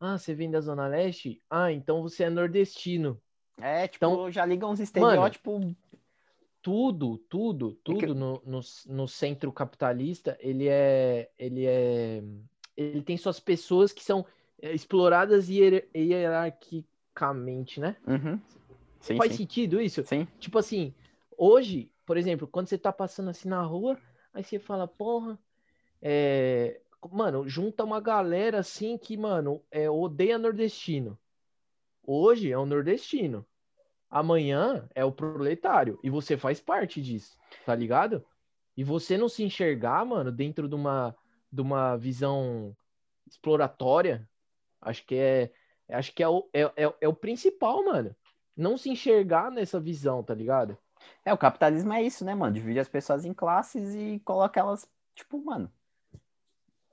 ah, 0.00 0.18
você 0.18 0.34
vem 0.34 0.50
da 0.50 0.60
Zona 0.60 0.88
Leste? 0.88 1.42
Ah, 1.50 1.72
então 1.72 2.02
você 2.02 2.24
é 2.24 2.30
nordestino. 2.30 3.20
É, 3.58 3.86
tipo, 3.88 4.06
Então, 4.06 4.30
já 4.30 4.44
ligam 4.46 4.70
uns 4.70 4.80
estereótipos. 4.80 5.74
Tudo, 6.62 7.18
tudo, 7.18 7.72
É 7.72 7.94
que- 7.94 8.06
tudo 8.06 8.14
no, 8.14 8.42
no, 8.44 8.60
no 8.86 9.08
centro 9.08 9.52
capitalista, 9.52 10.36
ele 10.40 10.68
é, 10.68 11.30
ele 11.38 11.66
é, 11.66 12.22
ele 12.76 13.02
tem 13.02 13.16
suas 13.16 13.40
pessoas 13.40 13.92
que 13.92 14.02
são 14.02 14.26
é, 14.60 14.72
exploradas 14.74 15.48
hier- 15.48 15.88
hierarquicamente, 15.94 17.80
né? 17.80 17.96
Uhum. 18.06 18.38
Sim, 19.00 19.16
Faz 19.16 19.32
sim. 19.32 19.38
sentido 19.38 19.80
isso? 19.80 20.04
Sim. 20.04 20.26
Tipo 20.38 20.58
assim, 20.58 20.94
hoje, 21.36 21.90
por 22.04 22.16
exemplo, 22.16 22.46
quando 22.46 22.68
você 22.68 22.76
tá 22.78 22.92
passando 22.92 23.30
assim 23.30 23.48
na 23.48 23.62
rua, 23.62 23.98
aí 24.34 24.44
você 24.44 24.58
fala, 24.58 24.86
porra, 24.86 25.38
é... 26.02 26.80
mano, 27.10 27.48
junta 27.48 27.84
uma 27.84 28.00
galera 28.00 28.58
assim 28.58 28.98
que, 28.98 29.16
mano, 29.16 29.62
é, 29.70 29.88
odeia 29.90 30.38
nordestino. 30.38 31.18
Hoje 32.06 32.50
é 32.52 32.58
o 32.58 32.66
nordestino. 32.66 33.46
Amanhã 34.10 34.88
é 34.94 35.04
o 35.04 35.12
proletário. 35.12 35.98
E 36.02 36.10
você 36.10 36.36
faz 36.36 36.60
parte 36.60 37.00
disso, 37.00 37.38
tá 37.64 37.74
ligado? 37.74 38.24
E 38.76 38.82
você 38.82 39.16
não 39.16 39.28
se 39.28 39.44
enxergar, 39.44 40.04
mano, 40.04 40.32
dentro 40.32 40.68
de 40.68 40.74
uma, 40.74 41.14
de 41.52 41.60
uma 41.60 41.96
visão 41.96 42.76
exploratória, 43.26 44.28
acho 44.80 45.06
que 45.06 45.14
é, 45.14 45.52
acho 45.90 46.12
que 46.12 46.22
é 46.22 46.28
o, 46.28 46.48
é, 46.52 46.62
é, 46.62 46.94
é 47.00 47.08
o 47.08 47.14
principal, 47.14 47.84
mano. 47.84 48.14
Não 48.56 48.76
se 48.76 48.90
enxergar 48.90 49.50
nessa 49.50 49.78
visão, 49.78 50.22
tá 50.22 50.34
ligado? 50.34 50.76
É, 51.24 51.32
o 51.32 51.38
capitalismo 51.38 51.92
é 51.92 52.02
isso, 52.02 52.24
né, 52.24 52.34
mano? 52.34 52.52
Divide 52.52 52.80
as 52.80 52.88
pessoas 52.88 53.24
em 53.24 53.32
classes 53.32 53.94
e 53.94 54.20
coloca 54.24 54.58
elas, 54.58 54.90
tipo, 55.14 55.42
mano, 55.42 55.70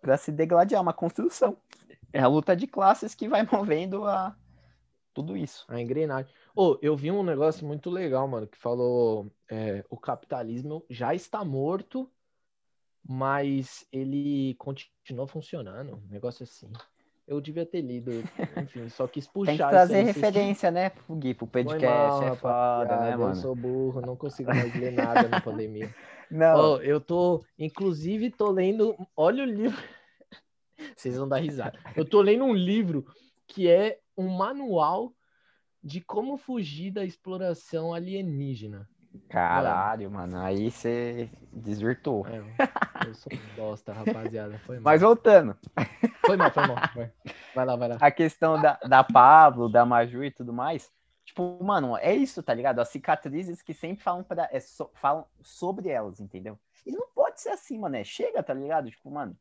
pra 0.01 0.17
se 0.17 0.31
degladiar, 0.31 0.81
uma 0.81 0.93
construção. 0.93 1.57
É 2.13 2.21
a 2.21 2.27
luta 2.27 2.55
de 2.55 2.67
classes 2.67 3.15
que 3.15 3.27
vai 3.27 3.47
movendo 3.51 4.05
a 4.05 4.35
tudo 5.17 5.35
isso. 5.35 5.65
A 5.67 5.81
engrenagem. 5.81 6.31
Ô, 6.55 6.77
eu 6.79 6.95
vi 6.95 7.09
um 7.09 7.23
negócio 7.23 7.65
muito 7.65 7.89
legal, 7.89 8.27
mano, 8.27 8.45
que 8.45 8.55
falou 8.55 9.25
é, 9.49 9.83
o 9.89 9.97
capitalismo 9.97 10.85
já 10.87 11.15
está 11.15 11.43
morto, 11.43 12.07
mas 13.03 13.83
ele 13.91 14.53
continua 14.59 15.27
funcionando. 15.27 15.95
Um 15.95 16.11
negócio 16.11 16.43
assim. 16.43 16.71
Eu 17.27 17.41
devia 17.41 17.65
ter 17.65 17.81
lido. 17.81 18.11
Enfim, 18.61 18.87
só 18.89 19.07
quis 19.07 19.25
puxar. 19.25 19.53
Tem 19.57 19.57
que 19.57 19.69
trazer 19.69 20.03
referência, 20.03 20.69
né, 20.69 20.91
Gui, 21.09 21.33
pro 21.33 21.47
podcast. 21.47 21.83
mal, 21.87 22.23
é 22.23 22.35
foda, 22.35 22.99
né, 22.99 23.17
mano? 23.17 23.31
Eu 23.31 23.35
sou 23.35 23.55
burro, 23.55 23.99
não 23.99 24.15
consigo 24.15 24.53
mais 24.53 24.71
ler 24.75 24.91
nada 24.91 25.27
na 25.27 25.41
pandemia. 25.41 25.93
Não, 26.29 26.73
Ó, 26.73 26.77
eu 26.81 26.99
tô, 26.99 27.45
inclusive, 27.57 28.29
tô 28.29 28.51
lendo. 28.51 28.93
Olha 29.15 29.45
o 29.45 29.47
livro. 29.47 29.81
Vocês 30.93 31.15
vão 31.15 31.25
dar 31.25 31.37
risada. 31.37 31.79
Eu 31.95 32.03
tô 32.03 32.21
lendo 32.21 32.43
um 32.43 32.53
livro 32.53 33.05
que 33.47 33.69
é 33.69 33.99
um 34.17 34.27
manual 34.29 35.13
de 35.83 36.01
como 36.01 36.37
fugir 36.37 36.91
da 36.91 37.05
exploração 37.05 37.93
alienígena. 37.93 38.89
caralho, 39.29 40.11
mano, 40.11 40.37
aí 40.39 40.69
você 40.69 41.29
desvirtuou. 41.53 42.25
É, 42.27 42.39
eu 43.07 43.13
sou 43.13 43.31
um 43.33 43.55
bosta, 43.55 43.93
rapaziada. 43.93 44.57
Foi 44.59 44.75
mal. 44.79 44.83
Mas 44.83 45.01
voltando, 45.01 45.55
Foi 46.25 46.35
mal, 46.35 46.51
foi 46.51 46.65
mal. 46.65 46.75
Vai, 46.93 47.11
vai 47.53 47.65
lá, 47.65 47.75
vai 47.75 47.87
lá. 47.89 47.97
a 48.01 48.11
questão 48.11 48.59
da, 48.61 48.77
da 48.87 49.03
Pablo, 49.03 49.69
da 49.69 49.85
Maju 49.85 50.23
e 50.23 50.31
tudo 50.31 50.51
mais, 50.51 50.91
tipo, 51.25 51.63
mano, 51.63 51.95
é 51.97 52.13
isso, 52.13 52.43
tá 52.43 52.53
ligado? 52.53 52.79
As 52.79 52.89
cicatrizes 52.89 53.61
que 53.61 53.73
sempre 53.73 54.03
falam, 54.03 54.23
pra, 54.23 54.49
é, 54.51 54.59
so- 54.59 54.91
falam 54.95 55.25
sobre 55.41 55.89
elas, 55.89 56.19
entendeu? 56.19 56.59
E 56.85 56.91
não 56.91 57.07
pode 57.13 57.39
ser 57.41 57.49
assim, 57.49 57.77
mano, 57.79 57.95
é, 57.95 58.03
chega, 58.03 58.43
tá 58.43 58.53
ligado? 58.53 58.89
Tipo, 58.89 59.09
mano, 59.11 59.37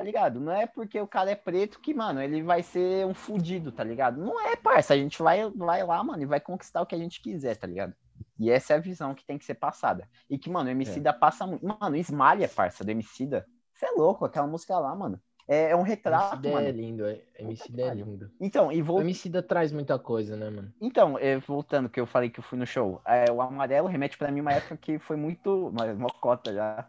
tá 0.00 0.04
ligado? 0.04 0.40
Não 0.40 0.50
é 0.50 0.66
porque 0.66 0.98
o 0.98 1.06
cara 1.06 1.30
é 1.30 1.34
preto 1.34 1.78
que, 1.78 1.92
mano, 1.92 2.22
ele 2.22 2.42
vai 2.42 2.62
ser 2.62 3.06
um 3.06 3.12
fudido, 3.12 3.70
tá 3.70 3.84
ligado? 3.84 4.18
Não 4.18 4.40
é, 4.40 4.56
parça, 4.56 4.94
a 4.94 4.96
gente 4.96 5.22
vai, 5.22 5.48
vai 5.50 5.84
lá, 5.84 6.02
mano, 6.02 6.22
e 6.22 6.26
vai 6.26 6.40
conquistar 6.40 6.80
o 6.80 6.86
que 6.86 6.94
a 6.94 6.98
gente 6.98 7.20
quiser, 7.20 7.54
tá 7.54 7.66
ligado? 7.66 7.92
E 8.38 8.50
essa 8.50 8.72
é 8.72 8.76
a 8.76 8.80
visão 8.80 9.14
que 9.14 9.24
tem 9.24 9.36
que 9.36 9.44
ser 9.44 9.56
passada. 9.56 10.08
E 10.28 10.38
que, 10.38 10.48
mano, 10.48 10.70
o 10.70 10.72
Emicida 10.72 11.12
passa 11.12 11.46
muito. 11.46 11.66
Mano, 11.66 11.96
Esmalha, 11.96 12.48
parça, 12.48 12.82
do 12.82 12.90
Emicida. 12.90 13.46
Você 13.74 13.84
é 13.84 13.90
louco, 13.90 14.24
aquela 14.24 14.46
música 14.46 14.78
lá, 14.78 14.94
mano. 14.94 15.20
É, 15.46 15.70
é 15.72 15.76
um 15.76 15.82
retrato, 15.82 16.36
Emicida 16.36 16.48
é 16.48 16.52
mano. 16.54 16.70
lindo, 16.70 17.06
é. 17.06 17.20
Emicida 17.38 17.82
é 17.82 17.94
lindo. 17.94 18.30
Então, 18.40 18.72
e 18.72 18.80
O 18.80 18.84
vou... 18.84 19.00
Emicida 19.02 19.42
traz 19.42 19.70
muita 19.70 19.98
coisa, 19.98 20.34
né, 20.34 20.48
mano? 20.48 20.72
então 20.80 21.18
é, 21.18 21.38
voltando 21.38 21.90
que 21.90 22.00
eu 22.00 22.06
falei 22.06 22.30
que 22.30 22.40
eu 22.40 22.44
fui 22.44 22.58
no 22.58 22.66
show. 22.66 23.02
É, 23.04 23.30
o 23.30 23.42
amarelo 23.42 23.88
remete 23.88 24.16
pra 24.16 24.30
mim 24.30 24.40
uma 24.40 24.52
época 24.52 24.78
que 24.78 24.98
foi 24.98 25.16
muito. 25.16 25.70
Mocota 25.98 26.54
já. 26.54 26.88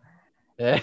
É. 0.57 0.75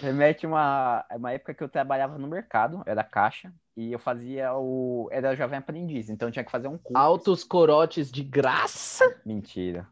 remete 0.00 0.46
uma, 0.46 1.04
uma 1.14 1.32
época 1.32 1.54
que 1.54 1.62
eu 1.62 1.68
trabalhava 1.68 2.18
no 2.18 2.26
mercado, 2.28 2.82
era 2.86 3.04
caixa, 3.04 3.52
e 3.76 3.92
eu 3.92 3.98
fazia 3.98 4.54
o. 4.54 5.08
Era 5.10 5.34
jovem 5.36 5.58
aprendiz, 5.58 6.08
então 6.08 6.30
tinha 6.30 6.44
que 6.44 6.50
fazer 6.50 6.68
um 6.68 6.78
curso. 6.78 6.96
Altos 6.96 7.44
corotes 7.44 8.10
de 8.10 8.22
graça. 8.22 9.04
Mentira. 9.24 9.86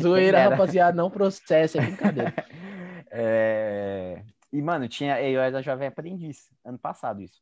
Zoeira, 0.00 0.38
Era. 0.38 0.50
rapaziada, 0.50 0.96
não 0.96 1.10
processa, 1.10 1.78
é 1.78 1.80
brincadeira. 1.82 2.32
É, 3.16 4.24
E, 4.52 4.60
mano, 4.60 4.88
tinha. 4.88 5.20
Eu 5.22 5.40
era 5.40 5.62
jovem 5.62 5.86
aprendiz, 5.86 6.50
ano 6.64 6.76
passado 6.78 7.22
isso. 7.22 7.40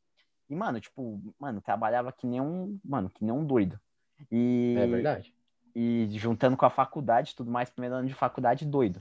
E, 0.50 0.54
mano, 0.54 0.78
tipo, 0.80 1.18
mano, 1.38 1.62
trabalhava 1.62 2.12
que 2.12 2.26
nem 2.26 2.42
um. 2.42 2.78
Mano, 2.84 3.08
que 3.08 3.24
nem 3.24 3.32
um 3.32 3.42
doido. 3.46 3.80
E, 4.30 4.74
É 4.78 4.86
verdade. 4.86 5.34
e 5.74 6.08
juntando 6.12 6.56
com 6.58 6.66
a 6.66 6.70
faculdade 6.70 7.34
tudo 7.34 7.50
mais, 7.50 7.70
primeiro 7.70 7.94
ano 7.96 8.06
de 8.08 8.12
faculdade, 8.14 8.66
doido. 8.66 9.00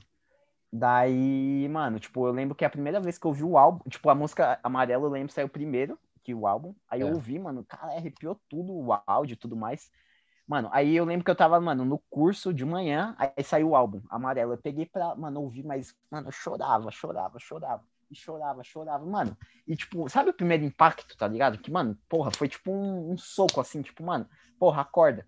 Daí, 0.72 1.68
mano, 1.68 2.00
tipo, 2.00 2.26
eu 2.26 2.32
lembro 2.32 2.54
que 2.54 2.64
a 2.64 2.70
primeira 2.70 2.98
vez 2.98 3.18
que 3.18 3.26
eu 3.26 3.32
vi 3.32 3.44
o 3.44 3.58
álbum, 3.58 3.86
tipo, 3.90 4.08
a 4.08 4.14
música 4.14 4.58
Amarelo, 4.62 5.04
eu 5.06 5.10
lembro, 5.10 5.30
saiu 5.32 5.48
primeiro 5.48 5.98
que 6.24 6.32
o 6.34 6.46
álbum. 6.46 6.74
Aí 6.88 7.00
eu 7.02 7.08
É. 7.08 7.12
ouvi, 7.12 7.38
mano, 7.38 7.62
cara, 7.64 7.92
arrepiou 7.94 8.40
tudo, 8.48 8.72
o 8.72 8.92
áudio 9.06 9.34
e 9.34 9.36
tudo 9.36 9.54
mais. 9.54 9.90
Mano, 10.46 10.70
aí 10.72 10.96
eu 10.96 11.04
lembro 11.04 11.24
que 11.24 11.30
eu 11.30 11.36
tava, 11.36 11.60
mano, 11.60 11.84
no 11.84 11.98
curso 12.10 12.54
de 12.54 12.64
manhã, 12.64 13.14
aí 13.18 13.44
saiu 13.44 13.70
o 13.70 13.76
álbum, 13.76 14.02
Amarelo. 14.08 14.54
Eu 14.54 14.58
peguei 14.58 14.86
pra, 14.86 15.14
mano, 15.14 15.42
ouvir, 15.42 15.62
mas, 15.64 15.94
mano, 16.10 16.28
eu 16.28 16.32
chorava, 16.32 16.90
chorava, 16.90 17.38
chorava. 17.38 17.84
E 18.10 18.14
chorava, 18.14 18.62
chorava, 18.64 19.04
mano. 19.06 19.36
E, 19.66 19.76
tipo, 19.76 20.08
sabe 20.08 20.30
o 20.30 20.34
primeiro 20.34 20.64
impacto, 20.64 21.16
tá 21.16 21.28
ligado? 21.28 21.58
Que, 21.58 21.70
mano, 21.70 21.98
porra, 22.08 22.30
foi 22.30 22.48
tipo 22.48 22.70
um, 22.72 23.12
um 23.12 23.16
soco, 23.18 23.60
assim, 23.60 23.82
tipo, 23.82 24.02
mano, 24.04 24.28
porra, 24.58 24.82
acorda. 24.82 25.26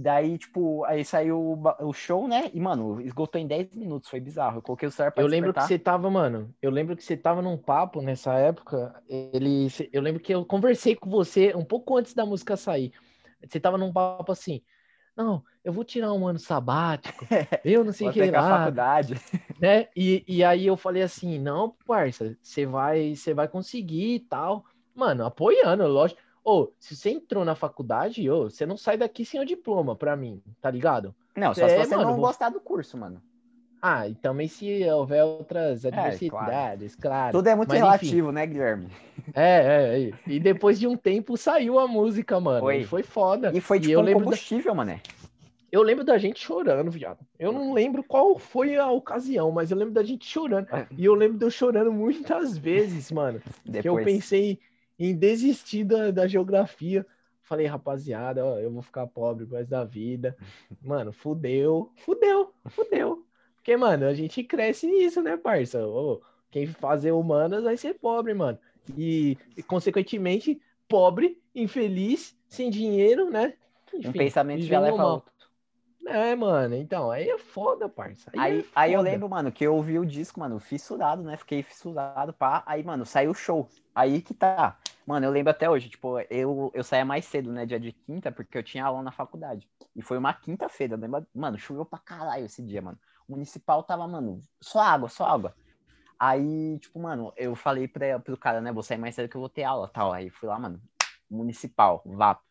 Daí, 0.00 0.38
tipo, 0.38 0.84
aí 0.84 1.04
saiu 1.04 1.60
o 1.80 1.92
show, 1.92 2.28
né? 2.28 2.52
E, 2.54 2.60
mano, 2.60 3.00
esgotou 3.00 3.40
em 3.40 3.48
10 3.48 3.74
minutos, 3.74 4.08
foi 4.08 4.20
bizarro. 4.20 4.58
Eu 4.58 4.62
coloquei 4.62 4.86
o 4.86 4.92
celular 4.92 5.10
pra 5.10 5.24
Eu 5.24 5.26
lembro 5.26 5.52
que 5.52 5.58
despertar. 5.58 5.76
você 5.76 5.76
tava, 5.76 6.08
mano. 6.08 6.54
Eu 6.62 6.70
lembro 6.70 6.96
que 6.96 7.02
você 7.02 7.16
tava 7.16 7.42
num 7.42 7.56
papo 7.56 8.00
nessa 8.00 8.32
época. 8.34 8.94
Ele, 9.08 9.66
eu 9.92 10.00
lembro 10.00 10.22
que 10.22 10.32
eu 10.32 10.44
conversei 10.44 10.94
com 10.94 11.10
você 11.10 11.52
um 11.52 11.64
pouco 11.64 11.96
antes 11.96 12.14
da 12.14 12.24
música 12.24 12.56
sair. 12.56 12.92
Você 13.44 13.58
tava 13.58 13.76
num 13.76 13.92
papo 13.92 14.30
assim. 14.30 14.62
Não, 15.16 15.42
eu 15.64 15.72
vou 15.72 15.82
tirar 15.82 16.12
um 16.12 16.28
ano 16.28 16.38
sabático. 16.38 17.26
Eu 17.64 17.82
não 17.82 17.92
sei 17.92 18.08
o 18.08 18.12
que 18.12 18.30
lá, 18.30 18.58
faculdade. 18.60 19.14
né? 19.60 19.88
E, 19.96 20.24
e 20.28 20.44
aí 20.44 20.64
eu 20.64 20.76
falei 20.76 21.02
assim, 21.02 21.40
não, 21.40 21.74
parça, 21.84 22.38
você 22.40 22.64
vai, 22.64 23.16
você 23.16 23.34
vai 23.34 23.48
conseguir 23.48 24.14
e 24.14 24.20
tal. 24.20 24.64
Mano, 24.94 25.26
apoiando, 25.26 25.88
lógico. 25.88 26.20
Ô, 26.50 26.72
se 26.78 26.96
você 26.96 27.10
entrou 27.10 27.44
na 27.44 27.54
faculdade, 27.54 28.30
ô, 28.30 28.44
você 28.48 28.64
não 28.64 28.76
sai 28.76 28.96
daqui 28.96 29.22
sem 29.22 29.38
o 29.38 29.44
diploma, 29.44 29.94
pra 29.94 30.16
mim, 30.16 30.40
tá 30.62 30.70
ligado? 30.70 31.14
Não, 31.36 31.52
só 31.52 31.66
É, 31.66 31.68
se 31.68 31.76
você 31.84 31.94
mano, 31.94 32.08
não 32.08 32.16
vou- 32.16 32.26
gostar 32.26 32.48
do 32.48 32.58
curso, 32.58 32.96
mano. 32.96 33.20
Ah, 33.82 34.08
e 34.08 34.14
também 34.14 34.48
se 34.48 34.82
houver 34.90 35.22
outras 35.22 35.84
adversidades, 35.84 36.96
claro. 36.96 37.36
Tudo 37.36 37.48
é 37.48 37.54
muito 37.54 37.68
Mas, 37.68 37.76
enfim. 37.78 37.84
relativo, 37.86 38.32
né, 38.32 38.46
Guilherme? 38.46 38.88
É, 39.34 39.42
é, 39.42 40.02
é. 40.08 40.12
E 40.26 40.40
depois 40.40 40.80
de 40.80 40.86
um 40.86 40.96
tempo 40.96 41.36
saiu 41.36 41.78
a 41.78 41.86
música, 41.86 42.40
mano. 42.40 42.60
Foi. 42.60 42.78
E 42.78 42.84
foi 42.84 43.02
foda. 43.02 43.52
E 43.54 43.60
foi 43.60 43.78
tipo 43.78 43.92
eu 43.92 44.00
um 44.00 44.02
lembro 44.02 44.20
da- 44.20 44.24
combustível, 44.24 44.74
mané. 44.74 45.00
Eu 45.70 45.82
lembro 45.82 46.02
da 46.02 46.16
gente 46.16 46.40
chorando, 46.40 46.90
viado. 46.90 47.18
Eu 47.38 47.52
não 47.52 47.74
lembro 47.74 48.02
qual 48.02 48.38
foi 48.38 48.76
a 48.78 48.90
ocasião, 48.90 49.50
mas 49.52 49.70
eu 49.70 49.76
lembro 49.76 49.92
da 49.92 50.02
gente 50.02 50.24
chorando. 50.26 50.66
E 50.96 51.04
eu 51.04 51.14
lembro 51.14 51.36
de 51.36 51.44
eu 51.44 51.50
chorando 51.50 51.92
muitas 51.92 52.56
vezes, 52.56 53.12
mano. 53.12 53.38
Que 53.64 53.68
eu 53.68 53.72
Depois. 53.94 54.04
pensei 54.06 54.58
em 54.98 55.14
desistir 55.16 55.84
da, 55.84 56.10
da 56.10 56.26
geografia. 56.26 57.06
Falei, 57.42 57.66
rapaziada, 57.66 58.44
ó, 58.44 58.58
eu 58.58 58.70
vou 58.70 58.82
ficar 58.82 59.06
pobre 59.06 59.44
resto 59.46 59.70
da 59.70 59.84
vida. 59.84 60.36
Mano, 60.82 61.12
fudeu, 61.12 61.92
fudeu, 61.96 62.54
fudeu. 62.68 63.26
Porque, 63.56 63.76
mano, 63.76 64.06
a 64.06 64.14
gente 64.14 64.42
cresce 64.44 64.86
nisso, 64.86 65.22
né, 65.22 65.36
parça? 65.36 65.86
Ô, 65.86 66.22
quem 66.50 66.66
fazer 66.66 67.12
humanas 67.12 67.64
vai 67.64 67.76
ser 67.76 67.94
pobre, 67.94 68.32
mano. 68.34 68.58
E, 68.96 69.36
consequentemente, 69.66 70.60
pobre, 70.88 71.42
infeliz, 71.54 72.36
sem 72.48 72.70
dinheiro, 72.70 73.30
né? 73.30 73.54
Um 73.92 73.98
Enfim, 73.98 74.12
pensamento 74.12 74.66
já 74.66 74.80
leva 74.80 74.96
mal. 74.96 75.06
outro. 75.06 75.32
É, 76.06 76.34
mano, 76.34 76.74
então, 76.74 77.10
aí 77.10 77.28
é 77.28 77.38
foda, 77.38 77.88
parça. 77.88 78.30
Aí, 78.32 78.40
Aí, 78.40 78.60
é 78.60 78.64
aí 78.74 78.92
eu 78.94 79.02
foda. 79.02 79.02
lembro, 79.02 79.28
mano, 79.28 79.52
que 79.52 79.64
eu 79.66 79.74
ouvi 79.74 79.98
o 79.98 80.06
disco, 80.06 80.40
mano, 80.40 80.58
fissurado, 80.58 81.22
né? 81.22 81.36
Fiquei 81.36 81.62
fissurado, 81.62 82.32
pá. 82.32 82.62
Aí, 82.66 82.82
mano, 82.82 83.04
saiu 83.04 83.32
o 83.32 83.34
show. 83.34 83.68
Aí 83.94 84.22
que 84.22 84.32
tá. 84.32 84.80
Mano, 85.08 85.24
eu 85.24 85.30
lembro 85.30 85.50
até 85.50 85.70
hoje, 85.70 85.88
tipo, 85.88 86.20
eu, 86.28 86.70
eu 86.74 86.84
saía 86.84 87.02
mais 87.02 87.24
cedo, 87.24 87.50
né? 87.50 87.64
Dia 87.64 87.80
de 87.80 87.92
quinta, 87.92 88.30
porque 88.30 88.58
eu 88.58 88.62
tinha 88.62 88.84
aula 88.84 89.02
na 89.02 89.10
faculdade. 89.10 89.66
E 89.96 90.02
foi 90.02 90.18
uma 90.18 90.34
quinta-feira, 90.34 90.96
eu 90.96 90.98
lembro? 90.98 91.26
Mano, 91.34 91.58
choveu 91.58 91.86
pra 91.86 91.98
caralho 91.98 92.44
esse 92.44 92.62
dia, 92.62 92.82
mano. 92.82 92.98
O 93.26 93.32
municipal 93.32 93.82
tava, 93.82 94.06
mano, 94.06 94.42
só 94.60 94.80
água, 94.80 95.08
só 95.08 95.24
água. 95.24 95.54
Aí, 96.18 96.78
tipo, 96.78 97.00
mano, 97.00 97.32
eu 97.38 97.54
falei 97.54 97.88
pra, 97.88 98.20
pro 98.20 98.36
cara, 98.36 98.60
né? 98.60 98.70
Vou 98.70 98.82
sair 98.82 98.98
mais 98.98 99.14
cedo 99.14 99.30
que 99.30 99.36
eu 99.38 99.40
vou 99.40 99.48
ter 99.48 99.62
aula 99.64 99.88
tal. 99.88 100.12
Aí 100.12 100.28
fui 100.28 100.46
lá, 100.46 100.58
mano, 100.58 100.78
municipal, 101.30 102.02
vapo. 102.04 102.42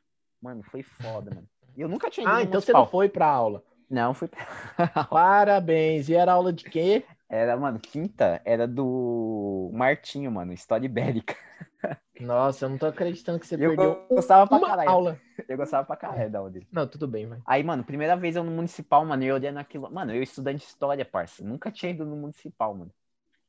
Mano, 0.42 0.64
foi 0.64 0.82
foda, 0.82 1.30
mano. 1.30 1.48
E 1.76 1.82
eu 1.82 1.88
nunca 1.88 2.10
tinha 2.10 2.24
ido 2.24 2.34
Ah, 2.34 2.42
então 2.42 2.54
você 2.54 2.74
municipal. 2.74 2.82
não 2.86 2.90
foi 2.90 3.08
pra 3.08 3.28
aula. 3.28 3.64
Não, 3.88 4.16
fui 4.16 4.28
pra... 4.28 4.44
Parabéns. 5.12 6.10
E 6.10 6.16
era 6.16 6.34
aula 6.34 6.52
de 6.52 6.68
quê? 6.68 7.06
Era, 7.30 7.58
mano, 7.58 7.80
quinta 7.80 8.42
era 8.46 8.68
do 8.68 9.70
Martinho, 9.74 10.32
mano, 10.32 10.54
História 10.54 10.86
Ibérica. 10.86 11.36
Nossa, 12.20 12.66
eu 12.66 12.70
não 12.70 12.78
tô 12.78 12.86
acreditando 12.88 13.40
que 13.40 13.46
você 13.46 13.56
Eu 13.56 13.76
perdeu 13.76 14.08
gostava 14.10 14.48
pra 14.48 14.58
uma 14.58 14.68
caralho. 14.68 14.90
aula. 14.90 15.20
Eu 15.48 15.58
gostava 15.58 15.86
pra 15.86 15.96
caralho 15.96 16.32
da 16.32 16.40
aula 16.40 16.50
dele. 16.50 16.68
Não, 16.72 16.88
tudo 16.88 17.08
bem, 17.08 17.28
vai. 17.28 17.40
Aí, 17.46 17.64
mano, 17.64 17.84
primeira 17.84 18.16
vez 18.16 18.36
eu 18.36 18.44
no 18.44 18.52
municipal, 18.52 19.06
mano, 19.06 19.24
eu 19.24 19.36
olhando 19.36 19.58
aquilo. 19.58 19.92
Mano, 19.92 20.14
eu 20.14 20.24
estudante 20.24 20.60
de 20.60 20.66
história, 20.66 21.06
parça. 21.06 21.44
Nunca 21.44 21.70
tinha 21.70 21.92
ido 21.92 22.06
no 22.06 22.16
municipal, 22.16 22.74
mano. 22.74 22.92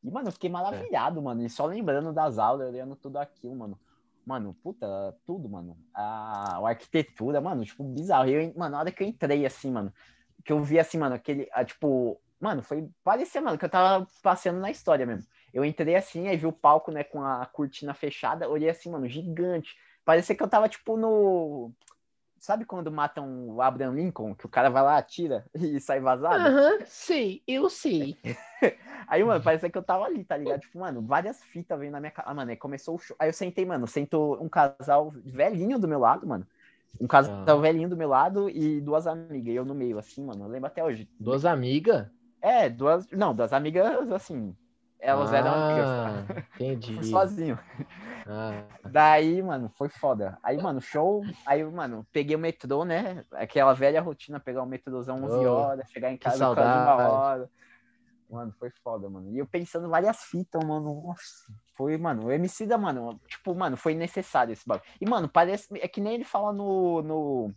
E, 0.03 0.11
mano, 0.11 0.29
eu 0.29 0.33
fiquei 0.33 0.51
maravilhado, 0.51 1.23
mano. 1.23 1.43
E 1.45 1.49
só 1.49 1.65
lembrando 1.67 2.13
das 2.13 2.39
aulas, 2.39 2.69
olhando 2.69 2.95
tudo 2.97 3.19
aquilo, 3.19 3.55
mano. 3.57 3.79
Mano, 4.27 4.55
puta, 4.63 4.87
tudo, 5.25 5.49
mano. 5.49 5.77
A, 5.95 6.59
a 6.59 6.69
arquitetura, 6.69 7.41
mano, 7.41 7.65
tipo, 7.65 7.83
bizarro. 7.85 8.29
Eu, 8.29 8.53
mano, 8.55 8.73
na 8.73 8.81
hora 8.81 8.93
que 8.93 9.03
eu 9.03 9.09
entrei, 9.09 9.47
assim, 9.47 9.71
mano, 9.71 9.93
que 10.45 10.53
eu 10.53 10.63
vi, 10.63 10.79
assim, 10.79 10.99
mano, 10.99 11.15
aquele, 11.15 11.49
ah, 11.53 11.65
tipo, 11.65 12.21
mano, 12.41 12.63
foi, 12.63 12.89
parecia, 13.03 13.41
mano, 13.41 13.59
que 13.59 13.65
eu 13.65 13.69
tava 13.71 14.07
passeando 14.23 14.61
na 14.61 14.71
história 14.71 15.07
mesmo. 15.07 15.27
Eu 15.53 15.65
entrei 15.65 15.97
assim, 15.97 16.29
aí 16.29 16.37
vi 16.37 16.47
o 16.47 16.53
palco, 16.53 16.91
né, 16.91 17.03
com 17.05 17.23
a 17.23 17.47
cortina 17.47 17.95
fechada, 17.95 18.49
olhei 18.49 18.69
assim, 18.69 18.91
mano, 18.91 19.09
gigante. 19.09 19.77
Parecia 20.05 20.35
que 20.37 20.43
eu 20.43 20.49
tava, 20.49 20.69
tipo, 20.69 20.97
no... 20.97 21.73
Sabe 22.39 22.65
quando 22.65 22.91
matam 22.93 23.49
o 23.49 23.61
Abraham 23.61 23.95
Lincoln, 23.95 24.35
que 24.35 24.47
o 24.47 24.49
cara 24.49 24.71
vai 24.71 24.83
lá, 24.83 24.97
atira 24.97 25.45
e 25.55 25.81
sai 25.81 25.99
vazado? 26.01 26.39
Aham, 26.39 26.79
sei, 26.87 27.43
eu 27.49 27.69
sei. 27.69 28.17
Aí, 29.09 29.25
mano, 29.25 29.43
parecia 29.43 29.71
que 29.71 29.77
eu 29.77 29.83
tava 29.83 30.05
ali, 30.05 30.23
tá 30.23 30.37
ligado? 30.37 30.61
Tipo, 30.61 30.79
mano, 30.79 31.03
várias 31.03 31.43
fitas 31.45 31.79
veio 31.79 31.91
na 31.91 31.99
minha 31.99 32.13
cara. 32.13 32.29
Ah, 32.29 32.35
mano, 32.35 32.51
aí 32.51 32.57
começou 32.57 32.95
o 32.95 32.99
show. 32.99 33.17
Aí 33.19 33.29
eu 33.29 33.33
sentei, 33.33 33.65
mano, 33.65 33.87
sentou 33.87 34.41
um 34.43 34.49
casal 34.49 35.13
velhinho 35.25 35.79
do 35.79 35.89
meu 35.89 35.99
lado, 35.99 36.27
mano. 36.27 36.47
Um 37.01 37.07
casal 37.07 37.33
Ah. 37.41 37.55
velhinho 37.57 37.89
do 37.89 37.97
meu 37.97 38.09
lado 38.09 38.49
e 38.51 38.81
duas 38.81 39.07
amigas. 39.07 39.53
E 39.53 39.57
eu 39.57 39.65
no 39.65 39.75
meio, 39.75 39.99
assim, 39.99 40.25
mano. 40.25 40.45
Eu 40.45 40.49
lembro 40.49 40.67
até 40.67 40.85
hoje. 40.85 41.09
Duas 41.19 41.45
amigas? 41.45 42.07
É, 42.41 42.69
duas. 42.69 43.07
Não, 43.11 43.35
duas 43.35 43.53
amigas, 43.53 44.11
assim. 44.13 44.55
Elas 45.01 45.33
eram 45.33 45.55
amigas, 45.55 45.89
Ah, 45.89 46.23
tá? 46.29 46.41
entendi. 46.55 47.05
Sozinho. 47.11 47.59
Ah, 48.27 48.65
Daí, 48.91 49.43
mano, 49.43 49.71
foi 49.77 49.89
foda. 49.89 50.39
Aí, 50.43 50.57
mano, 50.61 50.81
show. 50.81 51.25
Aí, 51.47 51.65
mano, 51.65 52.07
peguei 52.13 52.37
o 52.37 52.39
metrô, 52.39 52.85
né? 52.85 53.25
Aquela 53.33 53.73
velha 53.75 54.01
rotina, 54.01 54.41
pegar 54.41 54.63
o 54.63 54.67
metrôzão 54.67 55.25
11 55.25 55.47
Oh, 55.47 55.53
horas, 55.53 55.89
chegar 55.91 56.11
em 56.11 56.17
casa 56.17 56.39
quase 56.55 56.79
uma 56.79 56.97
hora. 56.97 57.51
Mano, 58.31 58.53
foi 58.59 58.71
foda, 58.71 59.09
mano. 59.09 59.31
E 59.33 59.39
eu 59.39 59.47
pensando 59.47 59.89
várias 59.89 60.25
fitas, 60.25 60.63
mano. 60.65 61.03
Nossa, 61.07 61.53
foi, 61.77 61.97
mano, 61.97 62.27
o 62.27 62.31
MC 62.31 62.67
da, 62.67 62.77
mano, 62.77 63.19
tipo, 63.27 63.55
mano, 63.55 63.77
foi 63.77 63.95
necessário 63.95 64.53
esse 64.53 64.67
bagulho. 64.67 64.87
E, 65.01 65.09
mano, 65.09 65.29
parece. 65.29 65.67
É 65.81 65.89
que 65.89 66.01
nem 66.01 66.15
ele 66.15 66.25
fala 66.25 66.53
no, 66.53 67.03
no, 67.03 67.55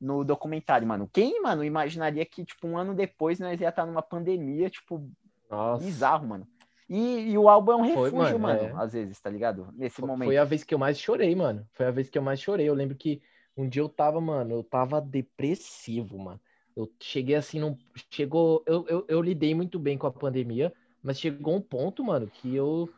no 0.00 0.24
documentário, 0.24 0.86
mano. 0.86 1.08
Quem, 1.12 1.42
mano, 1.42 1.64
imaginaria 1.64 2.24
que, 2.24 2.44
tipo, 2.44 2.66
um 2.66 2.78
ano 2.78 2.94
depois 2.94 3.38
nós 3.38 3.60
ia 3.60 3.68
estar 3.68 3.86
numa 3.86 4.02
pandemia, 4.02 4.68
tipo, 4.68 5.10
nossa. 5.50 5.84
bizarro, 5.84 6.26
mano. 6.26 6.46
E, 6.88 7.30
e 7.30 7.38
o 7.38 7.48
álbum 7.48 7.72
é 7.72 7.76
um 7.76 7.82
Foi, 7.82 8.10
refúgio, 8.10 8.38
mano, 8.38 8.62
mano, 8.62 8.80
é. 8.80 8.84
às 8.84 8.92
vezes, 8.92 9.20
tá 9.20 9.28
ligado? 9.28 9.68
Nesse 9.74 10.00
Fo- 10.00 10.06
momento. 10.06 10.28
Foi 10.28 10.36
a 10.36 10.44
vez 10.44 10.62
que 10.62 10.72
eu 10.74 10.78
mais 10.78 10.98
chorei, 10.98 11.34
mano. 11.34 11.66
Foi 11.72 11.86
a 11.86 11.90
vez 11.90 12.08
que 12.08 12.16
eu 12.16 12.22
mais 12.22 12.40
chorei. 12.40 12.68
Eu 12.68 12.74
lembro 12.74 12.96
que 12.96 13.20
um 13.56 13.68
dia 13.68 13.82
eu 13.82 13.88
tava, 13.88 14.20
mano, 14.20 14.52
eu 14.52 14.62
tava 14.62 15.00
depressivo, 15.00 16.18
mano. 16.18 16.40
Eu 16.76 16.92
cheguei 17.00 17.34
assim, 17.34 17.58
não 17.58 17.76
chegou. 18.12 18.62
Eu, 18.66 18.86
eu, 18.86 19.04
eu 19.08 19.22
lidei 19.22 19.54
muito 19.54 19.78
bem 19.78 19.96
com 19.98 20.06
a 20.06 20.12
pandemia, 20.12 20.72
mas 21.02 21.18
chegou 21.18 21.56
um 21.56 21.60
ponto, 21.60 22.04
mano, 22.04 22.28
que 22.28 22.54
eu 22.54 22.88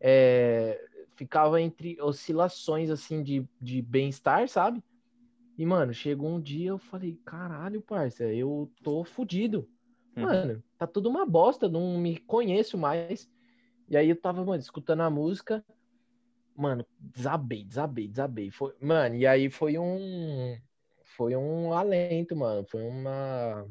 é, 0.00 0.80
ficava 1.16 1.60
entre 1.60 2.00
oscilações 2.00 2.88
assim 2.88 3.22
de, 3.22 3.46
de 3.60 3.82
bem-estar, 3.82 4.48
sabe? 4.48 4.82
E, 5.60 5.66
mano, 5.66 5.92
chegou 5.92 6.30
um 6.30 6.40
dia 6.40 6.70
eu 6.70 6.78
falei, 6.78 7.20
caralho, 7.22 7.82
parça, 7.82 8.24
eu 8.24 8.72
tô 8.82 9.04
fudido. 9.04 9.68
Uhum. 10.16 10.22
Mano, 10.22 10.64
tá 10.78 10.86
tudo 10.86 11.10
uma 11.10 11.26
bosta, 11.26 11.68
não 11.68 11.98
me 11.98 12.16
conheço 12.16 12.78
mais. 12.78 13.30
E 13.86 13.94
aí 13.94 14.08
eu 14.08 14.16
tava, 14.16 14.42
mano, 14.42 14.58
escutando 14.58 15.02
a 15.02 15.10
música. 15.10 15.62
Mano, 16.56 16.82
desabei, 16.98 17.62
desabei, 17.62 18.08
desabei. 18.08 18.50
Foi, 18.50 18.74
mano, 18.80 19.16
e 19.16 19.26
aí 19.26 19.50
foi 19.50 19.76
um. 19.76 20.56
Foi 21.04 21.36
um 21.36 21.74
alento, 21.74 22.34
mano. 22.34 22.64
Foi 22.66 22.82
uma. 22.82 23.66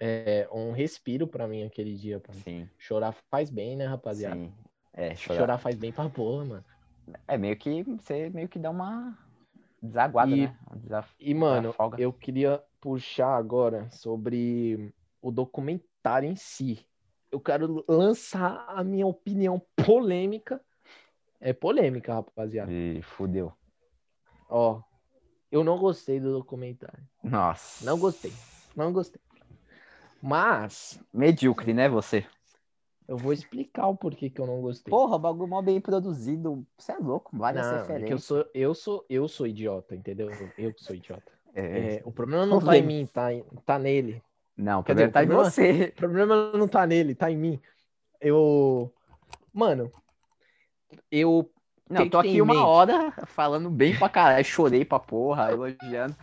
é, 0.00 0.48
um 0.50 0.72
respiro 0.72 1.28
pra 1.28 1.46
mim 1.46 1.64
aquele 1.64 1.94
dia, 1.96 2.18
pai. 2.18 2.34
Sim, 2.34 2.66
Chorar 2.78 3.14
faz 3.30 3.50
bem, 3.50 3.76
né, 3.76 3.84
rapaziada? 3.84 4.36
sim. 4.36 4.54
É, 4.94 5.14
chorar. 5.14 5.40
Chorar 5.40 5.58
faz 5.58 5.76
bem 5.76 5.92
pra 5.92 6.08
porra, 6.08 6.46
mano. 6.46 6.64
É 7.26 7.36
meio 7.36 7.58
que 7.58 7.82
você 7.82 8.30
meio 8.30 8.48
que 8.48 8.58
dá 8.58 8.70
uma 8.70 9.27
desaguada, 9.82 10.30
E- 10.30 10.46
né? 10.46 10.58
Desaf... 10.76 11.14
E, 11.18 11.34
mano, 11.34 11.74
eu 11.98 12.12
queria 12.12 12.62
puxar 12.80 13.36
agora 13.36 13.90
sobre 13.90 14.92
o 15.20 15.30
documentário 15.30 16.28
em 16.28 16.36
si. 16.36 16.86
Eu 17.30 17.40
quero 17.40 17.84
lançar 17.88 18.64
a 18.68 18.82
minha 18.82 19.06
opinião 19.06 19.60
polêmica. 19.76 20.60
É 21.40 21.52
polêmica, 21.52 22.14
rapaziada. 22.14 22.70
E 22.72 23.02
fudeu. 23.02 23.52
Ó, 24.48 24.80
eu 25.50 25.62
não 25.62 25.78
gostei 25.78 26.18
do 26.18 26.32
documentário. 26.32 27.06
Nossa. 27.22 27.84
Não 27.84 27.98
gostei. 27.98 28.32
Não 28.74 28.92
gostei. 28.92 29.20
Mas 30.22 31.00
Medíocre, 31.12 31.72
né, 31.72 31.88
você? 31.88 32.26
Eu 33.08 33.16
vou 33.16 33.32
explicar 33.32 33.86
o 33.88 33.96
porquê 33.96 34.28
que 34.28 34.38
eu 34.40 34.46
não 34.46 34.60
gostei. 34.60 34.90
Porra, 34.90 35.16
o 35.16 35.18
bagulho 35.18 35.48
mal 35.48 35.62
bem 35.62 35.80
produzido. 35.80 36.64
Você 36.76 36.92
é 36.92 36.98
louco, 36.98 37.36
várias 37.36 37.66
não, 37.66 37.72
é 37.72 37.76
que 37.78 37.82
eu 37.82 37.94
referências. 37.96 38.24
sou, 38.24 38.46
eu 38.54 38.74
sou, 38.74 39.06
eu 39.08 39.26
sou 39.28 39.46
idiota, 39.46 39.96
entendeu? 39.96 40.28
Eu 40.58 40.72
que 40.74 40.84
sou 40.84 40.94
idiota. 40.94 41.32
É. 41.54 41.96
É, 41.96 42.02
o 42.04 42.12
problema 42.12 42.44
não 42.46 42.60
tá 42.60 42.76
em 42.76 42.82
mim, 42.82 43.06
tá, 43.12 43.32
em- 43.32 43.42
tá 43.64 43.78
nele. 43.78 44.22
Não, 44.56 44.80
o 44.80 44.84
Quer 44.84 44.94
dizer, 44.94 45.10
tá 45.12 45.22
em 45.22 45.26
problema- 45.26 45.50
você. 45.50 45.92
O 45.94 45.96
problema 45.96 46.52
não 46.52 46.68
tá 46.68 46.86
nele, 46.86 47.14
tá 47.14 47.30
em 47.30 47.36
mim. 47.36 47.60
Eu. 48.20 48.92
Mano, 49.52 49.90
eu. 51.10 51.50
Não, 51.88 52.08
tô 52.10 52.18
aqui 52.18 52.42
uma 52.42 52.66
hora 52.66 53.12
falando 53.26 53.70
bem 53.70 53.96
pra 53.98 54.10
caralho. 54.10 54.44
Chorei 54.44 54.84
pra 54.84 54.98
porra, 54.98 55.50
elogiando. 55.50 56.14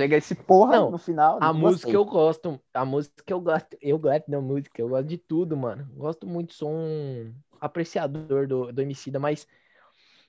Chega 0.00 0.16
esse 0.16 0.34
porra 0.34 0.76
Não, 0.76 0.90
no 0.92 0.98
final. 0.98 1.36
A 1.42 1.52
música 1.52 1.92
gostei. 1.92 1.94
eu 1.94 2.04
gosto. 2.06 2.60
A 2.72 2.84
música 2.86 3.22
eu 3.26 3.38
gosto. 3.38 3.76
Eu 3.82 3.98
gosto 3.98 4.30
da 4.30 4.40
música. 4.40 4.80
Eu 4.80 4.88
gosto 4.88 5.06
de 5.06 5.18
tudo, 5.18 5.54
mano. 5.58 5.86
Gosto 5.94 6.26
muito. 6.26 6.54
Sou 6.54 6.70
um 6.70 7.34
apreciador 7.60 8.46
do, 8.46 8.72
do 8.72 8.80
Emicida, 8.80 9.18
mas. 9.18 9.46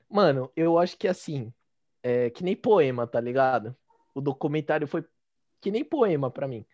Mano, 0.10 0.52
eu 0.58 0.78
acho 0.78 0.98
que 0.98 1.08
assim. 1.08 1.54
É 2.04 2.30
que 2.32 2.44
nem 2.44 2.54
poema, 2.54 3.08
tá 3.08 3.22
ligado? 3.22 3.74
O 4.14 4.20
documentário 4.20 4.86
foi 4.88 5.06
que 5.62 5.72
nem 5.72 5.86
poema 5.86 6.30
pra 6.30 6.50
mim. 6.50 6.66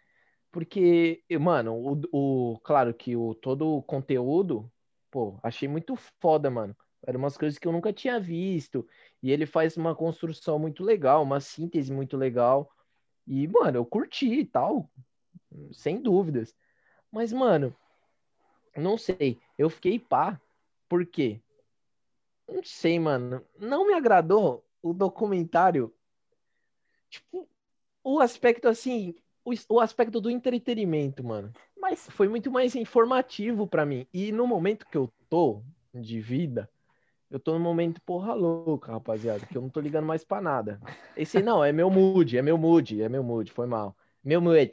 Porque, 0.51 1.23
mano, 1.39 1.75
o, 1.75 2.01
o, 2.11 2.59
claro 2.63 2.95
que 2.95 3.15
o, 3.15 3.35
todo 3.35 3.75
o 3.75 3.83
conteúdo, 3.83 4.71
pô, 5.11 5.37
achei 5.43 5.67
muito 5.67 5.95
foda, 6.19 6.49
mano. 6.49 6.75
Eram 7.05 7.19
umas 7.19 7.37
coisas 7.37 7.59
que 7.59 7.67
eu 7.67 7.71
nunca 7.71 7.93
tinha 7.93 8.19
visto. 8.19 8.87
E 9.21 9.31
ele 9.31 9.45
faz 9.45 9.77
uma 9.77 9.93
construção 9.93 10.57
muito 10.57 10.83
legal, 10.83 11.21
uma 11.21 11.39
síntese 11.39 11.93
muito 11.93 12.17
legal. 12.17 12.71
E, 13.27 13.47
mano, 13.47 13.77
eu 13.77 13.85
curti 13.85 14.39
e 14.39 14.45
tal, 14.45 14.89
sem 15.73 16.01
dúvidas. 16.01 16.55
Mas, 17.11 17.33
mano, 17.33 17.75
não 18.75 18.97
sei. 18.97 19.39
Eu 19.57 19.69
fiquei 19.69 19.99
pá. 19.99 20.39
Por 20.87 21.05
quê? 21.05 21.41
Não 22.47 22.63
sei, 22.63 22.97
mano. 22.97 23.45
Não 23.59 23.85
me 23.85 23.93
agradou 23.93 24.65
o 24.81 24.93
documentário. 24.93 25.93
Tipo, 27.09 27.47
o 28.03 28.19
aspecto 28.19 28.67
assim, 28.69 29.15
o, 29.43 29.51
o 29.69 29.79
aspecto 29.79 30.21
do 30.21 30.29
entretenimento, 30.29 31.23
mano. 31.23 31.51
Mas 31.77 32.07
Foi 32.09 32.27
muito 32.29 32.49
mais 32.49 32.75
informativo 32.75 33.67
pra 33.67 33.85
mim. 33.85 34.07
E 34.13 34.31
no 34.31 34.47
momento 34.47 34.85
que 34.87 34.97
eu 34.97 35.11
tô 35.29 35.61
de 35.93 36.21
vida, 36.21 36.69
eu 37.29 37.39
tô 37.39 37.53
num 37.53 37.59
momento 37.59 38.01
porra 38.01 38.33
louca, 38.33 38.91
rapaziada, 38.91 39.45
que 39.45 39.57
eu 39.57 39.61
não 39.61 39.69
tô 39.69 39.79
ligando 39.79 40.05
mais 40.05 40.23
pra 40.23 40.41
nada. 40.41 40.79
Esse 41.15 41.41
não, 41.41 41.63
é 41.63 41.71
meu 41.71 41.89
mood, 41.89 42.37
é 42.37 42.41
meu 42.41 42.57
mood, 42.57 43.01
é 43.01 43.09
meu 43.09 43.23
mood, 43.23 43.51
foi 43.51 43.67
mal. 43.67 43.95
Meu 44.23 44.41
mood. 44.41 44.71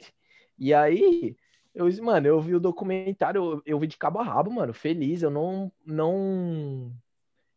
E 0.57 0.73
aí, 0.73 1.35
eu, 1.73 1.87
mano, 2.01 2.27
eu 2.27 2.39
vi 2.39 2.55
o 2.55 2.59
documentário, 2.59 3.43
eu, 3.43 3.61
eu 3.65 3.79
vi 3.79 3.87
de 3.87 3.97
cabo 3.97 4.19
a 4.19 4.23
rabo, 4.23 4.49
mano, 4.51 4.73
feliz, 4.73 5.21
eu 5.21 5.29
não, 5.29 5.71
não... 5.85 6.91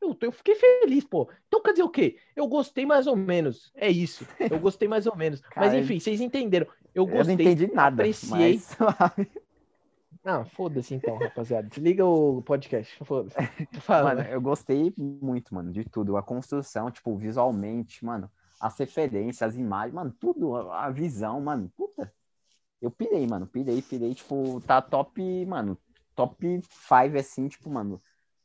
Eu, 0.01 0.17
eu 0.21 0.33
fiquei 0.33 0.55
feliz, 0.57 1.05
pô. 1.05 1.29
Então 1.47 1.63
quer 1.63 1.73
dizer 1.73 1.83
o 1.83 1.89
quê? 1.89 2.17
Eu 2.35 2.47
gostei 2.47 2.87
mais 2.87 3.07
ou 3.07 3.17
menos. 3.17 3.71
É 3.75 3.91
isso. 3.91 4.27
Eu 4.39 4.59
gostei 4.59 4.89
mais 4.89 5.07
ou 5.07 5.17
menos. 5.17 5.41
Mas 5.41 5.71
Cara, 5.71 5.79
enfim, 5.79 5.99
vocês 5.99 6.21
entenderam. 6.21 6.67
Eu 6.95 7.05
eu 7.05 7.07
não 7.07 7.17
gostei, 7.17 7.35
entendi 7.35 7.67
nada. 7.73 8.03
apreciei. 8.03 8.55
Mas... 8.55 8.77
Ah, 10.25 10.45
foda-se 10.45 10.95
então, 10.95 11.17
rapaziada. 11.17 11.69
Desliga 11.69 12.05
o 12.05 12.43
podcast. 12.43 13.03
Foda-se. 13.05 13.37
Fala, 13.81 14.15
Mano, 14.15 14.21
né? 14.23 14.35
eu 14.35 14.41
gostei 14.41 14.93
muito, 14.97 15.55
mano, 15.55 15.73
de 15.73 15.85
tudo. 15.85 16.17
A 16.17 16.23
construção, 16.23 16.91
tipo, 16.91 17.17
visualmente, 17.17 18.05
mano, 18.05 18.31
as 18.61 18.77
referências, 18.79 19.43
as 19.43 19.57
imagens, 19.57 19.95
mano, 19.95 20.15
tudo, 20.19 20.55
a 20.71 20.91
visão, 20.91 21.41
mano, 21.41 21.73
puta. 21.77 22.13
Eu 22.81 22.91
pirei, 22.91 23.27
mano, 23.27 23.47
pirei, 23.47 23.83
pirei, 23.83 24.15
tipo, 24.15 24.61
tá 24.61 24.81
top, 24.81 25.47
mano, 25.47 25.77
top 26.15 26.61
5, 26.63 27.19
assim, 27.19 27.49
tipo, 27.49 27.71
mano, 27.71 28.01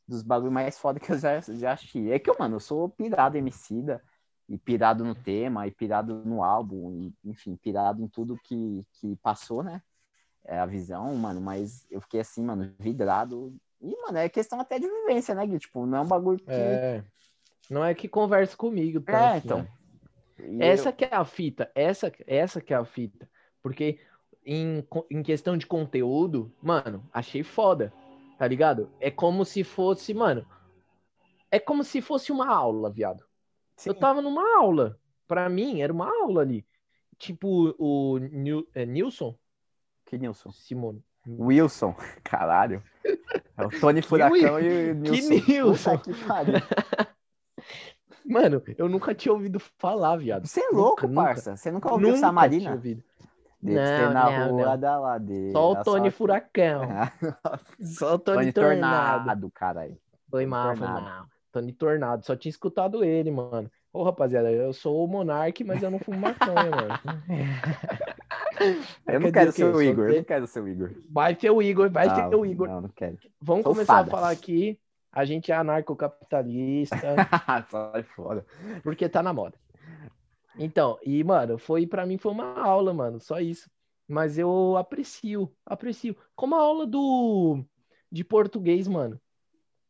dos 0.06 0.22
bagulho 0.22 0.50
mais 0.50 0.78
foda 0.78 0.98
que 0.98 1.12
eu 1.12 1.18
já, 1.18 1.40
já 1.40 1.72
assisti. 1.72 2.10
É 2.10 2.18
que, 2.18 2.30
eu, 2.30 2.36
mano, 2.38 2.56
eu 2.56 2.60
sou 2.60 2.88
pirado 2.88 3.36
emicida, 3.36 4.02
e 4.48 4.58
pirado 4.58 5.04
no 5.04 5.14
tema, 5.14 5.66
e 5.66 5.70
pirado 5.70 6.22
no 6.24 6.42
álbum, 6.42 6.92
e, 6.92 7.14
enfim, 7.24 7.56
pirado 7.56 8.02
em 8.02 8.08
tudo 8.08 8.38
que, 8.44 8.86
que 8.92 9.16
passou, 9.16 9.62
né? 9.62 9.82
É 10.44 10.58
a 10.58 10.66
visão, 10.66 11.14
mano, 11.14 11.40
mas 11.40 11.86
eu 11.90 12.00
fiquei 12.00 12.20
assim, 12.20 12.42
mano, 12.44 12.72
vidrado. 12.78 13.54
E, 13.80 13.96
mano, 14.02 14.18
é 14.18 14.28
questão 14.28 14.60
até 14.60 14.78
de 14.78 14.86
vivência, 14.86 15.34
né, 15.34 15.46
Gui? 15.46 15.58
Tipo, 15.58 15.86
não 15.86 15.98
é 15.98 16.00
um 16.02 16.06
bagulho 16.06 16.38
que. 16.38 16.44
É. 16.50 17.02
Não 17.70 17.82
é 17.84 17.94
que 17.94 18.06
converse 18.08 18.54
comigo, 18.56 19.02
É, 19.06 19.12
tanto, 19.12 19.44
então. 19.46 19.58
né? 20.38 20.66
Essa 20.66 20.90
eu- 20.90 20.92
que 20.92 21.04
é 21.04 21.14
a 21.14 21.24
fita. 21.24 21.70
Essa, 21.74 22.12
essa 22.26 22.60
que 22.60 22.74
é 22.74 22.76
a 22.76 22.84
fita. 22.84 23.28
Porque 23.62 23.98
em, 24.44 24.86
em 25.10 25.22
questão 25.22 25.56
de 25.56 25.66
conteúdo, 25.66 26.52
mano, 26.62 27.02
achei 27.12 27.42
foda. 27.42 27.92
Tá 28.38 28.46
ligado? 28.46 28.90
É 29.00 29.10
como 29.10 29.44
se 29.44 29.64
fosse, 29.64 30.12
mano. 30.12 30.44
É 31.50 31.58
como 31.58 31.84
se 31.84 32.02
fosse 32.02 32.32
uma 32.32 32.48
aula, 32.52 32.90
viado. 32.90 33.24
Sim. 33.76 33.90
Eu 33.90 33.94
tava 33.94 34.20
numa 34.20 34.58
aula. 34.58 34.98
Pra 35.26 35.48
mim, 35.48 35.80
era 35.80 35.92
uma 35.92 36.06
aula 36.22 36.42
ali. 36.42 36.66
Tipo 37.16 37.74
o 37.78 38.18
é, 38.74 38.84
Nilson 38.84 39.34
Que 40.06 40.18
Nilson? 40.18 40.50
Simone. 40.52 41.02
Wilson, 41.26 41.94
caralho. 42.22 42.82
É 43.56 43.64
o 43.64 43.70
Tony 43.80 44.02
Furacão 44.02 44.60
e 44.60 44.92
o 44.92 45.02
Que 45.02 45.10
Nilson. 45.22 45.34
Nilson? 45.52 45.98
Puta 45.98 46.12
que 46.12 46.24
pariu. 46.24 46.54
Mano, 48.26 48.62
eu 48.78 48.88
nunca 48.88 49.14
tinha 49.14 49.32
ouvido 49.32 49.58
falar, 49.78 50.16
viado. 50.16 50.46
Você 50.46 50.60
é 50.60 50.70
louco, 50.70 51.06
nunca. 51.06 51.22
parça. 51.22 51.56
Você 51.56 51.70
nunca 51.70 51.90
ouviu 51.92 52.08
Nunca 52.08 52.18
tinha 52.18 52.28
Samarina? 52.28 52.70
ouvido. 52.72 53.02
Descer 53.60 54.06
Não, 54.06 54.12
na 54.12 54.30
não, 54.30 54.50
rua 54.56 54.66
não. 54.72 54.78
da 54.80 54.98
ladeira. 54.98 55.52
Só 55.52 55.72
o 55.72 55.82
Tony 55.82 56.10
só- 56.10 56.16
Furacão. 56.16 56.82
Só 57.80 58.14
o 58.14 58.18
Tony, 58.18 58.36
Tony 58.38 58.52
Tornado. 58.52 59.16
Tornado, 59.18 59.50
caralho. 59.50 59.98
Foi 60.30 60.44
mal, 60.46 60.76
foi 60.76 60.86
Tornado. 60.86 61.04
mal. 61.04 61.26
Tony 61.52 61.72
Tornado. 61.72 62.24
Só 62.26 62.36
tinha 62.36 62.50
escutado 62.50 63.02
ele, 63.04 63.30
mano. 63.30 63.70
Ô, 63.92 64.02
rapaziada, 64.02 64.50
eu 64.50 64.72
sou 64.72 65.04
o 65.04 65.08
Monark, 65.08 65.62
mas 65.64 65.82
eu 65.82 65.90
não 65.90 65.98
fumo 65.98 66.18
maconha, 66.18 66.70
mano. 66.70 67.22
Eu 69.06 69.20
não 69.20 69.30
Quer 69.30 69.32
quero 69.32 69.52
ser 69.52 69.64
o 69.64 69.82
Igor, 69.82 70.08
eu 70.08 70.16
não 70.16 70.24
quero 70.24 70.46
ser 70.46 70.60
o 70.60 70.68
Igor. 70.68 70.90
Vai 71.10 71.34
ter 71.34 71.50
o 71.50 71.62
Igor, 71.62 71.90
vai 71.90 72.06
Não, 72.06 72.30
ter 72.30 72.36
o 72.36 72.46
Igor. 72.46 72.68
Não, 72.68 72.80
não 72.82 72.88
quero. 72.88 73.18
Vamos 73.40 73.62
Sou 73.62 73.72
começar 73.72 73.98
a 74.00 74.06
falar 74.06 74.30
aqui. 74.30 74.78
A 75.12 75.24
gente 75.24 75.52
é 75.52 75.54
anarcocapitalista, 75.54 76.96
Sai 77.70 78.02
fora. 78.02 78.44
porque 78.82 79.08
tá 79.08 79.22
na 79.22 79.32
moda. 79.32 79.56
Então, 80.58 80.98
e, 81.04 81.22
mano, 81.22 81.58
foi 81.58 81.86
pra 81.86 82.06
mim 82.06 82.18
foi 82.18 82.32
uma 82.32 82.58
aula, 82.60 82.92
mano, 82.92 83.20
só 83.20 83.40
isso. 83.40 83.70
Mas 84.08 84.38
eu 84.38 84.76
aprecio, 84.76 85.52
aprecio. 85.64 86.16
Como 86.34 86.54
a 86.54 86.60
aula 86.60 86.86
do 86.86 87.64
de 88.10 88.24
português, 88.24 88.86
mano. 88.86 89.20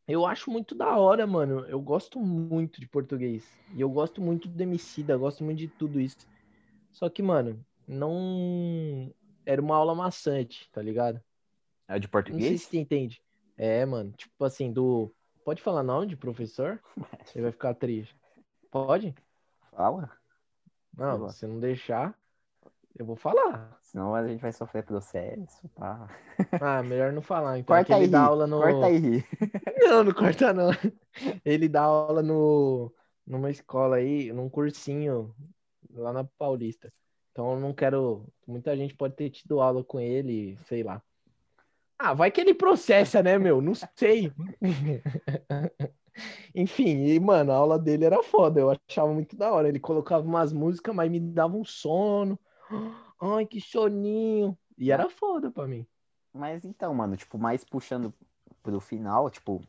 Eu 0.07 0.25
acho 0.25 0.51
muito 0.51 0.75
da 0.75 0.97
hora, 0.97 1.25
mano. 1.25 1.65
Eu 1.67 1.81
gosto 1.81 2.19
muito 2.19 2.79
de 2.79 2.87
português. 2.87 3.43
E 3.73 3.81
eu 3.81 3.89
gosto 3.89 4.21
muito 4.21 4.47
do 4.47 4.61
Emicida, 4.61 5.17
gosto 5.17 5.43
muito 5.43 5.57
de 5.57 5.67
tudo 5.67 5.99
isso. 5.99 6.27
Só 6.91 7.09
que, 7.09 7.23
mano, 7.23 7.64
não 7.87 9.13
era 9.45 9.61
uma 9.61 9.75
aula 9.75 9.93
maçante, 9.95 10.69
tá 10.71 10.81
ligado? 10.81 11.21
É 11.87 11.99
de 11.99 12.07
Não 12.07 12.09
sei 12.09 12.09
português? 12.09 12.61
se 12.61 12.69
você 12.69 12.77
entende. 12.77 13.21
É, 13.57 13.85
mano, 13.85 14.11
tipo 14.13 14.43
assim, 14.43 14.71
do. 14.71 15.13
Pode 15.43 15.61
falar 15.61 15.83
nome 15.83 16.07
de 16.07 16.17
professor? 16.17 16.81
Você 17.23 17.39
vai 17.39 17.51
ficar 17.51 17.75
triste. 17.75 18.15
Pode? 18.71 19.13
Fala. 19.71 20.11
Não, 20.97 21.29
se 21.29 21.45
não 21.45 21.59
deixar, 21.59 22.17
eu 22.97 23.05
vou 23.05 23.15
falar. 23.15 23.77
Senão 23.83 24.15
a 24.15 24.27
gente 24.27 24.41
vai 24.41 24.51
sofrer 24.51 24.83
processo. 24.83 25.69
Pá. 25.75 26.09
Ah, 26.59 26.81
melhor 26.81 27.13
não 27.13 27.21
falar. 27.21 27.59
Então, 27.59 27.75
Corta 27.75 27.93
ele 27.93 28.05
aí, 28.05 28.09
dá 28.09 28.21
aula 28.23 28.47
no. 28.47 28.59
Corta 28.59 28.87
aí. 28.87 29.23
Não, 29.87 30.03
não 30.03 30.13
corta 30.13 30.51
não. 30.51 30.71
Ele 31.45 31.69
dá 31.69 31.83
aula 31.83 32.23
no 32.23 32.91
numa 33.25 33.49
escola 33.51 33.97
aí, 33.97 34.31
num 34.33 34.49
cursinho 34.49 35.35
lá 35.93 36.11
na 36.11 36.23
Paulista. 36.23 36.91
Então 37.35 37.51
eu 37.51 37.59
não 37.59 37.73
quero. 37.73 38.25
Muita 38.47 38.77
gente 38.77 38.95
pode 38.95 39.13
ter 39.13 39.29
tido 39.29 39.59
aula 39.59 39.83
com 39.83 39.99
ele, 39.99 40.57
sei 40.69 40.83
lá. 40.83 41.01
Ah, 41.99 42.13
vai 42.13 42.31
que 42.31 42.39
ele 42.39 42.53
processa, 42.53 43.21
né, 43.21 43.37
meu? 43.37 43.61
Não 43.61 43.73
sei. 43.75 44.31
Enfim, 46.55 47.03
e, 47.07 47.19
mano, 47.19 47.51
a 47.51 47.55
aula 47.55 47.77
dele 47.77 48.05
era 48.05 48.23
foda. 48.23 48.61
Eu 48.61 48.71
achava 48.71 49.13
muito 49.13 49.35
da 49.35 49.51
hora. 49.51 49.67
Ele 49.67 49.81
colocava 49.81 50.25
umas 50.25 50.53
músicas, 50.53 50.95
mas 50.95 51.11
me 51.11 51.19
dava 51.19 51.57
um 51.57 51.65
sono. 51.65 52.39
Ai, 53.21 53.45
que 53.45 53.59
soninho. 53.59 54.57
E 54.77 54.89
era 54.89 55.09
foda 55.09 55.51
pra 55.51 55.67
mim. 55.67 55.85
Mas 56.33 56.63
então, 56.63 56.93
mano, 56.93 57.17
tipo, 57.17 57.37
mais 57.37 57.65
puxando 57.65 58.13
pro 58.63 58.79
final, 58.79 59.29
tipo, 59.29 59.61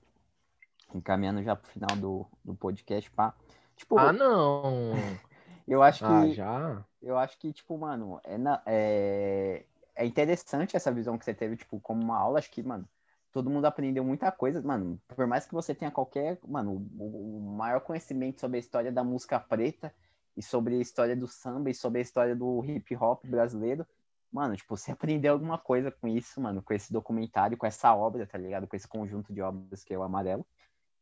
encaminhando 0.95 1.43
já 1.43 1.57
pro 1.57 1.69
final 1.69 1.97
do, 1.97 2.27
do 2.45 2.55
podcast, 2.55 3.11
pá. 3.11 3.35
Tipo, 3.75 3.99
Ah, 3.99 4.13
não. 4.13 4.93
eu 5.67 5.83
acho 5.83 6.05
que. 6.05 6.13
Ah, 6.13 6.29
já? 6.29 6.85
Eu 7.07 7.17
acho 7.17 7.39
que, 7.39 7.53
tipo, 7.53 7.79
mano, 7.79 8.21
é, 8.25 8.37
na- 8.37 8.61
é, 8.67 9.65
é 9.95 10.05
interessante 10.05 10.77
essa 10.77 10.91
visão 10.93 11.17
que 11.17 11.25
você 11.25 11.33
teve, 11.33 11.57
tipo, 11.57 11.79
como 11.81 12.03
uma 12.03 12.19
aula. 12.19 12.39
Acho 12.41 12.51
que, 12.51 12.63
mano, 12.63 12.89
todo 13.33 13.49
mundo 13.49 13.65
aprendeu 13.67 14.03
muita 14.05 14.33
coisa. 14.33 14.61
Mano, 14.61 15.01
por 15.07 15.25
mais 15.27 15.47
que 15.47 15.55
você 15.55 15.73
tenha 15.75 15.91
qualquer, 15.91 16.39
mano, 16.47 16.85
o, 16.99 17.39
o 17.39 17.57
maior 17.57 17.81
conhecimento 17.81 18.41
sobre 18.41 18.57
a 18.57 18.61
história 18.61 18.91
da 18.91 19.05
música 19.05 19.39
preta 19.39 19.95
e 20.37 20.43
sobre 20.43 20.75
a 20.77 20.81
história 20.81 21.15
do 21.17 21.29
samba 21.29 21.71
e 21.71 21.75
sobre 21.75 22.01
a 22.01 22.03
história 22.03 22.35
do 22.35 22.65
hip 22.65 22.97
hop 22.97 23.25
brasileiro, 23.25 23.87
mano, 24.33 24.57
tipo, 24.57 24.77
você 24.77 24.91
aprendeu 24.93 25.33
alguma 25.33 25.59
coisa 25.59 25.93
com 25.93 26.09
isso, 26.09 26.41
mano, 26.41 26.61
com 26.61 26.75
esse 26.75 26.93
documentário, 26.93 27.57
com 27.57 27.67
essa 27.67 27.95
obra, 27.95 28.27
tá 28.27 28.37
ligado? 28.37 28.67
Com 28.67 28.75
esse 28.75 28.89
conjunto 28.89 29.33
de 29.33 29.41
obras 29.41 29.85
que 29.85 29.95
é 29.95 29.99
o 29.99 30.03
Amarelo. 30.03 30.45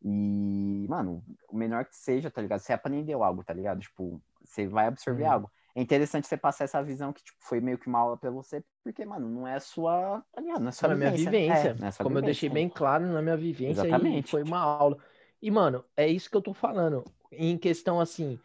E, 0.03 0.87
mano, 0.89 1.25
o 1.49 1.57
menor 1.57 1.87
que 1.87 1.97
seja, 1.97 2.31
tá 2.31 2.43
ligado? 2.43 2.61
Você 2.61 2.73
aprendeu 2.75 3.25
algo, 3.25 3.43
tá 3.43 3.55
ligado? 3.55 3.81
Tipo, 3.81 4.21
você 4.45 4.67
vai 4.67 4.87
absorver 4.87 5.25
Uhum. 5.25 5.31
algo. 5.33 5.53
É 5.75 5.81
interessante 5.83 6.27
você 6.27 6.37
passar 6.37 6.65
essa 6.65 6.83
visão 6.83 7.13
que, 7.13 7.23
tipo, 7.23 7.37
foi 7.41 7.61
meio 7.61 7.77
que 7.77 7.89
uma 7.89 7.99
aula 7.99 8.17
pra 8.17 8.31
você, 8.31 8.63
porque, 8.85 9.05
mano, 9.05 9.29
não 9.29 9.47
é 9.47 9.55
a 9.55 9.61
sua? 9.61 10.23
Não 10.41 10.67
é 10.67 10.69
a 10.69 10.73
sua 10.73 10.89
na 10.89 10.95
minha 10.95 11.11
vivência. 11.11 11.77
É, 11.81 11.85
é 11.85 11.89
a 11.89 11.93
sua 11.93 12.05
como 12.05 12.19
eu 12.19 12.23
vivência. 12.23 12.27
deixei 12.27 12.49
bem 12.49 12.69
claro 12.69 13.07
na 13.07 13.21
minha 13.21 13.37
vivência, 13.37 13.83
Exatamente. 13.83 14.31
foi 14.31 14.43
uma 14.45 14.59
aula. 14.59 14.97
E, 15.43 15.51
mano, 15.51 15.85
é 15.97 16.07
isso 16.07 16.31
que 16.31 16.37
eu 16.37 16.43
tô 16.43 16.55
falando. 16.55 17.05
Em 17.33 17.59
questão 17.59 18.01
assim, 18.01 18.39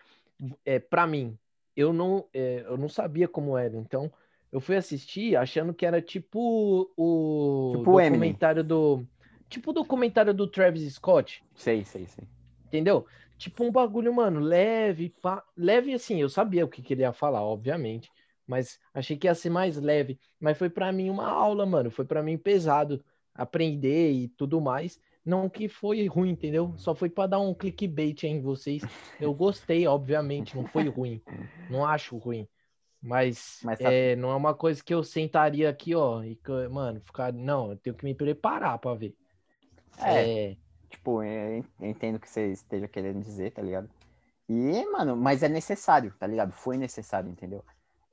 é, 0.65 0.79
para 0.79 1.05
mim, 1.05 1.37
eu 1.75 1.93
não, 1.93 2.25
é, 2.33 2.63
eu 2.65 2.77
não 2.77 2.89
sabia 2.89 3.27
como 3.27 3.57
era. 3.57 3.77
Então, 3.77 4.11
eu 4.51 4.59
fui 4.59 4.75
assistir 4.75 5.35
achando 5.35 5.73
que 5.73 5.85
era 5.85 6.01
tipo 6.01 6.91
o 6.97 7.71
Tipo 7.77 7.91
o 7.91 7.99
Eminem. 7.99 8.11
documentário 8.13 8.63
do. 8.63 9.05
Tipo 9.47 9.71
o 9.71 9.73
documentário 9.73 10.33
do 10.33 10.47
Travis 10.47 10.93
Scott. 10.95 11.43
Sei, 11.55 11.83
sei, 11.83 12.07
sei. 12.07 12.27
Entendeu? 12.65 13.05
Tipo 13.39 13.63
um 13.63 13.71
bagulho, 13.71 14.13
mano, 14.13 14.39
leve, 14.41 15.09
pá. 15.21 15.41
Leve 15.55 15.93
assim, 15.93 16.19
eu 16.21 16.27
sabia 16.29 16.65
o 16.65 16.67
que, 16.67 16.81
que 16.81 16.93
ele 16.93 17.03
ia 17.03 17.13
falar, 17.13 17.41
obviamente. 17.41 18.11
Mas 18.45 18.77
achei 18.93 19.15
que 19.15 19.27
ia 19.27 19.33
ser 19.33 19.49
mais 19.49 19.77
leve. 19.77 20.19
Mas 20.39 20.57
foi 20.57 20.69
pra 20.69 20.91
mim 20.91 21.09
uma 21.09 21.25
aula, 21.25 21.65
mano. 21.65 21.89
Foi 21.89 22.03
pra 22.03 22.21
mim 22.21 22.37
pesado 22.37 23.01
aprender 23.33 24.11
e 24.11 24.27
tudo 24.27 24.59
mais. 24.59 24.99
Não 25.25 25.49
que 25.49 25.69
foi 25.69 26.05
ruim, 26.07 26.31
entendeu? 26.31 26.73
Só 26.77 26.93
foi 26.93 27.09
pra 27.09 27.27
dar 27.27 27.39
um 27.39 27.53
clickbait 27.53 28.23
em 28.23 28.41
vocês. 28.41 28.83
Eu 29.19 29.33
gostei, 29.33 29.87
obviamente, 29.87 30.55
não 30.55 30.65
foi 30.65 30.87
ruim. 30.89 31.21
Não 31.69 31.85
acho 31.85 32.17
ruim. 32.17 32.45
Mas, 33.01 33.61
Mas 33.63 33.79
tá- 33.79 33.89
é, 33.89 34.17
não 34.17 34.31
é 34.31 34.35
uma 34.35 34.53
coisa 34.53 34.83
que 34.83 34.93
eu 34.93 35.01
sentaria 35.01 35.69
aqui, 35.69 35.95
ó, 35.95 36.21
e, 36.21 36.37
mano, 36.69 36.99
ficar. 36.99 37.31
Não, 37.31 37.71
eu 37.71 37.77
tenho 37.77 37.95
que 37.95 38.03
me 38.03 38.13
preparar 38.13 38.77
pra 38.79 38.93
ver. 38.95 39.15
É, 40.03 40.49
É, 40.51 40.57
tipo, 40.89 41.23
eu 41.23 41.63
entendo 41.81 42.15
o 42.15 42.19
que 42.19 42.29
você 42.29 42.51
esteja 42.51 42.87
querendo 42.87 43.21
dizer, 43.21 43.51
tá 43.51 43.61
ligado? 43.61 43.89
E, 44.47 44.85
mano, 44.91 45.15
mas 45.15 45.43
é 45.43 45.49
necessário, 45.49 46.13
tá 46.19 46.25
ligado? 46.25 46.51
Foi 46.51 46.77
necessário, 46.77 47.29
entendeu? 47.29 47.63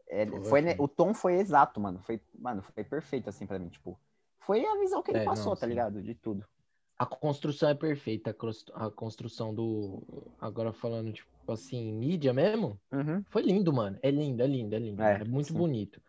É, 0.08 0.26
Foi, 0.48 0.62
o 0.78 0.86
tom 0.86 1.14
foi 1.14 1.34
exato, 1.34 1.80
mano. 1.80 2.00
Foi, 2.04 2.20
mano, 2.38 2.62
foi 2.62 2.84
perfeito, 2.84 3.28
assim, 3.28 3.46
pra 3.46 3.58
mim, 3.58 3.68
tipo. 3.68 3.98
Foi 4.40 4.64
a 4.64 4.78
visão 4.78 5.02
que 5.02 5.10
ele 5.10 5.20
É, 5.20 5.24
passou, 5.24 5.52
não, 5.52 5.56
tá 5.56 5.66
sim. 5.66 5.70
ligado? 5.70 6.02
De 6.02 6.14
tudo. 6.14 6.44
A 6.98 7.04
construção 7.04 7.68
é 7.68 7.74
perfeita, 7.74 8.34
a 8.74 8.90
construção 8.90 9.54
do. 9.54 10.02
Agora 10.40 10.72
falando, 10.72 11.12
tipo 11.12 11.28
assim, 11.48 11.92
mídia 11.92 12.32
mesmo, 12.32 12.78
Uhum. 12.92 13.24
foi 13.30 13.42
lindo, 13.42 13.72
mano. 13.72 13.98
É 14.02 14.10
lindo, 14.10 14.42
é 14.42 14.46
lindo, 14.46 14.74
é 14.74 14.78
lindo. 14.78 15.02
É, 15.02 15.18
É, 15.20 15.24
muito 15.24 15.48
sim. 15.48 15.58
bonito. 15.58 16.00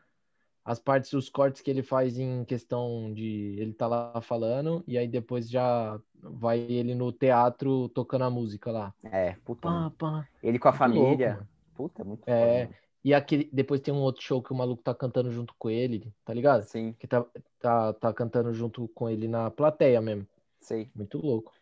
As 0.68 0.80
partes, 0.80 1.14
os 1.14 1.30
cortes 1.30 1.62
que 1.62 1.72
ele 1.72 1.82
faz 1.84 2.20
em 2.20 2.44
questão 2.46 3.14
de. 3.14 3.56
Ele 3.60 3.74
tá 3.74 3.88
lá 3.88 4.22
falando, 4.22 4.84
e 4.88 4.98
aí 4.98 5.08
depois 5.08 5.50
já 5.50 6.00
vai 6.22 6.60
ele 6.60 6.94
no 6.94 7.12
teatro 7.12 7.90
tocando 7.90 8.26
a 8.26 8.30
música 8.30 8.72
lá. 8.72 8.94
É, 9.04 9.34
puta. 9.46 9.62
Pá, 9.62 9.90
pá. 9.98 10.28
Ele 10.44 10.60
com 10.60 10.68
a 10.68 10.72
Muito 10.72 10.80
família. 10.80 11.30
louco, 11.30 11.48
puta, 11.74 12.04
muito 12.04 12.28
É. 12.28 12.68
foda, 12.68 12.78
E 13.04 13.14
aquele, 13.14 13.50
depois 13.54 13.80
tem 13.82 13.94
um 13.94 14.02
outro 14.02 14.22
show 14.24 14.44
que 14.44 14.52
o 14.52 14.56
maluco 14.56 14.84
tá 14.84 14.94
cantando 14.94 15.32
junto 15.32 15.56
com 15.58 15.70
ele, 15.70 16.14
tá 16.26 16.34
ligado? 16.34 16.64
Sim, 16.64 16.94
Que 17.00 17.08
tá, 17.08 17.26
tá, 17.60 17.94
tá 17.94 18.14
cantando 18.14 18.54
junto 18.54 18.88
com 18.90 19.10
ele 19.10 19.28
na 19.28 19.50
plateia 19.52 20.02
mesmo. 20.02 20.28
sei. 20.62 20.92
Muito 20.96 21.18
louco. 21.20 21.54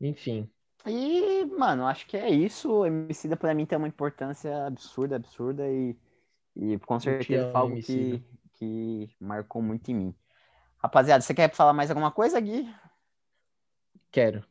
Enfim. 0.00 0.50
E, 0.86 1.44
mano, 1.46 1.86
acho 1.86 2.06
que 2.06 2.16
é 2.16 2.30
isso. 2.30 2.70
O 2.70 2.86
Emicida 2.86 3.36
pra 3.36 3.54
mim 3.54 3.66
tem 3.66 3.76
uma 3.78 3.88
importância 3.88 4.66
absurda, 4.66 5.16
absurda 5.16 5.68
e, 5.70 5.96
e 6.56 6.78
com 6.80 6.98
certeza 7.00 7.42
amo, 7.44 7.52
foi 7.52 7.60
algo 7.60 7.78
que, 7.78 8.22
que 8.54 9.16
marcou 9.20 9.62
muito 9.62 9.90
em 9.90 9.94
mim. 9.94 10.14
Rapaziada, 10.78 11.22
você 11.22 11.34
quer 11.34 11.52
falar 11.54 11.72
mais 11.72 11.90
alguma 11.90 12.10
coisa, 12.12 12.40
Gui? 12.40 12.68
Quero. 14.10 14.44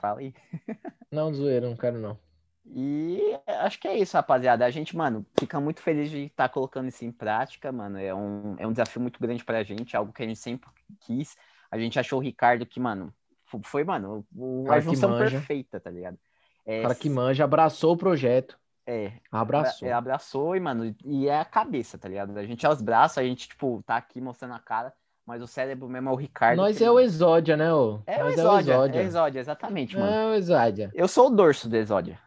Fala 0.00 0.20
aí. 0.20 0.34
Não, 1.10 1.32
zoeira, 1.32 1.68
não 1.68 1.76
quero 1.76 1.98
não. 1.98 2.18
E 2.66 3.20
acho 3.46 3.78
que 3.78 3.86
é 3.86 3.96
isso, 3.98 4.16
rapaziada. 4.16 4.64
A 4.64 4.70
gente, 4.70 4.96
mano, 4.96 5.26
fica 5.38 5.60
muito 5.60 5.80
feliz 5.82 6.10
de 6.10 6.24
estar 6.24 6.48
colocando 6.48 6.88
isso 6.88 7.04
em 7.04 7.12
prática, 7.12 7.70
mano. 7.70 7.98
É 7.98 8.14
um, 8.14 8.56
é 8.58 8.66
um 8.66 8.72
desafio 8.72 9.00
muito 9.02 9.20
grande 9.20 9.44
pra 9.44 9.62
gente, 9.62 9.96
algo 9.96 10.12
que 10.12 10.22
a 10.22 10.26
gente 10.26 10.38
sempre 10.38 10.68
quis. 11.00 11.36
A 11.70 11.78
gente 11.78 11.98
achou 11.98 12.18
o 12.18 12.22
Ricardo 12.22 12.64
que, 12.66 12.80
mano, 12.80 13.14
fo- 13.44 13.60
foi, 13.64 13.84
mano, 13.84 14.26
o- 14.34 14.70
a 14.72 14.80
junção 14.80 15.14
perfeita, 15.14 15.78
tá 15.78 15.90
ligado? 15.90 16.18
É, 16.64 16.82
cara 16.82 16.94
que 16.94 17.10
manja 17.10 17.44
abraçou 17.44 17.92
o 17.92 17.96
projeto. 17.98 18.58
É, 18.86 19.12
Abraçou. 19.32 19.88
É, 19.88 19.92
abraçou 19.92 20.56
e, 20.56 20.60
mano, 20.60 20.94
e 21.04 21.28
é 21.28 21.38
a 21.38 21.44
cabeça, 21.44 21.96
tá 21.96 22.08
ligado? 22.08 22.36
A 22.36 22.44
gente 22.44 22.66
é 22.66 22.68
os 22.68 22.82
braços, 22.82 23.18
a 23.18 23.22
gente, 23.22 23.48
tipo, 23.48 23.82
tá 23.86 23.96
aqui 23.96 24.20
mostrando 24.20 24.54
a 24.54 24.58
cara, 24.58 24.92
mas 25.26 25.40
o 25.40 25.46
cérebro 25.46 25.88
mesmo 25.88 26.10
é 26.10 26.12
o 26.12 26.16
Ricardo. 26.16 26.58
Nós 26.58 26.76
que, 26.76 26.84
é 26.84 26.90
o 26.90 27.00
Exódia, 27.00 27.56
né, 27.56 27.72
ô? 27.72 28.00
É 28.06 28.22
o 28.22 28.24
Nós 28.24 28.38
Exódia, 28.38 28.72
é 28.72 28.76
o 28.76 28.78
Exódia. 28.80 29.02
Exódia, 29.02 29.40
exatamente, 29.40 29.96
mano. 29.96 30.12
É 30.12 30.26
o 30.26 30.34
Exódia. 30.34 30.90
Eu 30.94 31.08
sou 31.08 31.28
o 31.28 31.30
dorso 31.30 31.68
do 31.68 31.76
Exódia. 31.76 32.18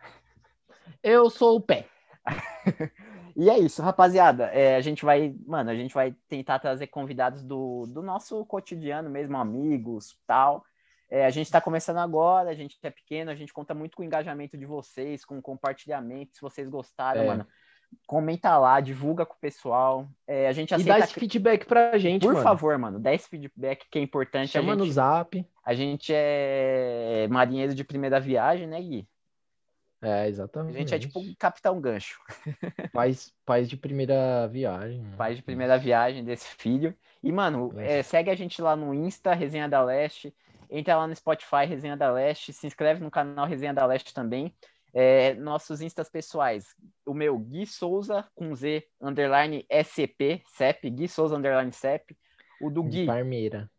Eu 1.03 1.30
sou 1.30 1.58
o 1.58 1.62
pé. 1.62 1.86
E 3.39 3.51
é 3.51 3.60
isso, 3.60 3.84
rapaziada. 3.84 4.45
É, 4.45 4.76
a 4.76 4.82
gente 4.82 5.05
vai, 5.05 5.36
mano, 5.45 5.70
a 5.70 5.76
gente 5.76 5.93
vai 5.93 6.12
tentar 6.28 6.58
trazer 6.58 6.88
convidados 6.88 7.43
do, 7.43 7.86
do 7.86 8.01
nosso 8.01 8.43
cotidiano 8.47 9.12
mesmo, 9.12 9.38
amigos, 9.38 10.18
tal. 10.26 10.66
É, 11.10 11.26
a 11.26 11.30
gente 11.30 11.49
tá 11.49 11.62
começando 11.62 11.97
agora, 11.97 12.49
a 12.49 12.53
gente 12.53 12.78
é 12.84 12.89
pequeno, 12.89 13.32
a 13.32 13.36
gente 13.36 13.53
conta 13.53 13.74
muito 13.74 13.95
com 13.95 14.03
o 14.03 14.05
engajamento 14.05 14.58
de 14.58 14.66
vocês, 14.66 15.24
com 15.24 15.38
o 15.38 15.41
compartilhamento, 15.41 16.36
se 16.36 16.41
vocês 16.41 16.70
gostaram, 16.70 17.22
É. 17.22 17.28
mano. 17.28 17.47
Comenta 18.05 18.58
lá, 18.58 18.82
divulga 18.82 19.26
com 19.26 19.34
o 19.36 19.39
pessoal. 19.39 20.05
É, 20.28 20.49
a 20.49 20.51
gente 20.51 20.72
E 20.72 20.76
aceita 20.76 20.91
dá 20.91 20.99
esse 20.99 21.14
feedback 21.14 21.66
pra 21.66 21.97
gente, 21.97 22.22
Por 22.24 22.34
mano. 22.34 22.43
favor, 22.43 22.78
mano, 22.78 22.99
dá 22.99 23.14
esse 23.14 23.30
feedback 23.30 23.86
que 23.89 23.97
é 23.97 24.01
importante. 24.01 24.49
Chama 24.51 24.74
a, 24.74 24.76
no 24.76 24.84
gente, 24.84 24.93
zap. 24.93 25.47
a 25.64 25.74
gente 25.74 26.12
é 26.14 27.28
marinheiro 27.32 27.74
de 27.74 27.86
primeira 27.86 28.20
viagem, 28.20 28.68
né, 28.68 28.82
Gui? 28.82 29.08
É, 30.01 30.12
A 30.24 30.28
exatamente. 30.28 30.78
gente 30.78 30.93
é 30.93 30.99
tipo 30.99 31.20
Capitão 31.39 31.80
Gancho, 31.82 32.20
Pais, 32.93 33.34
pais 33.45 33.68
de 33.70 33.78
primeira 33.78 34.47
viagem. 34.47 34.99
mano. 35.01 35.18
pai 35.18 35.34
de 35.36 35.41
primeira 35.41 35.78
viagem 35.78 36.24
desse 36.26 36.47
filho. 36.58 36.93
E, 37.24 37.32
mano, 37.32 37.72
é, 37.78 38.03
segue 38.03 38.30
a 38.30 38.36
gente 38.36 38.62
lá 38.62 38.76
no 38.76 38.93
Insta, 38.93 39.34
Resenha 39.34 39.68
da 39.68 39.82
Leste. 39.82 40.36
Entra 40.70 40.97
lá 40.97 41.07
no 41.07 41.15
Spotify, 41.15 41.65
Resenha 41.68 41.95
da 41.95 42.11
Leste. 42.11 42.51
Se 42.53 42.68
inscreve 42.68 43.01
no 43.03 43.11
canal 43.11 43.45
Resenha 43.45 43.74
da 43.74 43.86
Leste 43.86 44.13
também. 44.13 44.53
É, 44.93 45.34
nossos 45.36 45.82
instas 45.82 46.09
pessoais. 46.09 46.76
O 47.05 47.13
meu, 47.13 47.38
Gui 47.38 47.65
Souza, 47.65 48.26
com 48.34 48.53
Z, 48.55 48.88
underline 49.01 49.65
SCP, 49.70 50.41
CEP, 50.47 50.89
Gui 50.89 51.07
Souza, 51.07 51.36
underline 51.36 51.72
CEP. 51.72 52.18
O 52.61 52.70
do 52.70 52.84
Gui, 52.84 53.05
Parmeira. 53.05 53.70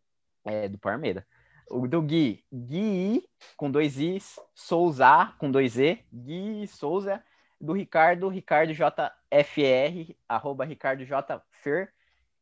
é, 0.45 0.69
do 0.69 0.77
Parmeira. 0.77 1.25
O 1.69 1.87
do 1.87 2.01
Gui, 2.01 2.43
Gui, 2.51 3.27
com 3.57 3.69
dois 3.69 3.99
Is, 3.99 4.39
Souza, 4.55 5.33
com 5.37 5.51
dois 5.51 5.77
E, 5.77 6.03
Gui 6.13 6.65
Souza. 6.67 7.23
Do 7.61 7.73
Ricardo, 7.73 8.29
Ricardo 8.29 8.73
JFR, 8.73 10.15
arroba 10.27 10.63
Ricardo 10.63 11.03
JFer. 11.03 11.91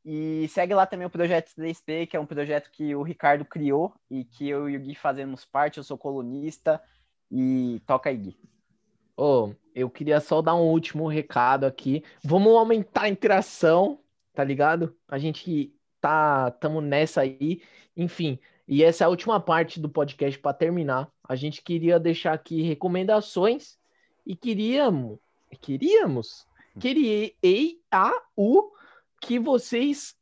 E 0.09 0.47
segue 0.47 0.73
lá 0.73 0.85
também 0.85 1.05
o 1.05 1.09
Projeto 1.09 1.51
3P, 1.57 2.07
que 2.07 2.15
é 2.15 2.19
um 2.19 2.25
projeto 2.25 2.71
que 2.71 2.95
o 2.95 3.03
Ricardo 3.03 3.43
criou 3.43 3.93
e 4.09 4.23
que 4.23 4.47
eu 4.47 4.69
e 4.69 4.77
o 4.77 4.79
Gui 4.79 4.95
fazemos 4.95 5.43
parte. 5.43 5.79
Eu 5.79 5.83
sou 5.83 5.97
colunista 5.97 6.81
e 7.29 7.81
toca 7.85 8.09
aí, 8.09 8.15
Gui. 8.15 8.37
Ô, 9.17 9.51
eu 9.75 9.89
queria 9.89 10.21
só 10.21 10.41
dar 10.41 10.55
um 10.55 10.61
último 10.61 11.09
recado 11.09 11.65
aqui. 11.65 12.05
Vamos 12.23 12.55
aumentar 12.55 13.01
a 13.01 13.09
interação, 13.09 13.99
tá 14.33 14.45
ligado? 14.45 14.95
A 15.09 15.17
gente 15.17 15.75
tá, 15.99 16.51
tamo 16.51 16.79
nessa 16.79 17.19
aí. 17.19 17.61
Enfim, 17.93 18.39
e 18.65 18.85
essa 18.85 19.03
é 19.03 19.05
a 19.07 19.09
última 19.09 19.41
parte 19.41 19.77
do 19.77 19.89
podcast 19.89 20.39
para 20.39 20.53
terminar. 20.53 21.11
A 21.21 21.35
gente 21.35 21.61
queria 21.61 21.99
deixar 21.99 22.31
aqui 22.31 22.61
recomendações 22.61 23.77
e 24.25 24.37
queríamos, 24.37 25.19
queríamos, 25.59 26.47
queria 26.79 27.33
a 27.91 28.13
o 28.37 28.76
que 29.21 29.39
vocês 29.39 30.15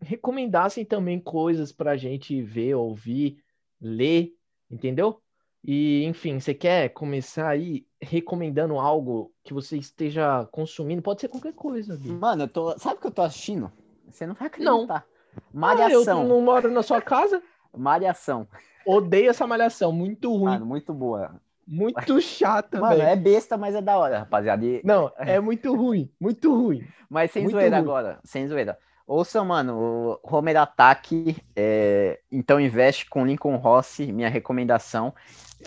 recomendassem 0.00 0.84
também 0.84 1.20
coisas 1.20 1.72
pra 1.72 1.96
gente 1.96 2.40
ver, 2.42 2.74
ouvir, 2.74 3.42
ler, 3.80 4.32
entendeu? 4.70 5.20
E, 5.62 6.04
enfim, 6.04 6.40
você 6.40 6.54
quer 6.54 6.88
começar 6.88 7.48
aí 7.48 7.86
recomendando 8.00 8.78
algo 8.78 9.30
que 9.44 9.52
você 9.52 9.76
esteja 9.76 10.46
consumindo? 10.50 11.02
Pode 11.02 11.20
ser 11.20 11.28
qualquer 11.28 11.52
coisa, 11.52 11.96
Gui. 11.96 12.10
Mano, 12.12 12.44
eu 12.44 12.48
tô. 12.48 12.78
Sabe 12.78 12.96
o 12.96 13.00
que 13.00 13.06
eu 13.06 13.10
tô 13.10 13.20
assistindo? 13.22 13.70
Você 14.08 14.26
não 14.26 14.34
vai 14.34 14.50
Não. 14.58 14.84
acreditar. 14.84 15.06
Ah, 15.06 15.36
eu 15.36 15.60
Malhação. 15.60 16.26
não 16.26 16.40
moro 16.40 16.70
na 16.70 16.82
sua 16.82 17.00
casa? 17.02 17.42
Malhação. 17.76 18.48
Odeio 18.86 19.28
essa 19.30 19.46
malhação, 19.46 19.92
muito 19.92 20.30
ruim, 20.34 20.52
Mano, 20.52 20.66
muito 20.66 20.94
boa. 20.94 21.40
Muito 21.70 22.20
chata, 22.20 22.80
Mano, 22.80 22.96
velho. 22.96 23.08
é 23.08 23.16
besta, 23.16 23.56
mas 23.56 23.74
é 23.74 23.80
da 23.80 23.96
hora, 23.96 24.18
rapaziada. 24.20 24.64
E- 24.64 24.80
Não, 24.84 25.12
é 25.18 25.38
muito 25.40 25.74
ruim, 25.74 26.10
muito 26.20 26.52
ruim. 26.54 26.84
Mas 27.08 27.30
sem 27.30 27.44
Muito 27.44 27.52
zoeira 27.54 27.76
ruim. 27.76 27.84
agora, 27.88 28.20
sem 28.24 28.46
zoeira. 28.48 28.78
Ouça, 29.06 29.42
mano, 29.42 30.20
o 30.22 30.36
Homer 30.36 30.56
Attack, 30.56 31.36
é, 31.56 32.20
então 32.30 32.60
investe 32.60 33.06
com 33.06 33.26
Lincoln 33.26 33.56
Rossi, 33.56 34.12
minha 34.12 34.28
recomendação. 34.28 35.12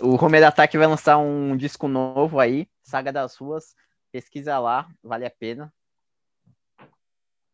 O 0.02 0.22
Homer 0.22 0.44
Attack 0.46 0.76
vai 0.78 0.86
lançar 0.86 1.18
um 1.18 1.56
disco 1.56 1.86
novo 1.88 2.40
aí, 2.40 2.66
Saga 2.82 3.12
das 3.12 3.36
Ruas, 3.36 3.74
pesquisa 4.10 4.58
lá, 4.58 4.88
vale 5.02 5.26
a 5.26 5.30
pena. 5.30 5.72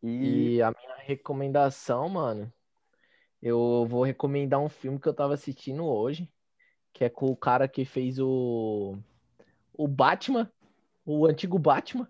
E, 0.01 0.55
E 0.57 0.61
a 0.61 0.71
minha 0.71 0.95
recomendação, 1.05 2.07
mano, 2.09 2.51
eu 3.41 3.85
vou 3.87 4.03
recomendar 4.03 4.59
um 4.59 4.69
filme 4.69 4.99
que 4.99 5.07
eu 5.07 5.13
tava 5.13 5.33
assistindo 5.33 5.85
hoje, 5.85 6.29
que 6.93 7.03
é 7.03 7.09
com 7.09 7.27
o 7.27 7.35
cara 7.35 7.67
que 7.67 7.85
fez 7.85 8.19
o 8.19 8.97
o 9.73 9.87
Batman, 9.87 10.51
o 11.05 11.25
antigo 11.25 11.57
Batman, 11.57 12.07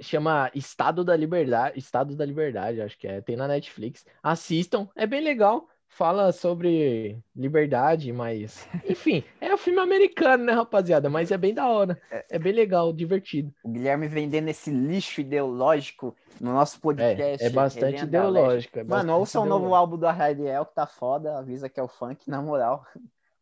chama 0.00 0.50
Estado 0.54 1.04
da 1.04 1.16
Liberdade, 1.16 1.78
Estado 1.78 2.14
da 2.14 2.24
Liberdade, 2.24 2.80
acho 2.80 2.96
que 2.98 3.06
é, 3.08 3.20
tem 3.20 3.36
na 3.36 3.48
Netflix. 3.48 4.06
Assistam, 4.22 4.88
é 4.94 5.06
bem 5.06 5.20
legal. 5.20 5.66
Fala 5.92 6.30
sobre 6.30 7.18
liberdade, 7.34 8.12
mas 8.12 8.68
enfim, 8.88 9.24
é 9.40 9.52
um 9.52 9.58
filme 9.58 9.80
americano, 9.80 10.44
né, 10.44 10.52
rapaziada? 10.52 11.10
Mas 11.10 11.32
é 11.32 11.36
bem 11.36 11.52
da 11.52 11.68
hora. 11.68 12.00
É 12.30 12.38
bem 12.38 12.52
legal, 12.52 12.92
divertido. 12.92 13.52
o 13.64 13.68
Guilherme 13.68 14.06
vendendo 14.06 14.48
esse 14.48 14.70
lixo 14.70 15.20
ideológico 15.20 16.16
no 16.40 16.52
nosso 16.52 16.76
É, 16.76 16.80
podcast. 16.80 17.44
é 17.44 17.50
bastante 17.50 18.04
Resenha 18.04 18.06
da 18.06 18.22
Leste. 18.28 18.68
ideológico. 18.68 18.78
é 18.78 18.84
Mano, 18.84 19.12
bastante 19.12 19.12
ouça 19.12 19.40
o 19.40 19.44
novo 19.44 19.66
ideológico. 19.66 19.74
álbum 19.74 19.96
do 19.98 20.06
Ariel 20.06 20.64
que 20.66 20.74
tá 20.76 20.86
foda, 20.86 21.36
avisa 21.38 21.68
que 21.68 21.80
é 21.80 21.82
o 21.82 21.88
funk, 21.88 22.30
na 22.30 22.40
moral. 22.40 22.86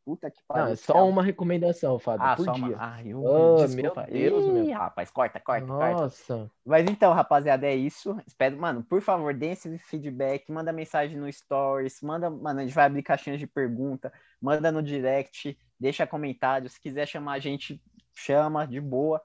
Puta 0.09 0.31
que 0.31 0.43
pariu. 0.49 0.65
Não, 0.65 0.73
é 0.73 0.77
só 0.77 1.07
uma 1.07 1.23
recomendação, 1.23 1.99
Fábio, 1.99 2.27
Ah, 2.27 2.35
por 2.35 2.47
só 2.47 2.53
dia. 2.53 2.65
uma. 2.65 2.77
Ai, 2.79 3.09
eu, 3.09 3.23
Oh, 3.23 3.57
desculpa. 3.67 4.07
meu 4.09 4.31
Deus, 4.31 4.47
meu. 4.47 4.75
rapaz, 4.75 5.11
corta, 5.11 5.39
corta, 5.39 5.67
corta. 5.67 5.93
Nossa, 6.01 6.51
Mas 6.65 6.89
então, 6.89 7.13
rapaziada, 7.13 7.67
é 7.67 7.77
isso. 7.77 8.17
Espero, 8.27 8.57
mano, 8.59 8.83
por 8.83 9.03
favor, 9.03 9.35
deem 9.35 9.53
esse 9.53 9.77
feedback, 9.77 10.51
manda 10.51 10.73
mensagem 10.73 11.19
no 11.19 11.31
Stories, 11.31 12.01
manda, 12.01 12.31
mano, 12.31 12.61
a 12.61 12.63
gente 12.63 12.75
vai 12.75 12.87
abrir 12.87 13.03
caixinhas 13.03 13.39
de 13.39 13.47
pergunta, 13.47 14.11
manda 14.41 14.73
no 14.73 14.83
direct, 14.83 15.59
deixa 15.79 16.07
comentário. 16.07 16.71
Se 16.71 16.81
quiser 16.81 17.07
chamar 17.07 17.35
a 17.35 17.39
gente, 17.39 17.79
chama, 18.15 18.67
de 18.67 18.81
boa. 18.81 19.21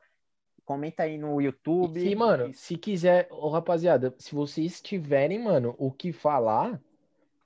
Comenta 0.66 1.04
aí 1.04 1.18
no 1.18 1.40
YouTube. 1.40 1.98
E, 2.06 2.14
mano, 2.14 2.54
se 2.54 2.76
quiser, 2.76 3.30
ô, 3.32 3.48
rapaziada, 3.48 4.14
se 4.20 4.36
vocês 4.36 4.82
tiverem, 4.82 5.42
mano, 5.42 5.76
o 5.78 5.90
que 5.94 6.12
falar, 6.12 6.78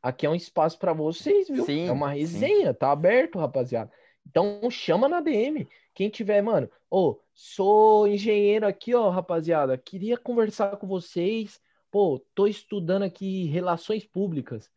aqui 0.07 0.25
é 0.25 0.29
um 0.29 0.35
espaço 0.35 0.77
pra 0.79 0.93
vocês, 0.93 1.47
viu? 1.47 1.65
Sim, 1.65 1.87
É 1.87 1.91
uma 1.91 2.11
sim. 2.13 2.19
resenha, 2.19 2.73
tá 2.73 2.91
aberto, 2.91 3.37
rapaziada. 3.39 3.91
Então 4.29 4.69
chama 4.69 5.07
na 5.07 5.21
DM. 5.21 5.67
Quem 5.93 6.09
tiver, 6.09 6.41
mano, 6.41 6.69
ô, 6.91 7.17
sou 7.33 8.07
engenheiro 8.07 8.67
aqui, 8.67 8.93
ó, 8.93 9.09
rapaziada, 9.09 9.77
queria 9.77 10.17
conversar 10.17 10.77
com 10.77 10.87
vocês. 10.87 11.59
Pô, 11.89 12.21
tô 12.35 12.45
estudando 12.47 13.03
aqui 13.03 13.45
relações 13.47 14.05
públicas. 14.05 14.69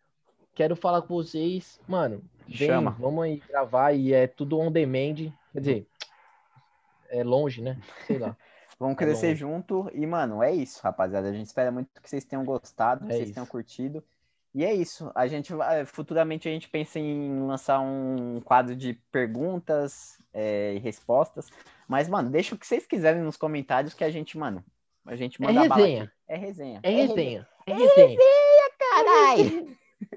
Quero 0.54 0.76
falar 0.76 1.02
com 1.02 1.14
vocês. 1.14 1.80
Mano, 1.86 2.22
vem, 2.46 2.68
Chama. 2.68 2.90
vamos 2.98 3.24
aí 3.24 3.36
gravar 3.48 3.92
e 3.92 4.12
é 4.12 4.26
tudo 4.26 4.58
on 4.58 4.70
demand. 4.70 5.14
Quer 5.52 5.60
dizer, 5.60 5.86
é 7.08 7.22
longe, 7.24 7.60
né? 7.62 7.78
Sei 8.06 8.18
lá. 8.18 8.36
Vamos 8.78 8.96
Tá 8.96 9.04
crescer 9.04 9.32
bom. 9.32 9.36
junto. 9.36 9.90
E, 9.92 10.06
mano, 10.06 10.42
é 10.42 10.54
isso, 10.54 10.80
rapaziada. 10.82 11.28
A 11.28 11.32
gente 11.34 11.44
espera 11.44 11.70
muito 11.70 12.00
que 12.00 12.08
vocês 12.08 12.24
tenham 12.24 12.42
gostado, 12.46 13.04
que 13.04 13.12
É 13.12 13.16
vocês 13.16 13.24
isso. 13.28 13.34
tenham 13.34 13.46
curtido. 13.46 14.02
E 14.54 14.64
é 14.64 14.74
isso. 14.74 15.10
A 15.14 15.26
gente 15.26 15.52
vai, 15.54 15.84
futuramente 15.84 16.48
a 16.48 16.52
gente 16.52 16.68
pensa 16.68 16.98
em 16.98 17.40
lançar 17.46 17.78
um 17.80 18.40
quadro 18.40 18.74
de 18.74 18.94
perguntas 19.12 20.18
é, 20.32 20.74
e 20.74 20.78
respostas. 20.78 21.48
Mas, 21.86 22.08
mano, 22.08 22.30
deixa 22.30 22.54
o 22.54 22.58
que 22.58 22.66
vocês 22.66 22.86
quiserem 22.86 23.22
nos 23.22 23.36
comentários 23.36 23.94
que 23.94 24.02
a 24.04 24.10
gente, 24.10 24.36
mano, 24.36 24.64
a 25.06 25.14
gente 25.14 25.40
É 25.42 25.46
manda 25.46 25.68
bala 25.68 25.76
resenha. 25.76 26.02
aqui. 26.04 26.12
É 26.28 26.36
resenha. 26.36 26.80
É 26.82 26.90
resenha. 26.90 27.48
É 27.66 27.72
resenha. 27.74 28.18
Caralho! 28.78 29.76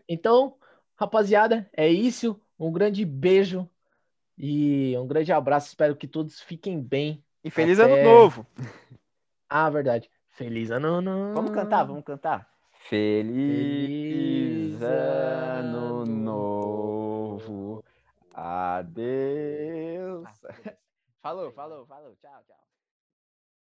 Então, 0.10 0.56
rapaziada, 0.96 1.70
é 1.76 1.88
isso. 1.88 2.40
Um 2.60 2.72
grande 2.72 3.06
beijo 3.06 3.70
e 4.38 4.96
um 4.98 5.06
grande 5.06 5.32
abraço. 5.32 5.68
Espero 5.68 5.96
que 5.96 6.08
todos 6.08 6.42
fiquem 6.42 6.82
bem. 6.82 7.24
E 7.44 7.52
feliz 7.52 7.80
Até- 7.80 8.02
ano 8.02 8.04
novo! 8.10 8.48
Ah, 9.50 9.70
verdade. 9.70 10.10
Feliz 10.30 10.72
ano 10.72 11.02
novo. 11.02 11.34
Vamos 11.36 11.52
cantar, 11.52 11.84
vamos 11.84 12.04
cantar. 12.04 12.50
Feliz 12.90 14.82
Feliz 14.82 14.82
ano 14.82 16.06
ano 16.06 16.06
novo. 16.06 17.84
Adeus. 18.34 20.28
Falou, 21.22 21.52
falou, 21.52 21.86
falou. 21.86 22.16
Tchau, 22.18 22.44
tchau. 22.46 22.63